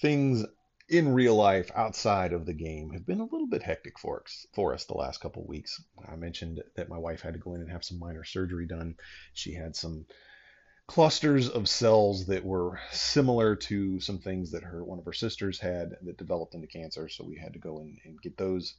things 0.00 0.44
in 0.88 1.12
real 1.12 1.36
life 1.36 1.70
outside 1.74 2.32
of 2.32 2.46
the 2.46 2.54
game 2.54 2.90
have 2.90 3.06
been 3.06 3.20
a 3.20 3.24
little 3.24 3.46
bit 3.46 3.62
hectic 3.62 3.98
for 3.98 4.22
us, 4.22 4.46
for 4.54 4.74
us 4.74 4.84
the 4.84 4.94
last 4.94 5.20
couple 5.20 5.46
weeks. 5.46 5.82
I 6.08 6.16
mentioned 6.16 6.62
that 6.76 6.88
my 6.88 6.98
wife 6.98 7.20
had 7.20 7.34
to 7.34 7.40
go 7.40 7.54
in 7.54 7.60
and 7.60 7.70
have 7.70 7.84
some 7.84 7.98
minor 7.98 8.24
surgery 8.24 8.66
done. 8.66 8.96
She 9.34 9.54
had 9.54 9.76
some 9.76 10.06
clusters 10.86 11.48
of 11.48 11.68
cells 11.68 12.26
that 12.26 12.44
were 12.44 12.80
similar 12.90 13.54
to 13.54 14.00
some 14.00 14.18
things 14.18 14.50
that 14.50 14.64
her 14.64 14.84
one 14.84 14.98
of 14.98 15.04
her 15.04 15.12
sisters 15.12 15.60
had 15.60 15.90
that 16.02 16.16
developed 16.18 16.54
into 16.54 16.66
cancer. 16.66 17.08
So 17.08 17.24
we 17.24 17.38
had 17.38 17.52
to 17.52 17.60
go 17.60 17.78
in 17.78 17.96
and 18.04 18.20
get 18.20 18.36
those 18.36 18.74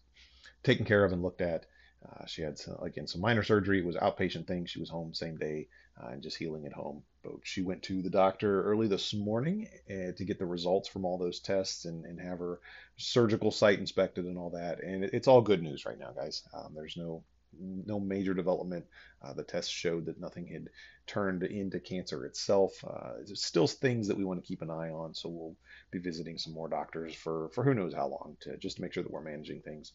taken 0.63 0.85
care 0.85 1.05
of 1.05 1.13
and 1.13 1.21
looked 1.21 1.41
at. 1.41 1.65
Uh, 2.03 2.25
she 2.25 2.41
had 2.41 2.57
some, 2.57 2.77
again 2.81 3.07
some 3.07 3.21
minor 3.21 3.43
surgery. 3.43 3.79
It 3.79 3.85
was 3.85 3.95
outpatient 3.95 4.47
thing. 4.47 4.65
She 4.65 4.79
was 4.79 4.89
home 4.89 5.13
same 5.13 5.37
day 5.37 5.67
uh, 6.01 6.07
and 6.07 6.21
just 6.21 6.37
healing 6.37 6.65
at 6.65 6.73
home. 6.73 7.03
But 7.23 7.33
she 7.43 7.61
went 7.61 7.83
to 7.83 8.01
the 8.01 8.09
doctor 8.09 8.63
early 8.63 8.87
this 8.87 9.13
morning 9.13 9.67
uh, 9.89 10.13
to 10.17 10.25
get 10.25 10.39
the 10.39 10.45
results 10.45 10.89
from 10.89 11.05
all 11.05 11.17
those 11.17 11.39
tests 11.39 11.85
and, 11.85 12.05
and 12.05 12.19
have 12.19 12.39
her 12.39 12.59
surgical 12.97 13.51
site 13.51 13.79
inspected 13.79 14.25
and 14.25 14.37
all 14.37 14.51
that. 14.51 14.83
And 14.83 15.03
it, 15.03 15.11
it's 15.13 15.27
all 15.27 15.41
good 15.41 15.61
news 15.61 15.85
right 15.85 15.99
now, 15.99 16.11
guys. 16.11 16.43
Um, 16.53 16.73
there's 16.75 16.97
no 16.97 17.23
no 17.59 17.99
major 17.99 18.33
development. 18.33 18.85
Uh, 19.21 19.33
the 19.33 19.43
tests 19.43 19.69
showed 19.71 20.05
that 20.05 20.19
nothing 20.19 20.47
had 20.47 20.69
turned 21.05 21.43
into 21.43 21.79
cancer 21.79 22.25
itself. 22.25 22.71
Uh, 22.87 23.13
there's 23.25 23.43
still 23.43 23.67
things 23.67 24.07
that 24.07 24.17
we 24.17 24.23
want 24.23 24.41
to 24.41 24.47
keep 24.47 24.61
an 24.61 24.69
eye 24.69 24.89
on, 24.89 25.13
so 25.13 25.29
we'll 25.29 25.55
be 25.91 25.99
visiting 25.99 26.37
some 26.37 26.53
more 26.53 26.69
doctors 26.69 27.13
for 27.13 27.49
for 27.49 27.63
who 27.63 27.73
knows 27.73 27.93
how 27.93 28.07
long 28.07 28.37
to 28.39 28.57
just 28.57 28.77
to 28.77 28.81
make 28.81 28.93
sure 28.93 29.03
that 29.03 29.11
we're 29.11 29.21
managing 29.21 29.61
things. 29.61 29.91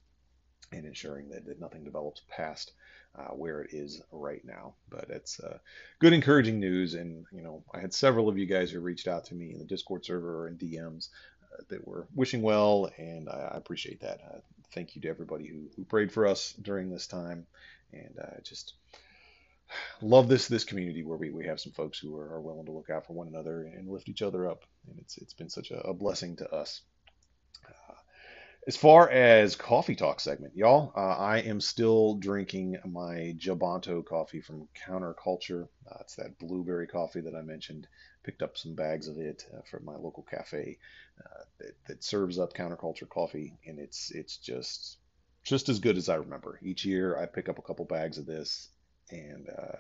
And 0.73 0.85
ensuring 0.85 1.29
that, 1.31 1.61
nothing 1.61 1.85
develops 1.85 2.23
past 2.29 2.73
uh, 3.19 3.29
where 3.29 3.63
it 3.63 3.73
is 3.73 4.01
right 4.13 4.45
now. 4.45 4.75
But 4.89 5.07
it's 5.09 5.41
uh, 5.41 5.59
good, 5.99 6.13
encouraging 6.13 6.61
news. 6.61 6.95
And 6.95 7.27
you 7.33 7.43
know, 7.43 7.63
I 7.73 7.81
had 7.81 7.95
several 7.95 8.29
of 8.29 8.39
you 8.39 8.47
guys 8.47 8.71
who 8.71 8.81
reached 8.81 9.09
out 9.09 9.25
to 9.27 9.35
me 9.35 9.53
in 9.53 9.59
the 9.59 9.65
Discord 9.65 10.05
server 10.05 10.47
and 10.47 10.59
DMs 10.59 11.09
uh, 11.53 11.63
that 11.69 11.87
were 11.87 12.07
wishing 12.15 12.43
well, 12.43 12.91
and 12.97 13.29
I, 13.29 13.51
I 13.55 13.57
appreciate 13.57 14.01
that. 14.01 14.21
Uh, 14.21 14.39
thank 14.75 14.97
you 14.97 15.03
to 15.03 15.09
everybody 15.09 15.47
who, 15.47 15.71
who 15.77 15.85
prayed 15.85 16.13
for 16.13 16.27
us 16.27 16.53
during 16.61 16.91
this 16.91 17.07
time, 17.07 17.47
and 17.93 18.19
uh, 18.21 18.41
just 18.43 18.75
love 20.01 20.29
this 20.29 20.49
this 20.49 20.65
community 20.65 21.03
where 21.03 21.19
we, 21.19 21.31
we 21.31 21.47
have 21.47 21.61
some 21.61 21.73
folks 21.73 21.99
who 21.99 22.17
are, 22.17 22.35
are, 22.35 22.41
willing 22.41 22.67
to 22.67 22.73
look 22.73 22.91
out 22.91 23.07
for 23.07 23.15
one 23.15 23.29
another 23.29 23.63
and 23.63 23.89
lift 23.89 24.09
each 24.09 24.23
other 24.23 24.49
up, 24.49 24.65
and 24.89 24.99
it's 24.99 25.17
it's 25.19 25.35
been 25.35 25.49
such 25.49 25.71
a, 25.71 25.81
a 25.81 25.95
blessing 25.95 26.37
to 26.37 26.53
us. 26.53 26.83
As 28.67 28.77
far 28.77 29.09
as 29.09 29.55
coffee 29.55 29.95
talk 29.95 30.19
segment, 30.19 30.57
y'all, 30.57 30.93
uh, 30.97 31.17
I 31.17 31.39
am 31.39 31.61
still 31.61 32.17
drinking 32.17 32.77
my 32.85 33.33
Jabanto 33.39 34.05
coffee 34.05 34.41
from 34.41 34.67
Counterculture. 34.75 35.69
Uh, 35.89 35.99
it's 36.01 36.17
that 36.17 36.37
blueberry 36.41 36.89
coffee 36.89 37.21
that 37.21 37.37
I 37.37 37.43
mentioned. 37.43 37.87
Picked 38.25 38.43
up 38.43 38.59
some 38.59 38.75
bags 38.75 39.07
of 39.07 39.19
it 39.19 39.47
uh, 39.57 39.61
from 39.71 39.85
my 39.85 39.95
local 39.95 40.25
cafe 40.25 40.79
uh, 41.25 41.45
that, 41.61 41.75
that 41.87 42.03
serves 42.03 42.41
up 42.41 42.55
Counterculture 42.55 43.09
coffee, 43.09 43.57
and 43.65 43.79
it's 43.79 44.11
it's 44.11 44.37
just 44.37 44.99
just 45.45 45.69
as 45.69 45.79
good 45.79 45.97
as 45.97 46.09
I 46.09 46.17
remember. 46.17 46.59
Each 46.61 46.85
year, 46.85 47.17
I 47.17 47.27
pick 47.27 47.49
up 47.49 47.61
a 47.61 47.63
couple 47.63 47.85
bags 47.85 48.19
of 48.19 48.27
this, 48.27 48.69
and 49.13 49.49
uh, 49.49 49.77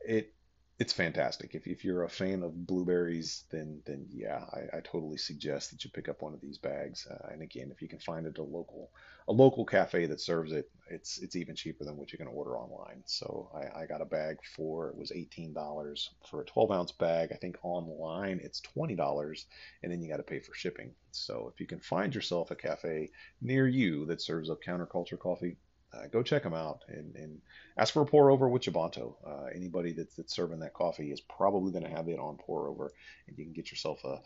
it 0.00 0.32
it's 0.80 0.92
fantastic. 0.92 1.56
If, 1.56 1.66
if 1.66 1.84
you're 1.84 2.04
a 2.04 2.08
fan 2.08 2.44
of 2.44 2.66
blueberries, 2.66 3.44
then 3.50 3.82
then 3.84 4.06
yeah, 4.10 4.44
I, 4.52 4.76
I 4.76 4.80
totally 4.80 5.16
suggest 5.16 5.70
that 5.72 5.82
you 5.84 5.90
pick 5.90 6.08
up 6.08 6.22
one 6.22 6.34
of 6.34 6.40
these 6.40 6.56
bags. 6.58 7.04
Uh, 7.10 7.32
and 7.32 7.42
again, 7.42 7.70
if 7.72 7.82
you 7.82 7.88
can 7.88 7.98
find 7.98 8.26
it 8.26 8.38
a 8.38 8.44
local 8.44 8.92
a 9.26 9.32
local 9.32 9.64
cafe 9.64 10.06
that 10.06 10.20
serves 10.20 10.52
it, 10.52 10.70
it's 10.88 11.18
it's 11.18 11.34
even 11.34 11.56
cheaper 11.56 11.84
than 11.84 11.96
what 11.96 12.12
you 12.12 12.18
can 12.18 12.28
order 12.28 12.56
online. 12.56 13.02
So 13.06 13.50
I, 13.52 13.82
I 13.82 13.86
got 13.86 14.02
a 14.02 14.04
bag 14.04 14.36
for 14.54 14.88
it 14.88 14.96
was 14.96 15.10
eighteen 15.10 15.52
dollars 15.52 16.10
for 16.30 16.42
a 16.42 16.44
12 16.46 16.70
ounce 16.70 16.92
bag. 16.92 17.30
I 17.32 17.36
think 17.36 17.56
online 17.64 18.38
it's 18.44 18.60
twenty 18.60 18.94
dollars, 18.94 19.46
and 19.82 19.90
then 19.90 20.00
you 20.00 20.08
got 20.08 20.18
to 20.18 20.22
pay 20.22 20.38
for 20.38 20.54
shipping. 20.54 20.94
So 21.10 21.50
if 21.52 21.58
you 21.60 21.66
can 21.66 21.80
find 21.80 22.14
yourself 22.14 22.52
a 22.52 22.56
cafe 22.56 23.10
near 23.40 23.66
you 23.66 24.06
that 24.06 24.20
serves 24.22 24.48
up 24.48 24.62
counterculture 24.62 25.18
coffee, 25.18 25.56
uh, 25.92 26.06
go 26.12 26.22
check 26.22 26.42
them 26.42 26.54
out 26.54 26.84
and, 26.88 27.14
and 27.16 27.40
ask 27.76 27.94
for 27.94 28.02
a 28.02 28.06
pour 28.06 28.30
over 28.30 28.48
with 28.48 28.62
Jabanto. 28.62 29.14
Uh, 29.26 29.46
anybody 29.54 29.92
that's, 29.92 30.14
that's 30.14 30.34
serving 30.34 30.60
that 30.60 30.74
coffee 30.74 31.10
is 31.10 31.20
probably 31.20 31.72
going 31.72 31.84
to 31.84 31.90
have 31.90 32.08
it 32.08 32.18
on 32.18 32.36
pour 32.36 32.68
over, 32.68 32.92
and 33.26 33.38
you 33.38 33.44
can 33.44 33.52
get 33.52 33.70
yourself 33.70 34.04
a 34.04 34.20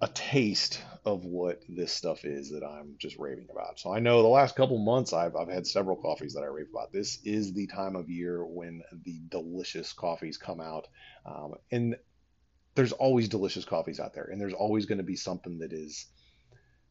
a 0.00 0.08
taste 0.08 0.80
of 1.04 1.24
what 1.24 1.60
this 1.68 1.92
stuff 1.92 2.24
is 2.24 2.50
that 2.50 2.62
I'm 2.62 2.94
just 2.98 3.18
raving 3.18 3.48
about. 3.50 3.80
So 3.80 3.92
I 3.92 3.98
know 3.98 4.22
the 4.22 4.28
last 4.28 4.54
couple 4.54 4.78
months 4.78 5.12
I've 5.12 5.34
I've 5.34 5.48
had 5.48 5.66
several 5.66 5.96
coffees 5.96 6.34
that 6.34 6.42
I 6.42 6.46
rave 6.46 6.68
about. 6.70 6.92
This 6.92 7.18
is 7.24 7.52
the 7.52 7.66
time 7.66 7.96
of 7.96 8.08
year 8.08 8.44
when 8.44 8.82
the 9.04 9.20
delicious 9.28 9.92
coffees 9.92 10.38
come 10.38 10.60
out, 10.60 10.86
um, 11.26 11.54
and 11.72 11.96
there's 12.76 12.92
always 12.92 13.28
delicious 13.28 13.64
coffees 13.64 13.98
out 13.98 14.14
there, 14.14 14.28
and 14.30 14.40
there's 14.40 14.54
always 14.54 14.86
going 14.86 14.98
to 14.98 15.04
be 15.04 15.16
something 15.16 15.58
that 15.58 15.72
is 15.72 16.06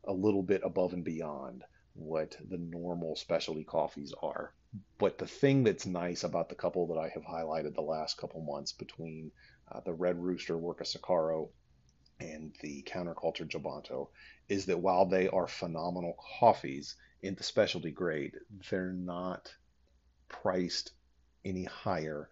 a 0.05 0.13
little 0.13 0.43
bit 0.43 0.61
above 0.65 0.91
and 0.91 1.05
beyond 1.05 1.63
what 1.97 2.37
the 2.49 2.57
normal 2.57 3.15
specialty 3.15 3.63
coffees 3.63 4.13
are. 4.21 4.53
But 4.97 5.17
the 5.17 5.27
thing 5.27 5.63
that's 5.63 5.85
nice 5.85 6.23
about 6.23 6.49
the 6.49 6.55
couple 6.55 6.87
that 6.87 6.99
I 6.99 7.09
have 7.09 7.23
highlighted 7.23 7.73
the 7.75 7.81
last 7.81 8.17
couple 8.17 8.41
months 8.41 8.71
between 8.71 9.31
uh, 9.71 9.81
the 9.81 9.93
Red 9.93 10.21
Rooster 10.21 10.55
Worka 10.55 10.83
Sakaro 10.83 11.49
and 12.19 12.55
the 12.61 12.83
Counterculture 12.83 13.47
Jabanto 13.47 14.09
is 14.49 14.65
that 14.65 14.79
while 14.79 15.05
they 15.05 15.27
are 15.27 15.47
phenomenal 15.47 16.17
coffees 16.39 16.95
in 17.21 17.35
the 17.35 17.43
specialty 17.43 17.91
grade, 17.91 18.37
they're 18.69 18.93
not 18.93 19.53
priced 20.29 20.91
any 21.45 21.63
higher 21.63 22.29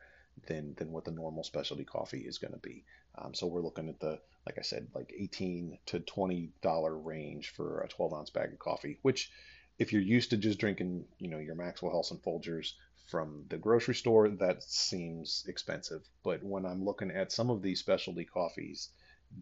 than 0.47 0.75
than 0.75 0.91
what 0.91 1.05
the 1.05 1.11
normal 1.11 1.43
specialty 1.43 1.85
coffee 1.85 2.21
is 2.21 2.37
going 2.37 2.53
to 2.53 2.59
be. 2.59 2.83
Um, 3.17 3.33
so 3.33 3.47
we're 3.47 3.61
looking 3.61 3.87
at 3.87 3.99
the, 3.99 4.19
like 4.45 4.57
I 4.57 4.61
said, 4.61 4.87
like 4.93 5.13
18 5.17 5.77
to 5.87 5.99
20 6.01 6.51
dollar 6.61 6.97
range 6.97 7.49
for 7.49 7.81
a 7.81 7.87
12 7.87 8.13
ounce 8.13 8.29
bag 8.29 8.51
of 8.51 8.59
coffee, 8.59 8.99
which 9.01 9.31
if 9.77 9.91
you're 9.91 10.01
used 10.01 10.29
to 10.29 10.37
just 10.37 10.59
drinking, 10.59 11.05
you 11.19 11.29
know, 11.29 11.39
your 11.39 11.55
Maxwell 11.55 11.91
House 11.91 12.11
and 12.11 12.21
Folgers 12.21 12.73
from 13.07 13.45
the 13.49 13.57
grocery 13.57 13.95
store, 13.95 14.29
that 14.29 14.63
seems 14.63 15.45
expensive. 15.47 16.01
But 16.23 16.43
when 16.43 16.65
I'm 16.65 16.83
looking 16.83 17.11
at 17.11 17.31
some 17.31 17.49
of 17.49 17.61
these 17.61 17.79
specialty 17.79 18.25
coffees 18.25 18.89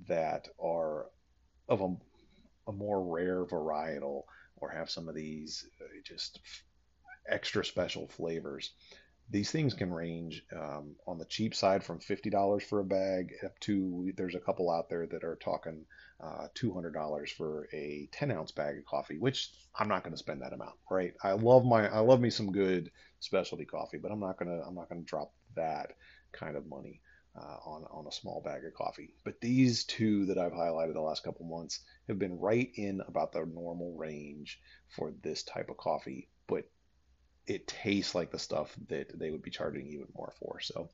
that 0.07 0.47
are 0.59 1.07
of 1.69 1.81
a, 1.81 1.95
a 2.67 2.71
more 2.71 3.03
rare 3.03 3.45
varietal 3.45 4.23
or 4.57 4.69
have 4.69 4.89
some 4.89 5.07
of 5.07 5.15
these 5.15 5.65
uh, 5.81 5.85
just 6.03 6.39
extra 7.27 7.63
special 7.63 8.07
flavors, 8.07 8.73
these 9.29 9.51
things 9.51 9.73
can 9.73 9.91
range 9.91 10.43
um, 10.55 10.95
on 11.07 11.17
the 11.17 11.25
cheap 11.25 11.55
side 11.55 11.83
from 11.83 11.99
$50 11.99 12.61
for 12.63 12.79
a 12.79 12.83
bag 12.83 13.33
up 13.43 13.57
to 13.61 14.11
there's 14.15 14.35
a 14.35 14.39
couple 14.39 14.69
out 14.69 14.89
there 14.89 15.07
that 15.07 15.23
are 15.23 15.37
talking 15.37 15.85
uh, 16.21 16.47
$200 16.55 17.29
for 17.29 17.67
a 17.73 18.07
10 18.11 18.31
ounce 18.31 18.51
bag 18.51 18.77
of 18.77 18.85
coffee, 18.85 19.17
which 19.17 19.51
I'm 19.77 19.87
not 19.87 20.03
going 20.03 20.13
to 20.13 20.19
spend 20.19 20.41
that 20.41 20.53
amount, 20.53 20.75
right? 20.89 21.13
I 21.23 21.31
love 21.33 21.65
my, 21.65 21.87
I 21.87 21.99
love 21.99 22.21
me 22.21 22.29
some 22.29 22.51
good 22.51 22.91
specialty 23.19 23.65
coffee, 23.65 23.97
but 23.97 24.11
I'm 24.11 24.19
not 24.19 24.37
going 24.37 24.49
to, 24.49 24.63
I'm 24.65 24.75
not 24.75 24.89
going 24.89 25.01
to 25.01 25.09
drop 25.09 25.33
that 25.55 25.93
kind 26.31 26.55
of 26.55 26.67
money 26.67 27.01
uh, 27.35 27.57
on, 27.65 27.85
on 27.91 28.07
a 28.07 28.11
small 28.11 28.41
bag 28.41 28.63
of 28.65 28.73
coffee. 28.73 29.13
But 29.23 29.41
these 29.41 29.85
two 29.85 30.25
that 30.27 30.37
I've 30.37 30.51
highlighted 30.51 30.93
the 30.93 31.01
last 31.01 31.23
couple 31.23 31.45
months 31.45 31.79
have 32.07 32.19
been 32.19 32.39
right 32.39 32.69
in 32.75 33.01
about 33.07 33.31
the 33.31 33.45
normal 33.45 33.95
range 33.97 34.59
for 34.95 35.13
this 35.23 35.43
type 35.43 35.69
of 35.69 35.77
coffee, 35.77 36.29
but 36.47 36.65
it 37.47 37.67
tastes 37.67 38.15
like 38.15 38.31
the 38.31 38.39
stuff 38.39 38.75
that 38.87 39.17
they 39.17 39.31
would 39.31 39.41
be 39.41 39.51
charging 39.51 39.87
even 39.87 40.07
more 40.15 40.33
for. 40.39 40.59
So 40.59 40.89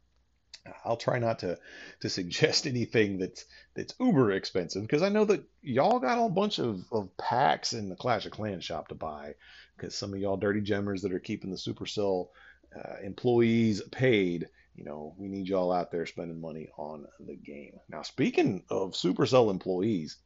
I'll 0.83 0.97
try 0.97 1.19
not 1.19 1.39
to 1.39 1.57
to 2.01 2.09
suggest 2.09 2.67
anything 2.67 3.17
that's 3.17 3.45
that's 3.75 3.95
uber 3.99 4.31
expensive 4.31 4.81
because 4.81 5.01
I 5.01 5.09
know 5.09 5.25
that 5.25 5.43
y'all 5.61 5.99
got 5.99 6.23
a 6.23 6.29
bunch 6.29 6.59
of, 6.59 6.83
of 6.91 7.15
packs 7.17 7.73
in 7.73 7.89
the 7.89 7.95
Clash 7.95 8.25
of 8.25 8.31
Clans 8.31 8.65
shop 8.65 8.89
to 8.89 8.95
buy 8.95 9.35
because 9.75 9.95
some 9.95 10.13
of 10.13 10.19
y'all 10.19 10.37
dirty 10.37 10.61
gemmers 10.61 11.01
that 11.01 11.13
are 11.13 11.19
keeping 11.19 11.51
the 11.51 11.57
Supercell 11.57 12.29
uh, 12.75 12.97
employees 13.03 13.81
paid, 13.91 14.49
you 14.75 14.83
know, 14.83 15.15
we 15.17 15.27
need 15.27 15.47
y'all 15.47 15.71
out 15.71 15.91
there 15.91 16.05
spending 16.05 16.41
money 16.41 16.69
on 16.77 17.05
the 17.19 17.35
game. 17.35 17.79
Now, 17.87 18.01
speaking 18.01 18.63
of 18.69 18.91
Supercell 18.91 19.49
employees, 19.49 20.17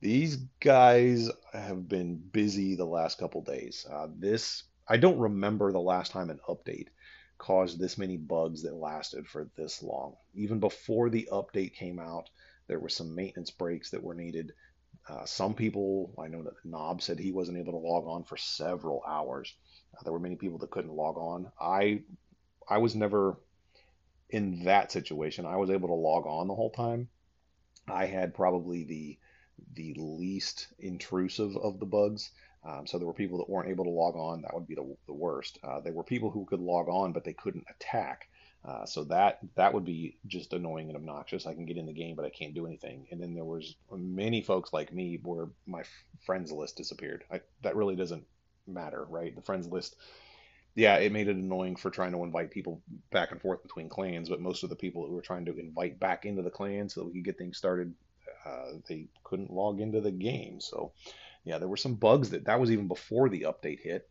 these 0.00 0.36
guys 0.60 1.30
have 1.52 1.88
been 1.88 2.16
busy 2.16 2.74
the 2.74 2.84
last 2.84 3.18
couple 3.18 3.42
days. 3.42 3.86
Uh, 3.90 4.08
this 4.14 4.64
I 4.88 4.96
don't 4.96 5.18
remember 5.18 5.72
the 5.72 5.80
last 5.80 6.12
time 6.12 6.30
an 6.30 6.40
update 6.48 6.88
caused 7.38 7.78
this 7.78 7.98
many 7.98 8.16
bugs 8.16 8.62
that 8.62 8.74
lasted 8.74 9.26
for 9.26 9.48
this 9.56 9.82
long. 9.82 10.16
Even 10.34 10.60
before 10.60 11.10
the 11.10 11.28
update 11.30 11.74
came 11.74 11.98
out, 11.98 12.30
there 12.66 12.78
were 12.78 12.88
some 12.88 13.14
maintenance 13.14 13.50
breaks 13.50 13.90
that 13.90 14.02
were 14.02 14.14
needed. 14.14 14.52
Uh, 15.08 15.24
some 15.24 15.54
people, 15.54 16.14
I 16.18 16.28
know 16.28 16.42
that 16.42 16.64
Knob 16.64 17.02
said 17.02 17.18
he 17.18 17.32
wasn't 17.32 17.58
able 17.58 17.72
to 17.72 17.78
log 17.78 18.06
on 18.06 18.24
for 18.24 18.36
several 18.36 19.02
hours. 19.06 19.54
Uh, 19.96 20.02
there 20.02 20.12
were 20.12 20.18
many 20.18 20.36
people 20.36 20.58
that 20.58 20.70
couldn't 20.70 20.92
log 20.94 21.16
on. 21.16 21.52
I, 21.60 22.02
I 22.68 22.78
was 22.78 22.94
never 22.94 23.36
in 24.30 24.64
that 24.64 24.90
situation. 24.90 25.46
I 25.46 25.56
was 25.56 25.70
able 25.70 25.88
to 25.88 25.94
log 25.94 26.26
on 26.26 26.48
the 26.48 26.54
whole 26.54 26.70
time. 26.70 27.08
I 27.88 28.06
had 28.06 28.34
probably 28.34 28.84
the 28.84 29.18
the 29.72 29.94
least 29.96 30.68
intrusive 30.78 31.56
of 31.56 31.78
the 31.80 31.86
bugs. 31.86 32.30
Um, 32.66 32.86
so 32.86 32.98
there 32.98 33.06
were 33.06 33.12
people 33.12 33.38
that 33.38 33.48
weren't 33.48 33.68
able 33.68 33.84
to 33.84 33.90
log 33.90 34.16
on. 34.16 34.42
That 34.42 34.54
would 34.54 34.66
be 34.66 34.74
the, 34.74 34.96
the 35.06 35.12
worst. 35.12 35.58
Uh, 35.62 35.80
there 35.80 35.92
were 35.92 36.02
people 36.02 36.30
who 36.30 36.44
could 36.44 36.60
log 36.60 36.88
on, 36.88 37.12
but 37.12 37.24
they 37.24 37.32
couldn't 37.32 37.66
attack. 37.70 38.28
Uh, 38.64 38.84
so 38.84 39.04
that 39.04 39.38
that 39.54 39.72
would 39.72 39.84
be 39.84 40.16
just 40.26 40.52
annoying 40.52 40.88
and 40.88 40.96
obnoxious. 40.96 41.46
I 41.46 41.54
can 41.54 41.66
get 41.66 41.76
in 41.76 41.86
the 41.86 41.92
game, 41.92 42.16
but 42.16 42.24
I 42.24 42.30
can't 42.30 42.54
do 42.54 42.66
anything. 42.66 43.06
And 43.12 43.22
then 43.22 43.34
there 43.34 43.44
was 43.44 43.76
many 43.92 44.42
folks 44.42 44.72
like 44.72 44.92
me 44.92 45.20
where 45.22 45.46
my 45.66 45.84
friends 46.24 46.50
list 46.50 46.76
disappeared. 46.76 47.22
I, 47.30 47.42
that 47.62 47.76
really 47.76 47.94
doesn't 47.94 48.26
matter, 48.66 49.06
right? 49.08 49.32
The 49.36 49.42
friends 49.42 49.68
list, 49.68 49.94
yeah, 50.74 50.96
it 50.96 51.12
made 51.12 51.28
it 51.28 51.36
annoying 51.36 51.76
for 51.76 51.90
trying 51.90 52.10
to 52.12 52.24
invite 52.24 52.50
people 52.50 52.82
back 53.12 53.30
and 53.30 53.40
forth 53.40 53.62
between 53.62 53.88
clans. 53.88 54.28
But 54.28 54.40
most 54.40 54.64
of 54.64 54.70
the 54.70 54.76
people 54.76 55.06
who 55.06 55.14
were 55.14 55.22
trying 55.22 55.44
to 55.44 55.56
invite 55.56 56.00
back 56.00 56.24
into 56.24 56.42
the 56.42 56.50
clan 56.50 56.88
so 56.88 57.00
that 57.00 57.06
we 57.06 57.12
could 57.12 57.24
get 57.24 57.38
things 57.38 57.58
started, 57.58 57.94
uh, 58.44 58.78
they 58.88 59.06
couldn't 59.22 59.52
log 59.52 59.80
into 59.80 60.00
the 60.00 60.10
game. 60.10 60.60
So 60.60 60.90
yeah, 61.46 61.58
there 61.58 61.68
were 61.68 61.76
some 61.76 61.94
bugs 61.94 62.30
that 62.30 62.44
that 62.46 62.60
was 62.60 62.72
even 62.72 62.88
before 62.88 63.28
the 63.28 63.42
update 63.42 63.80
hit. 63.80 64.10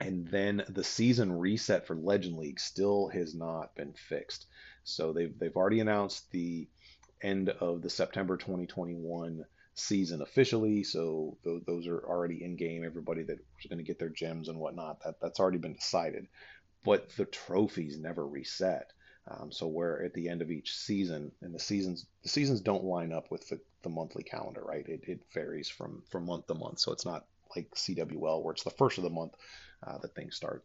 And 0.00 0.26
then 0.28 0.64
the 0.68 0.84
season 0.84 1.38
reset 1.38 1.86
for 1.86 1.96
Legend 1.96 2.36
League 2.38 2.60
still 2.60 3.08
has 3.08 3.34
not 3.34 3.74
been 3.74 3.92
fixed. 3.92 4.46
So 4.84 5.12
they've 5.12 5.36
they've 5.38 5.56
already 5.56 5.80
announced 5.80 6.30
the 6.30 6.68
end 7.20 7.48
of 7.50 7.82
the 7.82 7.90
September 7.90 8.36
2021 8.36 9.44
season 9.74 10.22
officially. 10.22 10.84
So 10.84 11.36
th- 11.44 11.62
those 11.66 11.86
are 11.88 11.98
already 11.98 12.44
in 12.44 12.56
game. 12.56 12.84
Everybody 12.84 13.22
that 13.24 13.38
was 13.56 13.66
going 13.68 13.78
to 13.78 13.84
get 13.84 13.98
their 13.98 14.08
gems 14.08 14.48
and 14.48 14.58
whatnot, 14.58 15.02
that 15.04 15.20
that's 15.20 15.40
already 15.40 15.58
been 15.58 15.74
decided. 15.74 16.28
But 16.84 17.10
the 17.16 17.24
trophies 17.24 17.98
never 17.98 18.26
reset. 18.26 18.92
Um, 19.28 19.52
so 19.52 19.68
where 19.68 20.02
at 20.02 20.14
the 20.14 20.28
end 20.28 20.42
of 20.42 20.50
each 20.50 20.76
season, 20.76 21.30
and 21.42 21.54
the 21.54 21.60
seasons 21.60 22.06
the 22.22 22.28
seasons 22.28 22.60
don't 22.60 22.84
line 22.84 23.12
up 23.12 23.30
with 23.30 23.48
the, 23.48 23.60
the 23.82 23.88
monthly 23.88 24.24
calendar, 24.24 24.62
right? 24.64 24.86
It, 24.88 25.04
it 25.04 25.20
varies 25.32 25.68
from 25.68 26.02
from 26.10 26.26
month 26.26 26.48
to 26.48 26.54
month, 26.54 26.80
so 26.80 26.92
it's 26.92 27.06
not 27.06 27.26
like 27.54 27.70
CWL, 27.74 28.42
where 28.42 28.52
it's 28.52 28.64
the 28.64 28.70
first 28.70 28.98
of 28.98 29.04
the 29.04 29.10
month 29.10 29.34
uh, 29.86 29.98
that 29.98 30.14
things 30.14 30.34
start. 30.34 30.64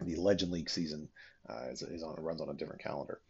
The 0.00 0.16
Legend 0.16 0.52
League 0.52 0.70
season 0.70 1.08
uh, 1.48 1.66
is, 1.70 1.82
is 1.82 2.02
on 2.02 2.16
runs 2.18 2.40
on 2.40 2.48
a 2.48 2.54
different 2.54 2.82
calendar. 2.82 3.20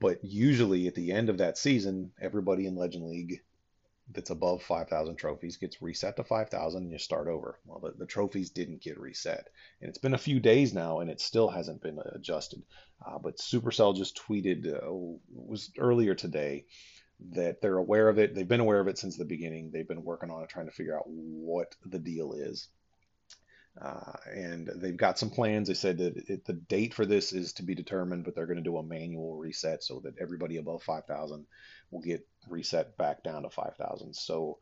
But 0.00 0.24
usually 0.24 0.86
at 0.86 0.94
the 0.94 1.12
end 1.12 1.28
of 1.28 1.38
that 1.38 1.58
season, 1.58 2.12
everybody 2.20 2.66
in 2.66 2.76
Legend 2.76 3.08
League 3.08 3.42
that's 4.12 4.30
above 4.30 4.62
5,000 4.62 5.16
trophies 5.16 5.56
gets 5.56 5.80
reset 5.80 6.16
to 6.16 6.24
5,000 6.24 6.82
and 6.82 6.92
you 6.92 6.98
start 6.98 7.26
over. 7.26 7.58
Well, 7.64 7.80
the, 7.80 7.92
the, 7.98 8.06
trophies 8.06 8.50
didn't 8.50 8.82
get 8.82 9.00
reset. 9.00 9.48
And 9.80 9.88
it's 9.88 9.98
been 9.98 10.14
a 10.14 10.18
few 10.18 10.40
days 10.40 10.74
now 10.74 11.00
and 11.00 11.10
it 11.10 11.20
still 11.20 11.48
hasn't 11.48 11.82
been 11.82 11.98
adjusted. 12.14 12.62
Uh, 13.04 13.18
but 13.18 13.38
Supercell 13.38 13.96
just 13.96 14.20
tweeted, 14.28 14.66
uh, 14.66 15.16
was 15.32 15.70
earlier 15.78 16.14
today, 16.14 16.66
that 17.32 17.62
they're 17.62 17.78
aware 17.78 18.08
of 18.08 18.18
it. 18.18 18.34
They've 18.34 18.46
been 18.46 18.60
aware 18.60 18.80
of 18.80 18.88
it 18.88 18.98
since 18.98 19.16
the 19.16 19.24
beginning. 19.24 19.70
They've 19.70 19.88
been 19.88 20.04
working 20.04 20.30
on 20.30 20.42
it, 20.42 20.48
trying 20.48 20.66
to 20.66 20.72
figure 20.72 20.96
out 20.96 21.04
what 21.06 21.74
the 21.86 21.98
deal 21.98 22.32
is. 22.34 22.68
Uh, 23.80 24.12
and 24.32 24.70
they've 24.76 24.96
got 24.96 25.18
some 25.18 25.30
plans. 25.30 25.68
They 25.68 25.74
said 25.74 25.98
that 25.98 26.16
it, 26.28 26.44
the 26.44 26.52
date 26.52 26.94
for 26.94 27.06
this 27.06 27.32
is 27.32 27.54
to 27.54 27.62
be 27.62 27.74
determined, 27.74 28.24
but 28.24 28.34
they're 28.34 28.46
going 28.46 28.58
to 28.58 28.62
do 28.62 28.76
a 28.76 28.82
manual 28.82 29.36
reset 29.36 29.82
so 29.82 30.00
that 30.04 30.18
everybody 30.20 30.58
above 30.58 30.82
5,000 30.82 31.46
will 31.90 32.00
get 32.00 32.26
reset 32.48 32.96
back 32.96 33.22
down 33.22 33.42
to 33.42 33.50
5,000. 33.50 34.14
So 34.14 34.58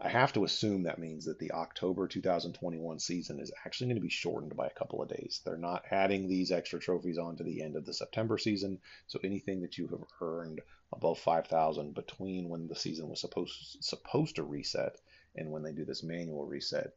I 0.00 0.08
have 0.08 0.32
to 0.32 0.44
assume 0.44 0.82
that 0.82 0.98
means 0.98 1.24
that 1.26 1.38
the 1.38 1.52
October 1.52 2.08
2021 2.08 2.98
season 2.98 3.40
is 3.40 3.52
actually 3.64 3.86
going 3.86 3.96
to 3.96 4.02
be 4.02 4.10
shortened 4.10 4.56
by 4.56 4.66
a 4.66 4.74
couple 4.78 5.00
of 5.00 5.08
days. 5.08 5.40
They're 5.44 5.56
not 5.56 5.84
adding 5.90 6.28
these 6.28 6.50
extra 6.50 6.80
trophies 6.80 7.16
on 7.16 7.36
to 7.36 7.44
the 7.44 7.62
end 7.62 7.76
of 7.76 7.86
the 7.86 7.94
September 7.94 8.36
season. 8.36 8.80
So 9.06 9.20
anything 9.22 9.62
that 9.62 9.78
you 9.78 9.86
have 9.88 10.04
earned 10.20 10.60
above 10.92 11.18
5,000 11.20 11.94
between 11.94 12.48
when 12.48 12.66
the 12.66 12.76
season 12.76 13.08
was 13.08 13.20
supposed 13.20 13.78
supposed 13.80 14.36
to 14.36 14.42
reset 14.42 14.96
and 15.36 15.50
when 15.50 15.62
they 15.62 15.72
do 15.72 15.84
this 15.84 16.02
manual 16.02 16.44
reset 16.44 16.92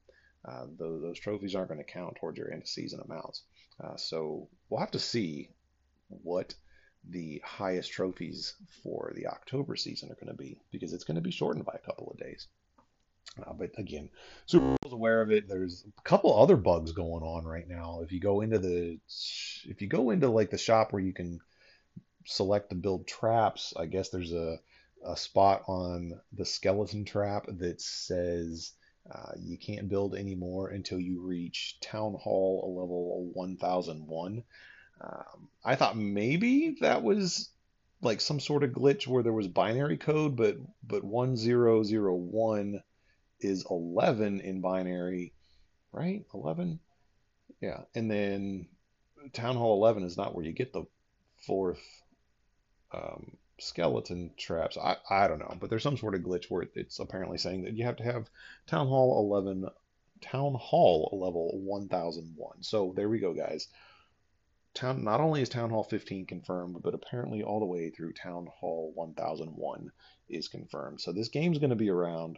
uh, 0.45 0.65
those, 0.78 1.01
those, 1.01 1.20
trophies 1.20 1.55
aren't 1.55 1.70
going 1.70 1.84
to 1.84 1.91
count 1.91 2.15
towards 2.15 2.38
your 2.38 2.51
end 2.51 2.61
of 2.61 2.68
season 2.68 3.01
amounts. 3.01 3.43
Uh, 3.84 3.97
so 3.97 4.47
we'll 4.70 4.80
have 4.80 4.91
to 4.91 4.99
see 4.99 5.49
what 6.07 6.55
the 7.10 7.41
highest 7.45 7.91
trophies 7.91 8.55
for 8.84 9.14
the 9.16 9.28
October 9.28 9.76
season 9.76 10.12
are 10.12 10.16
going 10.16 10.28
to 10.28 10.34
be 10.34 10.60
because 10.72 10.93
it's 10.93 11.03
going 11.03 11.16
to 11.16 11.22
be 11.22 11.32
shortened 11.32 11.66
by 11.66 11.74
a 11.76 11.86
couple 11.86 12.10
of 12.12 12.18
days. 12.18 12.47
Uh, 13.45 13.53
but 13.53 13.72
again, 13.78 14.10
Supercell's 14.47 14.93
aware 14.93 15.22
of 15.22 15.32
it. 15.32 15.47
There's 15.47 15.86
a 15.86 16.01
couple 16.01 16.36
other 16.36 16.55
bugs 16.55 16.91
going 16.91 17.24
on 17.24 17.45
right 17.45 17.68
now. 17.68 18.01
If 18.03 18.12
you 18.12 18.20
go 18.20 18.41
into 18.41 18.60
the, 18.60 18.99
if 19.66 19.82
you 19.82 19.88
go 19.88 20.10
into 20.10 20.30
like 20.30 20.49
the 20.49 20.58
shop 20.58 20.91
where 20.91 21.01
you 21.01 21.14
can 21.14 21.39
select 22.26 22.70
to 22.70 22.76
build 22.76 23.08
traps, 23.08 23.74
I 23.78 23.86
guess 23.86 24.10
there's 24.10 24.34
a, 24.34 24.60
a 25.05 25.16
spot 25.16 25.64
on 25.68 26.20
the 26.34 26.45
skeleton 26.45 27.05
trap 27.05 27.45
that 27.47 27.80
says 27.82 28.74
uh, 29.12 29.32
you 29.38 29.58
can't 29.58 29.89
build 29.89 30.16
anymore 30.16 30.70
until 30.70 30.99
you 30.99 31.22
reach 31.22 31.78
Town 31.82 32.16
Hall 32.20 32.76
level 32.78 33.32
1001. 33.34 34.43
Um, 35.02 35.50
I 35.64 35.76
thought 35.76 35.98
maybe 35.98 36.78
that 36.82 37.04
was 37.04 37.50
like 38.02 38.22
some 38.22 38.39
sort 38.39 38.64
of 38.64 38.72
glitch 38.72 39.08
where 39.08 39.24
there 39.24 39.34
was 39.34 39.48
binary 39.48 39.98
code, 39.98 40.36
but 40.36 40.58
but 40.84 41.04
1001 41.04 42.84
is 43.39 43.66
11 43.70 44.41
in 44.41 44.62
binary, 44.62 45.34
right? 45.91 46.26
11, 46.34 46.80
yeah. 47.62 47.82
And 47.95 48.10
then 48.10 48.68
Town 49.34 49.56
Hall 49.56 49.76
11 49.78 50.04
is 50.04 50.18
not 50.18 50.34
where 50.34 50.45
you 50.45 50.52
get 50.54 50.74
the 50.74 50.86
fourth 51.45 51.82
um, 52.91 53.38
skeleton 53.60 54.32
traps. 54.38 54.78
I, 54.78 54.98
I 55.10 55.28
don't 55.28 55.39
know, 55.39 55.56
but 55.60 55.70
there's 55.70 55.84
some 55.84 55.98
sort 55.98 56.16
of 56.16 56.22
glitch 56.22 56.45
where 56.50 56.68
it's 56.76 57.00
apparently 57.00 57.38
saying 57.38 57.64
that 57.64 57.74
you 57.74 57.86
have 57.86 57.98
to 57.98 58.04
have 58.04 58.30
Town 58.68 58.88
Hall 58.88 59.20
11, 59.32 59.68
Town 60.22 60.56
Hall 60.56 61.10
level 61.20 61.52
1001. 61.54 62.64
So 62.64 62.93
there 62.95 63.10
we 63.10 63.20
go, 63.20 63.34
guys. 63.34 63.68
Town 64.78 65.04
not 65.04 65.20
only 65.20 65.42
is 65.42 65.50
Town 65.50 65.72
Hall 65.72 65.84
15 65.84 66.28
confirmed, 66.28 66.78
but 66.84 66.94
apparently 66.94 67.42
all 67.42 67.60
the 67.60 67.66
way 67.66 67.90
through 67.90 68.14
Town 68.14 68.48
Hall 68.60 68.92
1001 68.94 69.92
is 70.30 70.48
confirmed. 70.48 71.02
So 71.02 71.12
this 71.12 71.30
game's 71.30 71.58
going 71.58 71.72
to 71.72 71.76
be 71.76 71.90
around 71.90 72.38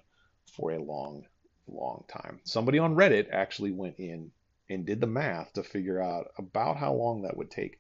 for 0.56 0.72
a 0.72 0.82
long, 0.82 1.26
long 1.68 2.06
time. 2.08 2.40
Somebody 2.46 2.80
on 2.80 2.96
Reddit 2.96 3.28
actually 3.32 3.72
went 3.72 3.96
in 4.00 4.32
and 4.70 4.86
did 4.86 5.02
the 5.02 5.08
math 5.08 5.52
to 5.54 5.64
figure 5.64 6.02
out 6.02 6.28
about 6.38 6.78
how 6.78 6.94
long 6.94 7.24
that 7.24 7.36
would 7.36 7.52
take. 7.52 7.78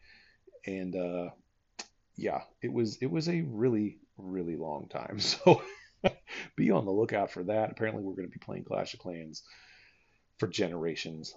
And 0.65 0.93
uh, 0.93 1.29
yeah, 2.17 2.41
it 2.61 2.73
was 2.73 2.97
it 2.97 3.09
was 3.09 3.29
a 3.29 3.41
really 3.41 3.99
really 4.17 4.57
long 4.57 4.89
time. 4.89 5.19
So 5.29 5.61
be 6.55 6.71
on 6.71 6.85
the 6.85 6.91
lookout 6.91 7.31
for 7.31 7.43
that. 7.45 7.71
Apparently, 7.71 8.03
we're 8.03 8.15
going 8.15 8.27
to 8.27 8.37
be 8.37 8.43
playing 8.43 8.65
Clash 8.65 8.93
of 8.93 8.99
Clans 8.99 9.43
for 10.37 10.47
generations 10.47 11.33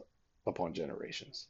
upon 0.46 0.74
generations. 0.74 1.46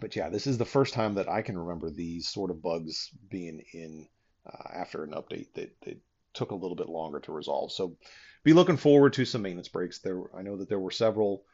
But 0.00 0.16
yeah, 0.16 0.28
this 0.28 0.46
is 0.46 0.58
the 0.58 0.64
first 0.64 0.94
time 0.94 1.14
that 1.14 1.28
I 1.28 1.42
can 1.42 1.56
remember 1.56 1.90
these 1.90 2.28
sort 2.28 2.50
of 2.50 2.62
bugs 2.62 3.10
being 3.30 3.62
in 3.72 4.08
uh, 4.46 4.68
after 4.74 5.04
an 5.04 5.12
update 5.12 5.52
that, 5.54 5.74
that 5.82 5.98
took 6.34 6.50
a 6.50 6.56
little 6.56 6.76
bit 6.76 6.88
longer 6.88 7.20
to 7.20 7.32
resolve. 7.32 7.72
So 7.72 7.96
be 8.42 8.52
looking 8.52 8.76
forward 8.76 9.12
to 9.14 9.24
some 9.24 9.42
maintenance 9.42 9.68
breaks. 9.68 10.00
There, 10.00 10.24
I 10.36 10.42
know 10.42 10.56
that 10.56 10.68
there 10.68 10.80
were 10.80 10.90
several 10.90 11.44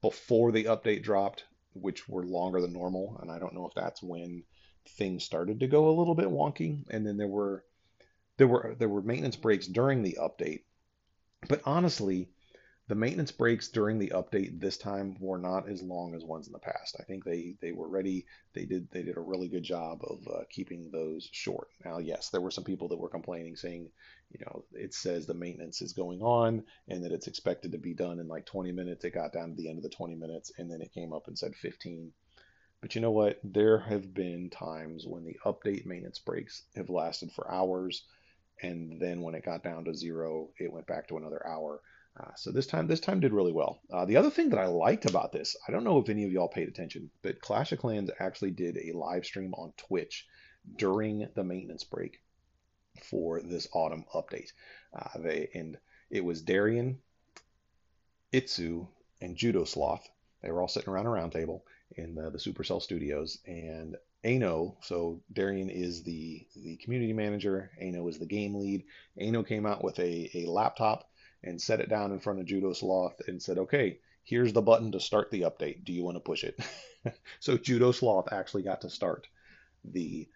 before 0.00 0.50
the 0.50 0.64
update 0.64 1.02
dropped, 1.02 1.44
which 1.74 2.08
were 2.08 2.24
longer 2.24 2.60
than 2.60 2.72
normal, 2.72 3.18
and 3.20 3.30
I 3.30 3.38
don't 3.38 3.54
know 3.54 3.66
if 3.66 3.74
that's 3.74 4.02
when 4.02 4.42
things 4.96 5.24
started 5.24 5.60
to 5.60 5.68
go 5.68 5.88
a 5.88 5.96
little 5.96 6.14
bit 6.14 6.26
wonky, 6.26 6.84
and 6.90 7.06
then 7.06 7.16
there 7.16 7.28
were 7.28 7.64
there 8.38 8.48
were 8.48 8.74
there 8.78 8.88
were 8.88 9.02
maintenance 9.02 9.36
breaks 9.36 9.66
during 9.66 10.02
the 10.02 10.18
update. 10.20 10.62
But 11.48 11.62
honestly, 11.64 12.30
the 12.90 12.96
maintenance 12.96 13.30
breaks 13.30 13.68
during 13.68 14.00
the 14.00 14.10
update 14.16 14.58
this 14.58 14.76
time 14.76 15.14
were 15.20 15.38
not 15.38 15.68
as 15.68 15.80
long 15.80 16.12
as 16.12 16.24
ones 16.24 16.48
in 16.48 16.52
the 16.52 16.58
past. 16.58 16.96
I 16.98 17.04
think 17.04 17.22
they 17.22 17.54
they 17.60 17.70
were 17.70 17.86
ready. 17.86 18.26
They 18.52 18.64
did 18.64 18.90
they 18.90 19.04
did 19.04 19.16
a 19.16 19.20
really 19.20 19.46
good 19.46 19.62
job 19.62 20.00
of 20.02 20.26
uh, 20.26 20.40
keeping 20.50 20.90
those 20.90 21.28
short. 21.30 21.68
Now, 21.84 21.98
yes, 21.98 22.30
there 22.30 22.40
were 22.40 22.50
some 22.50 22.64
people 22.64 22.88
that 22.88 22.98
were 22.98 23.08
complaining, 23.08 23.54
saying, 23.54 23.90
you 24.32 24.40
know, 24.44 24.64
it 24.72 24.92
says 24.92 25.24
the 25.24 25.34
maintenance 25.34 25.82
is 25.82 25.92
going 25.92 26.20
on 26.20 26.64
and 26.88 27.04
that 27.04 27.12
it's 27.12 27.28
expected 27.28 27.70
to 27.70 27.78
be 27.78 27.94
done 27.94 28.18
in 28.18 28.26
like 28.26 28.44
20 28.44 28.72
minutes. 28.72 29.04
It 29.04 29.14
got 29.14 29.32
down 29.32 29.50
to 29.50 29.54
the 29.54 29.68
end 29.68 29.78
of 29.78 29.84
the 29.84 29.88
20 29.88 30.16
minutes, 30.16 30.50
and 30.58 30.68
then 30.68 30.80
it 30.80 30.92
came 30.92 31.12
up 31.12 31.28
and 31.28 31.38
said 31.38 31.54
15. 31.54 32.10
But 32.80 32.96
you 32.96 33.00
know 33.00 33.12
what? 33.12 33.38
There 33.44 33.78
have 33.78 34.12
been 34.12 34.50
times 34.50 35.06
when 35.06 35.24
the 35.24 35.38
update 35.46 35.86
maintenance 35.86 36.18
breaks 36.18 36.64
have 36.74 36.90
lasted 36.90 37.30
for 37.30 37.48
hours, 37.48 38.02
and 38.60 39.00
then 39.00 39.20
when 39.20 39.36
it 39.36 39.44
got 39.44 39.62
down 39.62 39.84
to 39.84 39.94
zero, 39.94 40.48
it 40.58 40.72
went 40.72 40.88
back 40.88 41.06
to 41.06 41.18
another 41.18 41.46
hour. 41.46 41.80
Uh, 42.18 42.34
so 42.36 42.50
this 42.50 42.66
time, 42.66 42.86
this 42.86 43.00
time 43.00 43.20
did 43.20 43.32
really 43.32 43.52
well. 43.52 43.80
Uh, 43.92 44.04
the 44.04 44.16
other 44.16 44.30
thing 44.30 44.50
that 44.50 44.58
I 44.58 44.66
liked 44.66 45.08
about 45.08 45.32
this, 45.32 45.56
I 45.66 45.72
don't 45.72 45.84
know 45.84 45.98
if 45.98 46.08
any 46.08 46.24
of 46.24 46.32
y'all 46.32 46.48
paid 46.48 46.68
attention, 46.68 47.10
but 47.22 47.40
Clash 47.40 47.72
of 47.72 47.78
Clans 47.78 48.10
actually 48.18 48.50
did 48.50 48.76
a 48.76 48.96
live 48.96 49.24
stream 49.24 49.54
on 49.54 49.72
Twitch 49.76 50.26
during 50.76 51.28
the 51.34 51.44
maintenance 51.44 51.84
break 51.84 52.20
for 53.02 53.40
this 53.40 53.68
autumn 53.72 54.04
update. 54.14 54.50
Uh, 54.92 55.18
they 55.18 55.48
and 55.54 55.78
it 56.10 56.24
was 56.24 56.42
Darian, 56.42 56.98
iTzu, 58.32 58.88
and 59.20 59.36
Judo 59.36 59.64
Sloth. 59.64 60.06
They 60.42 60.50
were 60.50 60.60
all 60.60 60.68
sitting 60.68 60.92
around 60.92 61.06
a 61.06 61.10
round 61.10 61.32
table, 61.32 61.64
in 61.96 62.14
the, 62.14 62.30
the 62.30 62.38
Supercell 62.38 62.82
studios. 62.82 63.38
And 63.46 63.96
Ano, 64.24 64.76
so 64.82 65.22
Darian 65.32 65.70
is 65.70 66.02
the, 66.02 66.46
the 66.54 66.76
community 66.76 67.12
manager, 67.12 67.70
Ano 67.80 68.06
is 68.08 68.18
the 68.18 68.26
game 68.26 68.54
lead. 68.54 68.84
Ano 69.18 69.42
came 69.42 69.66
out 69.66 69.82
with 69.82 69.98
a, 69.98 70.30
a 70.34 70.46
laptop 70.46 71.09
and 71.42 71.60
set 71.60 71.80
it 71.80 71.88
down 71.88 72.12
in 72.12 72.20
front 72.20 72.40
of 72.40 72.46
Judo 72.46 72.72
Sloth 72.72 73.20
and 73.26 73.42
said, 73.42 73.58
okay, 73.58 73.98
here's 74.24 74.52
the 74.52 74.62
button 74.62 74.92
to 74.92 75.00
start 75.00 75.30
the 75.30 75.42
update. 75.42 75.84
Do 75.84 75.92
you 75.92 76.04
want 76.04 76.16
to 76.16 76.20
push 76.20 76.44
it? 76.44 76.58
so 77.40 77.56
Judo 77.56 77.92
Sloth 77.92 78.32
actually 78.32 78.62
got 78.62 78.82
to 78.82 78.90
start 78.90 79.26
the 79.84 80.28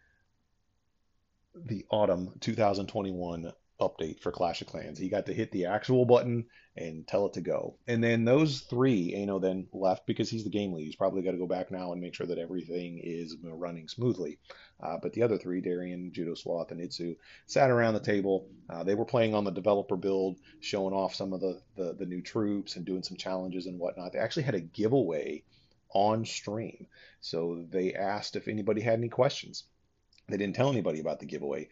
the 1.54 1.86
autumn 1.88 2.32
2021 2.40 3.52
update 3.88 4.20
for 4.20 4.32
Clash 4.32 4.60
of 4.60 4.66
Clans. 4.66 4.98
He 4.98 5.08
got 5.08 5.26
to 5.26 5.34
hit 5.34 5.52
the 5.52 5.66
actual 5.66 6.04
button 6.04 6.46
and 6.76 7.06
tell 7.06 7.26
it 7.26 7.34
to 7.34 7.40
go. 7.40 7.76
And 7.86 8.02
then 8.02 8.24
those 8.24 8.60
three, 8.60 9.14
Ano 9.14 9.38
then 9.38 9.68
left 9.72 10.06
because 10.06 10.28
he's 10.28 10.44
the 10.44 10.50
game 10.50 10.72
lead. 10.72 10.84
He's 10.84 10.96
probably 10.96 11.22
got 11.22 11.32
to 11.32 11.38
go 11.38 11.46
back 11.46 11.70
now 11.70 11.92
and 11.92 12.00
make 12.00 12.14
sure 12.14 12.26
that 12.26 12.38
everything 12.38 13.00
is 13.02 13.36
running 13.42 13.86
smoothly. 13.88 14.38
Uh, 14.82 14.96
but 15.00 15.12
the 15.12 15.22
other 15.22 15.38
three, 15.38 15.60
Darian, 15.60 16.12
Judo 16.12 16.34
Sloth, 16.34 16.72
and 16.72 16.80
iTzu, 16.80 17.16
sat 17.46 17.70
around 17.70 17.94
the 17.94 18.00
table. 18.00 18.48
Uh, 18.68 18.82
they 18.82 18.94
were 18.94 19.04
playing 19.04 19.34
on 19.34 19.44
the 19.44 19.50
developer 19.50 19.96
build, 19.96 20.38
showing 20.60 20.94
off 20.94 21.14
some 21.14 21.32
of 21.32 21.40
the, 21.40 21.60
the, 21.76 21.94
the 21.94 22.06
new 22.06 22.22
troops 22.22 22.76
and 22.76 22.84
doing 22.84 23.02
some 23.02 23.16
challenges 23.16 23.66
and 23.66 23.78
whatnot. 23.78 24.12
They 24.12 24.18
actually 24.18 24.42
had 24.42 24.56
a 24.56 24.60
giveaway 24.60 25.44
on 25.94 26.24
stream. 26.24 26.88
So 27.20 27.64
they 27.70 27.94
asked 27.94 28.34
if 28.34 28.48
anybody 28.48 28.80
had 28.80 28.98
any 28.98 29.08
questions. 29.08 29.64
They 30.28 30.38
didn't 30.38 30.56
tell 30.56 30.70
anybody 30.70 31.00
about 31.00 31.20
the 31.20 31.26
giveaway, 31.26 31.68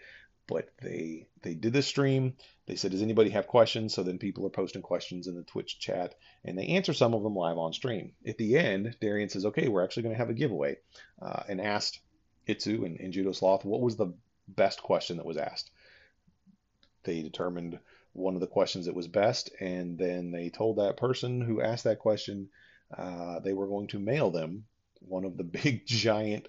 but 0.46 0.72
they 0.80 1.28
they 1.42 1.54
did 1.54 1.72
the 1.72 1.82
stream. 1.82 2.36
They 2.66 2.76
said, 2.76 2.90
"Does 2.90 3.02
anybody 3.02 3.30
have 3.30 3.46
questions?" 3.46 3.94
So 3.94 4.02
then 4.02 4.18
people 4.18 4.46
are 4.46 4.50
posting 4.50 4.82
questions 4.82 5.26
in 5.26 5.34
the 5.34 5.42
Twitch 5.42 5.78
chat, 5.78 6.14
and 6.44 6.58
they 6.58 6.68
answer 6.68 6.92
some 6.92 7.14
of 7.14 7.22
them 7.22 7.34
live 7.34 7.58
on 7.58 7.72
stream. 7.72 8.12
At 8.26 8.38
the 8.38 8.56
end, 8.58 8.96
Darian 9.00 9.28
says, 9.28 9.46
"Okay, 9.46 9.68
we're 9.68 9.84
actually 9.84 10.04
going 10.04 10.14
to 10.14 10.18
have 10.18 10.30
a 10.30 10.34
giveaway," 10.34 10.78
uh, 11.20 11.42
and 11.48 11.60
asked 11.60 12.00
iTzu 12.48 12.84
and, 12.84 12.98
and 12.98 13.12
Judo 13.12 13.32
Sloth 13.32 13.64
what 13.64 13.80
was 13.80 13.96
the 13.96 14.12
best 14.48 14.82
question 14.82 15.16
that 15.16 15.26
was 15.26 15.36
asked. 15.36 15.70
They 17.04 17.22
determined 17.22 17.78
one 18.12 18.34
of 18.34 18.40
the 18.40 18.46
questions 18.46 18.86
that 18.86 18.94
was 18.94 19.08
best, 19.08 19.50
and 19.60 19.98
then 19.98 20.30
they 20.30 20.50
told 20.50 20.76
that 20.76 20.96
person 20.96 21.40
who 21.40 21.60
asked 21.62 21.84
that 21.84 21.98
question 21.98 22.50
uh, 22.96 23.40
they 23.40 23.52
were 23.52 23.66
going 23.68 23.86
to 23.88 23.98
mail 23.98 24.30
them 24.30 24.64
one 25.00 25.24
of 25.24 25.36
the 25.36 25.44
big 25.62 25.86
giant 25.86 26.48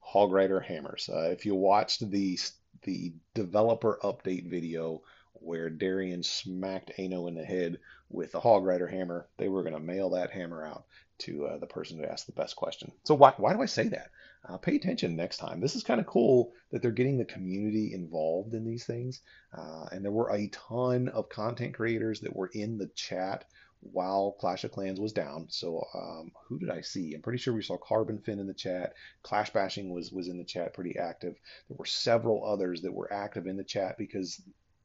Hog 0.00 0.32
Rider 0.32 0.60
hammers. 0.60 1.08
Uh, 1.12 1.30
if 1.30 1.46
you 1.46 1.54
watched 1.54 2.10
the 2.10 2.38
the 2.84 3.12
developer 3.34 3.98
update 4.02 4.48
video 4.48 5.02
where 5.34 5.68
Darian 5.68 6.22
smacked 6.22 6.92
Ano 6.98 7.26
in 7.26 7.34
the 7.34 7.44
head 7.44 7.78
with 8.08 8.32
the 8.32 8.40
Hog 8.40 8.64
Rider 8.64 8.86
hammer, 8.86 9.28
they 9.36 9.48
were 9.48 9.62
going 9.62 9.74
to 9.74 9.80
mail 9.80 10.10
that 10.10 10.30
hammer 10.30 10.64
out 10.64 10.84
to 11.18 11.46
uh, 11.46 11.58
the 11.58 11.66
person 11.66 11.98
who 11.98 12.04
asked 12.04 12.26
the 12.26 12.32
best 12.32 12.56
question. 12.56 12.92
So 13.04 13.14
why, 13.14 13.34
why 13.36 13.52
do 13.52 13.62
I 13.62 13.66
say 13.66 13.88
that? 13.88 14.10
Uh, 14.46 14.58
pay 14.58 14.76
attention 14.76 15.16
next 15.16 15.38
time. 15.38 15.60
This 15.60 15.76
is 15.76 15.82
kind 15.82 16.00
of 16.00 16.06
cool 16.06 16.52
that 16.70 16.82
they're 16.82 16.90
getting 16.90 17.18
the 17.18 17.24
community 17.24 17.92
involved 17.94 18.54
in 18.54 18.64
these 18.64 18.84
things. 18.84 19.20
Uh, 19.56 19.86
and 19.92 20.04
there 20.04 20.12
were 20.12 20.30
a 20.30 20.48
ton 20.48 21.08
of 21.08 21.28
content 21.28 21.74
creators 21.74 22.20
that 22.20 22.34
were 22.34 22.50
in 22.52 22.78
the 22.78 22.88
chat 22.94 23.44
while 23.92 24.32
Clash 24.32 24.64
of 24.64 24.72
Clans 24.72 25.00
was 25.00 25.12
down. 25.12 25.46
So 25.50 25.86
um, 25.94 26.32
who 26.46 26.58
did 26.58 26.70
I 26.70 26.80
see? 26.80 27.14
I'm 27.14 27.22
pretty 27.22 27.38
sure 27.38 27.54
we 27.54 27.62
saw 27.62 27.76
Carbon 27.76 28.18
Fin 28.18 28.38
in 28.38 28.46
the 28.46 28.54
chat. 28.54 28.94
Clash 29.22 29.50
Bashing 29.52 29.90
was 29.90 30.10
was 30.10 30.28
in 30.28 30.38
the 30.38 30.44
chat, 30.44 30.74
pretty 30.74 30.98
active. 30.98 31.34
There 31.68 31.76
were 31.76 31.84
several 31.84 32.44
others 32.44 32.82
that 32.82 32.92
were 32.92 33.12
active 33.12 33.46
in 33.46 33.56
the 33.56 33.64
chat 33.64 33.98
because 33.98 34.40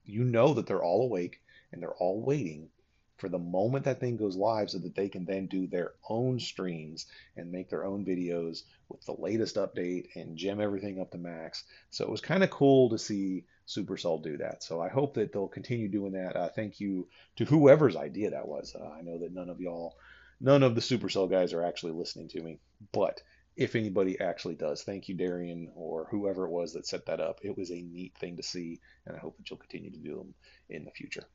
you 0.06 0.24
know 0.24 0.54
that 0.56 0.68
they're 0.68 0.84
all 0.84 1.04
awake 1.04 1.42
and 1.72 1.82
they're 1.82 1.96
all 1.96 2.22
waiting 2.22 2.70
for 3.18 3.30
the 3.30 3.38
moment 3.38 3.84
that 3.86 4.00
thing 4.00 4.16
goes 4.16 4.38
live 4.38 4.70
so 4.70 4.80
that 4.80 4.96
they 4.96 5.10
can 5.10 5.26
then 5.26 5.48
do 5.48 5.68
their 5.68 5.92
own 6.08 6.40
streams 6.40 7.06
and 7.36 7.52
make 7.52 7.70
their 7.70 7.84
own 7.84 8.06
videos 8.06 8.64
with 8.88 9.06
the 9.06 9.16
latest 9.18 9.58
update 9.58 10.08
and 10.16 10.38
gem 10.38 10.62
everything 10.62 11.02
up 11.02 11.12
to 11.12 11.18
max. 11.18 11.66
So 11.90 12.06
it 12.06 12.10
was 12.10 12.22
kind 12.22 12.44
of 12.44 12.50
cool 12.50 12.90
to 12.90 12.98
see 12.98 13.44
Supercell 13.70 14.22
do 14.22 14.38
that. 14.38 14.64
So 14.64 14.82
I 14.82 14.90
hope 14.90 15.14
that 15.14 15.32
they'll 15.32 15.48
continue 15.48 15.88
doing 15.88 16.14
that. 16.14 16.36
Uh, 16.36 16.50
thank 16.50 16.80
you 16.80 17.08
to 17.38 17.46
whoever's 17.46 17.96
idea 17.96 18.32
that 18.32 18.48
was. 18.48 18.76
Uh, 18.80 18.90
I 18.90 19.02
know 19.02 19.20
that 19.20 19.34
none 19.34 19.50
of 19.50 19.62
y'all, 19.62 19.96
none 20.42 20.64
of 20.64 20.76
the 20.76 20.82
Supercell 20.82 21.30
guys 21.30 21.54
are 21.54 21.64
actually 21.64 21.94
listening 21.94 22.30
to 22.30 22.42
me, 22.42 22.60
but 22.92 23.22
if 23.56 23.76
anybody 23.76 24.20
actually 24.22 24.56
does, 24.56 24.84
thank 24.84 25.10
you, 25.10 25.16
Darian, 25.16 25.70
or 25.76 26.08
whoever 26.10 26.46
it 26.46 26.52
was 26.52 26.74
that 26.74 26.88
set 26.88 27.08
that 27.08 27.20
up. 27.20 27.40
It 27.44 27.58
was 27.58 27.72
a 27.72 27.82
neat 27.82 28.18
thing 28.18 28.38
to 28.38 28.44
see, 28.44 28.80
and 29.06 29.18
I 29.18 29.20
hope 29.20 29.38
that 29.38 29.50
you'll 29.50 29.60
continue 29.60 29.92
to 29.92 29.98
do 29.98 30.16
them 30.16 30.34
in 30.70 30.86
the 30.86 30.92
future. 30.92 31.26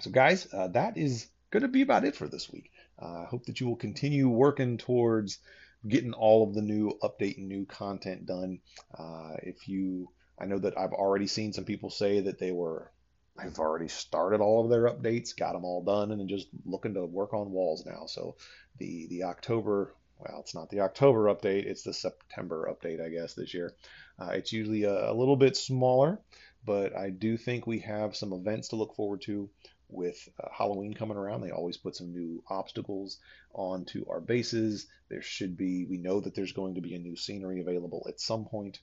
So, 0.00 0.10
guys, 0.10 0.46
uh, 0.52 0.68
that 0.68 0.96
is 0.96 1.26
going 1.50 1.62
to 1.62 1.68
be 1.68 1.82
about 1.82 2.04
it 2.04 2.14
for 2.14 2.28
this 2.28 2.48
week. 2.50 2.70
Uh, 3.00 3.22
I 3.22 3.26
hope 3.28 3.46
that 3.46 3.58
you 3.58 3.66
will 3.66 3.76
continue 3.76 4.28
working 4.28 4.78
towards 4.78 5.38
getting 5.86 6.12
all 6.12 6.46
of 6.46 6.54
the 6.54 6.62
new 6.62 6.92
update 7.02 7.38
and 7.38 7.48
new 7.48 7.66
content 7.66 8.26
done. 8.26 8.60
Uh, 8.96 9.34
if 9.42 9.68
you, 9.68 10.08
I 10.40 10.46
know 10.46 10.58
that 10.58 10.78
I've 10.78 10.92
already 10.92 11.26
seen 11.26 11.52
some 11.52 11.64
people 11.64 11.90
say 11.90 12.20
that 12.20 12.38
they 12.38 12.52
were, 12.52 12.90
I've 13.38 13.58
already 13.58 13.88
started 13.88 14.40
all 14.40 14.64
of 14.64 14.70
their 14.70 14.88
updates, 14.88 15.36
got 15.36 15.52
them 15.52 15.64
all 15.64 15.82
done, 15.82 16.12
and 16.12 16.28
just 16.28 16.48
looking 16.64 16.94
to 16.94 17.04
work 17.04 17.34
on 17.34 17.52
walls 17.52 17.84
now. 17.86 18.06
So 18.06 18.36
the 18.78 19.06
the 19.08 19.24
October, 19.24 19.94
well, 20.18 20.40
it's 20.40 20.54
not 20.54 20.70
the 20.70 20.80
October 20.80 21.24
update, 21.24 21.66
it's 21.66 21.82
the 21.82 21.94
September 21.94 22.68
update, 22.72 23.04
I 23.04 23.08
guess, 23.08 23.34
this 23.34 23.54
year. 23.54 23.74
Uh, 24.18 24.30
it's 24.32 24.52
usually 24.52 24.84
a, 24.84 25.10
a 25.10 25.14
little 25.14 25.36
bit 25.36 25.56
smaller, 25.56 26.20
but 26.64 26.96
I 26.96 27.10
do 27.10 27.36
think 27.36 27.66
we 27.66 27.80
have 27.80 28.16
some 28.16 28.32
events 28.32 28.68
to 28.68 28.76
look 28.76 28.94
forward 28.94 29.22
to 29.22 29.48
with 29.88 30.28
uh, 30.42 30.48
Halloween 30.52 30.92
coming 30.94 31.16
around, 31.16 31.40
they 31.40 31.50
always 31.50 31.76
put 31.76 31.96
some 31.96 32.12
new 32.12 32.42
obstacles 32.48 33.18
onto 33.54 34.04
our 34.08 34.20
bases. 34.20 34.86
There 35.08 35.22
should 35.22 35.56
be, 35.56 35.86
we 35.86 35.96
know 35.96 36.20
that 36.20 36.34
there's 36.34 36.52
going 36.52 36.74
to 36.74 36.80
be 36.80 36.94
a 36.94 36.98
new 36.98 37.16
scenery 37.16 37.60
available 37.60 38.06
at 38.08 38.20
some 38.20 38.44
point 38.44 38.80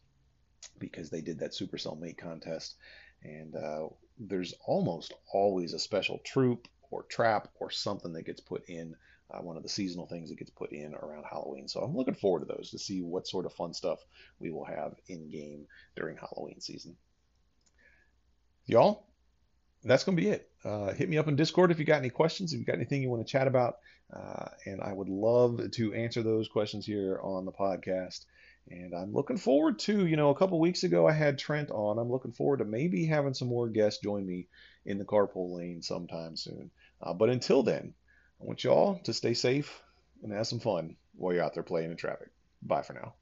because 0.80 1.10
they 1.10 1.22
did 1.22 1.40
that 1.40 1.52
Supercell 1.52 2.00
Make 2.00 2.18
contest. 2.18 2.76
And 3.24 3.56
uh, 3.56 3.88
there's 4.20 4.54
almost 4.66 5.14
always 5.34 5.74
a 5.74 5.80
special 5.80 6.20
troop 6.24 6.68
or 6.92 7.04
trap 7.04 7.50
or 7.60 7.72
something 7.72 8.14
that 8.14 8.26
gets 8.26 8.42
put 8.42 8.68
in. 8.70 8.96
Uh, 9.32 9.40
one 9.40 9.58
of 9.58 9.64
the 9.64 9.70
seasonal 9.70 10.06
things 10.06 10.30
that 10.30 10.38
gets 10.38 10.52
put 10.52 10.72
in 10.72 10.94
around 10.94 11.24
Halloween. 11.30 11.68
So 11.68 11.82
I'm 11.82 11.96
looking 11.96 12.14
forward 12.14 12.42
to 12.42 12.46
those 12.46 12.70
to 12.70 12.80
see 12.80 13.02
what 13.02 13.28
sort 13.28 13.48
of 13.48 13.54
fun 13.54 13.74
stuff 13.74 14.00
we 14.40 14.52
will 14.52 14.66
have 14.66 14.94
in 15.08 15.32
game 15.32 15.66
during 15.96 16.16
Halloween 16.16 16.62
season. 16.62 16.96
Y'all, 18.68 19.08
that's 19.84 20.04
going 20.04 20.16
to 20.16 20.22
be 20.22 20.30
it. 20.30 20.50
Uh, 20.64 20.94
hit 20.94 21.10
me 21.10 21.18
up 21.18 21.28
in 21.28 21.36
Discord 21.36 21.72
if 21.72 21.80
you 21.80 21.86
got 21.86 21.98
any 21.98 22.10
questions, 22.10 22.54
if 22.54 22.60
you 22.60 22.66
got 22.66 22.76
anything 22.76 23.02
you 23.02 23.10
want 23.10 23.26
to 23.26 23.32
chat 23.32 23.48
about, 23.48 23.78
uh, 24.14 24.50
and 24.66 24.82
I 24.82 24.94
would 24.94 25.10
love 25.10 25.72
to 25.72 25.94
answer 25.94 26.24
those 26.24 26.48
questions 26.48 26.86
here 26.86 27.20
on 27.22 27.46
the 27.46 27.52
podcast. 27.52 28.26
And 28.70 28.96
I'm 28.96 29.14
looking 29.14 29.38
forward 29.38 29.80
to, 29.80 30.06
you 30.08 30.16
know, 30.16 30.30
a 30.32 30.36
couple 30.36 30.60
weeks 30.60 30.84
ago 30.84 31.08
I 31.08 31.12
had 31.12 31.38
Trent 31.38 31.70
on. 31.70 32.00
I'm 32.00 32.12
looking 32.12 32.32
forward 32.32 32.58
to 32.58 32.66
maybe 32.66 33.06
having 33.06 33.34
some 33.36 33.48
more 33.48 33.70
guests 33.70 34.02
join 34.02 34.26
me 34.26 34.48
in 34.86 34.98
the 34.98 35.06
carpool 35.06 35.56
lane 35.56 35.82
sometime 35.82 36.36
soon. 36.36 36.72
Uh, 37.02 37.14
but 37.14 37.30
until 37.30 37.62
then, 37.62 37.94
I 38.42 38.46
want 38.46 38.64
you 38.64 38.72
all 38.72 39.00
to 39.04 39.14
stay 39.14 39.34
safe 39.34 39.82
and 40.24 40.34
have 40.34 40.48
some 40.48 40.60
fun 40.60 40.96
while 41.16 41.34
you're 41.34 41.44
out 41.44 41.54
there 41.54 41.64
playing 41.64 41.92
in 41.92 41.98
traffic. 41.98 42.30
Bye 42.62 42.82
for 42.82 42.94
now. 42.94 43.14